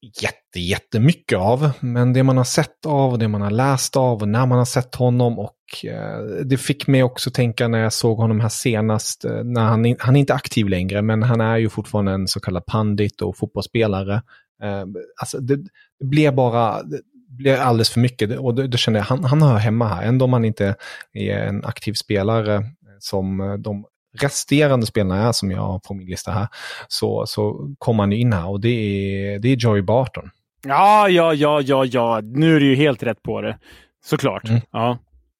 jätte, 0.00 0.60
jättemycket 0.60 1.38
av. 1.38 1.70
Men 1.80 2.12
det 2.12 2.22
man 2.22 2.36
har 2.36 2.44
sett 2.44 2.86
av, 2.86 3.18
det 3.18 3.28
man 3.28 3.40
har 3.40 3.50
läst 3.50 3.96
av 3.96 4.22
och 4.22 4.28
när 4.28 4.46
man 4.46 4.58
har 4.58 4.64
sett 4.64 4.94
honom 4.94 5.38
och 5.38 5.56
eh, 5.84 6.20
det 6.44 6.56
fick 6.56 6.86
mig 6.86 7.02
också 7.02 7.30
tänka 7.30 7.68
när 7.68 7.78
jag 7.78 7.92
såg 7.92 8.18
honom 8.18 8.40
här 8.40 8.48
senast, 8.48 9.24
eh, 9.24 9.44
när 9.44 9.64
han, 9.64 9.96
han 9.98 10.16
är 10.16 10.20
inte 10.20 10.34
aktiv 10.34 10.68
längre, 10.68 11.02
men 11.02 11.22
han 11.22 11.40
är 11.40 11.56
ju 11.56 11.68
fortfarande 11.68 12.12
en 12.12 12.28
så 12.28 12.40
kallad 12.40 12.66
pandit 12.66 13.22
och 13.22 13.36
fotbollsspelare. 13.36 14.14
Eh, 14.62 14.84
alltså 15.20 15.40
det, 15.40 15.56
det 16.00 16.06
blev 16.06 16.34
bara, 16.34 16.82
det 16.82 17.00
blev 17.28 17.60
alldeles 17.60 17.90
för 17.90 18.00
mycket 18.00 18.38
och 18.38 18.54
då, 18.54 18.66
då 18.66 18.76
kände 18.76 18.98
jag 18.98 19.04
han, 19.04 19.24
han 19.24 19.42
hör 19.42 19.56
hemma 19.56 19.88
här, 19.88 20.02
ändå 20.02 20.24
om 20.24 20.32
han 20.32 20.44
inte 20.44 20.74
är 21.12 21.38
en 21.38 21.64
aktiv 21.64 21.92
spelare 21.92 22.64
som 22.98 23.56
de 23.64 23.84
resterande 24.22 24.86
spelarna 24.86 25.28
är 25.28 25.32
som 25.32 25.50
jag 25.50 25.62
har 25.62 25.78
på 25.78 25.94
min 25.94 26.06
lista 26.06 26.30
här, 26.32 26.48
så, 26.88 27.26
så 27.26 27.74
kommer 27.78 28.02
han 28.02 28.12
in 28.12 28.32
här 28.32 28.48
och 28.48 28.60
det 28.60 28.68
är, 28.68 29.38
det 29.38 29.48
är 29.48 29.56
Joey 29.56 29.82
Barton. 29.82 30.30
Ja, 30.66 31.08
ja, 31.08 31.34
ja, 31.34 31.60
ja, 31.60 31.84
ja. 31.84 32.20
Nu 32.22 32.56
är 32.56 32.60
det 32.60 32.66
ju 32.66 32.74
helt 32.74 33.02
rätt 33.02 33.22
på 33.22 33.40
det. 33.40 33.58
Såklart. 34.04 34.48
Mm. 34.48 34.60
Ja. 34.70 34.98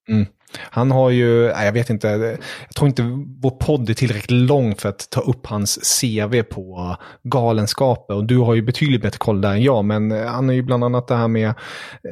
Mm. 0.08 0.26
Han 0.70 0.90
har 0.90 1.10
ju, 1.10 1.44
jag 1.44 1.72
vet 1.72 1.90
inte, 1.90 2.08
jag 2.08 2.74
tror 2.76 2.88
inte 2.88 3.02
vår 3.42 3.50
podd 3.50 3.90
är 3.90 3.94
tillräckligt 3.94 4.30
lång 4.30 4.74
för 4.74 4.88
att 4.88 5.10
ta 5.10 5.20
upp 5.20 5.46
hans 5.46 6.00
CV 6.00 6.42
på 6.42 6.96
galenskaper. 7.22 8.14
Och 8.14 8.24
du 8.24 8.38
har 8.38 8.54
ju 8.54 8.62
betydligt 8.62 9.02
bättre 9.02 9.18
koll 9.18 9.40
där 9.40 9.52
än 9.52 9.62
jag, 9.62 9.84
men 9.84 10.10
han 10.10 10.48
har 10.48 10.54
ju 10.54 10.62
bland 10.62 10.84
annat 10.84 11.08
det 11.08 11.16
här 11.16 11.28
med 11.28 11.48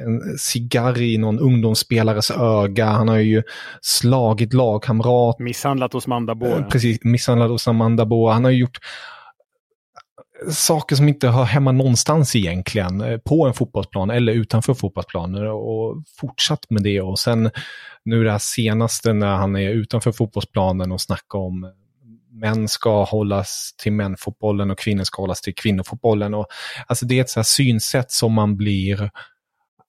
en 0.07 0.39
cigarr 0.39 1.03
i 1.03 1.19
någon 1.19 1.39
ungdomsspelares 1.39 2.31
öga. 2.31 2.87
Han 2.87 3.09
har 3.09 3.19
ju 3.19 3.43
slagit 3.81 4.53
lagkamrat. 4.53 5.39
Misshandlat 5.39 5.95
Osman 5.95 6.27
Dabor. 6.27 6.67
Precis, 6.71 6.99
misshandlat 7.05 7.51
Osman 7.51 7.97
Dabor. 7.97 8.31
Han 8.31 8.45
har 8.45 8.51
ju 8.51 8.59
gjort 8.59 8.79
saker 10.51 10.97
som 10.97 11.09
inte 11.09 11.29
hör 11.29 11.45
hemma 11.45 11.73
någonstans 11.73 12.37
egentligen 12.37 13.01
eh, 13.01 13.19
på 13.19 13.47
en 13.47 13.55
fotbollsplan 13.55 14.11
eller 14.11 14.33
utanför 14.33 14.75
fotbollsplaner 14.75 15.45
och 15.45 16.03
fortsatt 16.21 16.71
med 16.71 16.83
det 16.83 17.01
och 17.01 17.19
sen 17.19 17.51
nu 18.05 18.25
det 18.25 18.31
här 18.31 18.39
senaste 18.39 19.13
när 19.13 19.37
han 19.37 19.57
är 19.57 19.71
utanför 19.71 20.13
fotbollsplanen 20.13 20.93
och 20.93 21.01
snackar 21.01 21.39
om 21.39 21.73
män 22.31 22.69
ska 22.69 23.05
hållas 23.05 23.75
till 23.79 23.93
mänfotbollen 23.93 24.71
och 24.71 24.79
kvinnor 24.79 25.05
ska 25.05 25.23
hållas 25.23 25.41
till 25.41 25.55
kvinnofotbollen. 25.55 26.35
Och, 26.35 26.47
alltså 26.87 27.07
det 27.07 27.19
är 27.19 27.21
ett 27.21 27.31
så 27.31 27.45
synsätt 27.45 28.11
som 28.11 28.33
man 28.33 28.57
blir, 28.57 29.11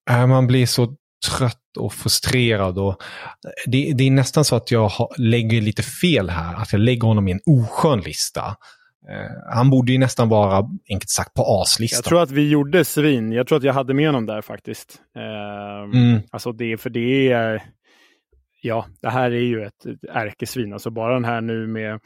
eh, 0.10 0.28
man 0.28 0.48
blir 0.48 0.66
så 0.66 0.96
trött 1.38 1.78
och 1.80 1.94
frustrerad. 1.94 2.78
Och 2.78 2.92
eh, 2.92 3.52
det, 3.66 3.94
det 3.94 4.04
är 4.04 4.12
nästan 4.12 4.46
så 4.46 4.56
att 4.56 4.72
jag 4.72 4.92
lägger 5.18 5.62
lite 5.62 5.84
fel 5.84 6.30
här, 6.30 6.56
att 6.56 6.72
jag 6.72 6.82
lägger 6.82 7.08
honom 7.08 7.28
i 7.28 7.32
en 7.32 7.42
oskön 7.46 8.02
lista. 8.02 8.56
Eh, 9.10 9.56
han 9.56 9.70
borde 9.70 9.92
ju 9.92 9.98
nästan 9.98 10.30
vara, 10.30 10.70
enkelt 10.90 11.10
sagt, 11.10 11.34
på 11.34 11.62
aslistan. 11.62 11.98
Jag 11.98 12.06
tror 12.06 12.22
att 12.22 12.32
vi 12.32 12.50
gjorde 12.50 12.86
svin. 12.86 13.32
Jag 13.32 13.48
tror 13.48 13.58
att 13.58 13.64
jag 13.64 13.74
hade 13.74 13.94
med 13.94 14.08
honom 14.08 14.26
där 14.26 14.42
faktiskt. 14.42 15.02
Eh, 15.16 16.00
mm. 16.00 16.22
Alltså 16.32 16.52
det, 16.52 16.78
för 16.78 16.90
det 16.90 17.32
är, 17.32 17.64
ja, 18.62 18.86
det 19.02 19.10
här 19.10 19.32
är 19.32 19.46
ju 19.46 19.64
ett, 19.64 19.86
ett 19.86 20.10
ärkesvin. 20.10 20.74
Alltså 20.74 20.90
bara 20.90 21.14
den 21.14 21.26
här 21.26 21.42
nu 21.42 21.68
med 21.68 22.00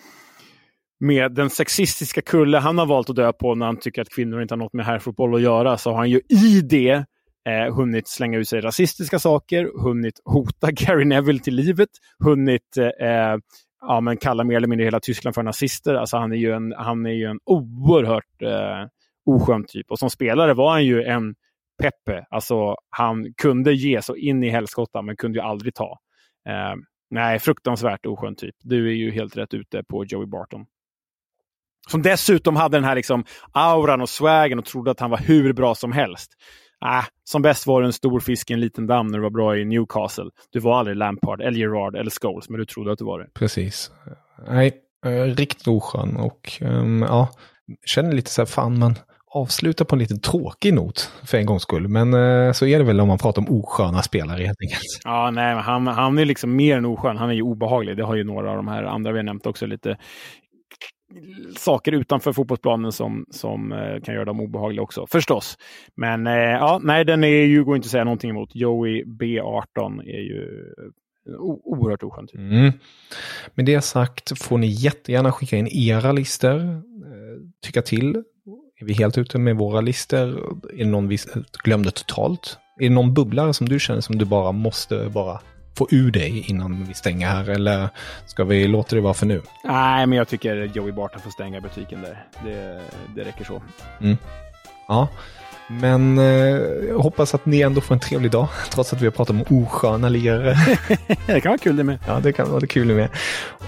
med 1.02 1.32
den 1.32 1.50
sexistiska 1.50 2.22
kulle 2.22 2.58
han 2.58 2.78
har 2.78 2.86
valt 2.86 3.10
att 3.10 3.16
dö 3.16 3.34
på 3.34 3.56
när 3.56 3.66
han 3.66 3.80
tycker 3.80 4.02
att 4.02 4.10
kvinnor 4.10 4.42
inte 4.42 4.54
har 4.54 4.58
något 4.58 4.74
med 4.74 4.86
herrfotboll 4.86 5.36
att 5.36 5.42
göra, 5.42 5.78
så 5.78 5.90
har 5.90 5.98
han 5.98 6.10
ju 6.10 6.22
i 6.30 6.62
det 6.62 7.06
eh, 7.50 7.76
hunnit 7.76 8.08
slänga 8.08 8.38
ut 8.38 8.48
sig 8.48 8.62
rasistiska 8.62 9.20
saker, 9.20 9.84
hunnit 9.84 10.22
hota 10.26 10.72
Gary 10.72 11.06
Neville 11.06 11.40
till 11.40 11.56
livet, 11.56 11.90
hunnit 12.24 12.78
eh, 12.78 13.38
ja, 13.82 14.02
men 14.02 14.18
kallar 14.18 14.44
mer 14.44 14.58
eller 14.58 14.68
mindre 14.68 14.86
hela 14.86 15.00
Tyskland 15.00 15.36
för 15.36 15.44
nazister. 15.44 15.96
Alltså 15.96 16.18
han 16.18 16.32
är 16.32 16.36
ju 16.36 16.52
en, 16.52 16.74
han 16.78 17.06
är 17.06 17.12
ju 17.12 17.26
en 17.26 17.40
oerhört 17.46 18.42
eh, 18.42 18.88
oskön 19.26 19.66
typ. 19.68 19.92
Och 19.92 20.00
som 20.00 20.10
spelare 20.10 20.54
var 20.54 20.72
han 20.72 20.86
ju 20.86 21.04
en 21.04 21.36
Peppe. 21.82 22.26
Alltså 22.30 22.76
han 22.90 23.34
kunde 23.34 23.74
ge 23.74 24.02
så 24.02 24.16
in 24.16 24.44
i 24.44 24.50
helskotta 24.50 25.02
men 25.02 25.16
kunde 25.16 25.40
ju 25.40 25.46
aldrig 25.46 25.76
ta. 25.76 26.00
Eh, 26.50 26.76
nej, 27.10 27.40
fruktansvärt 27.40 28.06
oskön 28.06 28.36
typ. 28.36 28.56
Du 28.64 28.88
är 28.88 28.94
ju 28.94 29.12
helt 29.12 29.38
rätt 29.38 29.54
ute 29.54 29.84
på 29.84 30.06
Joey 30.06 30.28
Barton. 30.28 30.66
Som 31.90 32.02
dessutom 32.02 32.56
hade 32.56 32.78
den 32.78 32.84
här 32.84 32.96
liksom 32.96 33.26
auran 33.52 34.02
och 34.02 34.10
swagen 34.10 34.60
och 34.60 34.66
trodde 34.66 34.92
att 34.92 35.00
han 35.00 35.10
var 35.10 35.18
hur 35.18 35.54
bra 35.54 35.76
som 35.76 35.92
helst. 35.92 36.32
Äh, 36.86 37.06
som 37.24 37.42
bäst 37.42 37.68
var 37.68 37.82
du 37.82 37.88
en 37.88 37.94
stor 37.94 38.20
fisk 38.20 38.52
i 38.52 38.54
en 38.54 38.60
liten 38.60 38.88
damm 38.88 39.08
när 39.08 39.18
du 39.18 39.24
var 39.24 39.30
bra 39.30 39.58
i 39.58 39.66
Newcastle. 39.66 40.30
Du 40.52 40.60
var 40.60 40.80
aldrig 40.80 40.98
Lampard, 40.98 41.42
eller 41.42 41.60
Gerard 41.60 41.96
eller 41.96 42.12
Scholes, 42.22 42.50
men 42.50 42.60
du 42.60 42.66
trodde 42.66 42.92
att 42.92 43.00
du 43.00 43.06
var 43.06 43.20
det. 43.20 43.28
Precis. 43.34 43.92
Nej, 44.48 44.74
äh, 45.06 45.10
riktigt 45.10 45.68
oskön 45.68 46.16
och 46.16 46.52
ähm, 46.62 47.06
ja, 47.08 47.30
känner 47.86 48.12
lite 48.12 48.30
så 48.32 48.42
här, 48.42 48.46
fan 48.46 48.80
man 48.80 48.96
avslutar 49.34 49.86
på 49.86 49.96
en 49.96 50.00
lite 50.00 50.16
tråkig 50.16 50.74
not 50.74 51.12
för 51.24 51.38
en 51.38 51.46
gångs 51.46 51.64
skull. 51.64 51.88
Men 51.88 52.14
äh, 52.14 52.52
så 52.52 52.66
är 52.66 52.80
det 52.80 52.84
väl 52.84 53.00
om 53.00 53.08
man 53.08 53.18
pratar 53.18 53.42
om 53.42 53.58
osköna 53.60 54.02
spelare 54.02 54.44
helt 54.44 54.62
enkelt. 54.62 54.82
Ja, 55.04 55.32
nej, 55.32 55.56
han, 55.56 55.88
han 55.88 56.20
är 56.20 56.26
liksom 56.26 56.56
mer 56.56 56.78
än 56.78 56.86
oskön. 56.86 57.18
Han 57.18 57.30
är 57.30 57.34
ju 57.34 57.42
obehaglig. 57.42 57.98
Det 57.98 58.04
har 58.04 58.16
ju 58.16 58.24
några 58.24 58.50
av 58.50 58.56
de 58.56 58.68
här 58.68 58.84
andra 58.84 59.12
vi 59.12 59.18
har 59.18 59.24
nämnt 59.24 59.46
också 59.46 59.66
lite 59.66 59.98
saker 61.58 61.92
utanför 61.92 62.34
fotbollsplanen 62.34 62.92
som, 62.92 63.26
som 63.30 63.72
eh, 63.72 64.02
kan 64.04 64.16
göra 64.16 64.26
dem 64.26 64.40
obehagliga 64.40 64.82
också, 64.82 65.08
förstås. 65.08 65.58
Men 65.96 66.28
eh, 66.28 66.34
ja, 66.34 66.80
nej, 66.84 67.06
den 67.06 67.24
är 67.24 67.28
ju, 67.28 67.64
går 67.64 67.76
inte 67.76 67.86
att 67.86 67.92
säga 67.92 68.04
någonting 68.04 68.30
emot. 68.30 68.50
Joey 68.54 69.04
B18 69.04 70.02
är 70.02 70.22
ju 70.22 70.74
eh, 71.28 71.34
oerhört 71.40 72.04
oskön. 72.04 72.28
Typ. 72.28 72.40
Mm. 72.40 72.72
Med 73.56 73.66
det 73.66 73.82
sagt 73.82 74.40
får 74.40 74.58
ni 74.58 74.68
jättegärna 74.68 75.32
skicka 75.32 75.58
in 75.58 75.68
era 75.68 76.12
listor, 76.12 76.60
eh, 76.62 76.82
tycka 77.66 77.82
till. 77.82 78.24
Är 78.80 78.86
vi 78.86 78.94
helt 78.94 79.18
ute 79.18 79.38
med 79.38 79.58
våra 79.58 79.82
listor? 79.82 80.18
Är 80.74 80.78
det 80.78 80.86
någon 80.86 81.08
vi 81.08 81.18
glömde 81.64 81.92
totalt? 81.92 82.58
Är 82.80 82.84
det 82.84 82.96
någon 82.96 83.14
bubblare 83.14 83.54
som 83.54 83.70
du 83.70 83.80
känner 83.80 84.02
som 84.02 84.18
du 84.18 84.26
bara 84.26 84.52
måste 84.52 85.10
bara 85.14 85.40
få 85.78 85.88
ur 85.92 86.12
dig 86.12 86.46
innan 86.48 86.86
vi 86.88 86.94
stänger 86.94 87.28
här? 87.28 87.50
Eller 87.50 87.90
ska 88.26 88.44
vi 88.44 88.68
låta 88.68 88.96
det 88.96 89.02
vara 89.02 89.14
för 89.14 89.26
nu? 89.26 89.42
Nej, 89.64 90.08
men 90.08 90.18
jag 90.18 90.28
tycker 90.28 90.56
Joey 90.56 90.92
Barton 90.92 91.22
får 91.22 91.32
stänga 91.32 91.62
butiken 91.62 92.02
där. 92.02 92.26
Det, 92.46 92.82
det 93.16 93.24
räcker 93.24 93.46
så. 93.46 93.62
Mm. 94.02 94.18
Ja, 94.88 95.08
men 95.68 96.18
eh, 96.18 96.26
jag 96.88 97.00
hoppas 97.00 97.36
att 97.36 97.46
ni 97.46 97.62
ändå 97.62 97.82
får 97.82 97.96
en 97.96 98.00
trevlig 98.00 98.32
dag, 98.32 98.48
trots 98.70 98.94
att 98.94 99.02
vi 99.02 99.06
har 99.06 99.12
pratat 99.12 99.36
om 99.50 99.64
osköna 99.64 100.10
lirare. 100.10 100.56
det 101.28 101.42
kan 101.42 101.50
vara 101.50 101.58
kul 101.58 101.76
det 101.76 101.84
med. 101.84 102.00
Ja, 102.08 102.20
det 102.20 102.34
kan 102.34 102.52
vara 102.52 102.68
kul 102.68 102.88
det 102.88 102.94
med. 102.94 103.10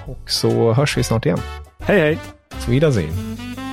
Och 0.05 0.29
så 0.29 0.73
hörs 0.73 0.97
vi 0.97 1.03
snart 1.03 1.25
igen. 1.25 1.39
Hej, 1.79 1.99
hej! 1.99 2.19
Sweedazin. 2.59 3.09
Hi, 3.09 3.72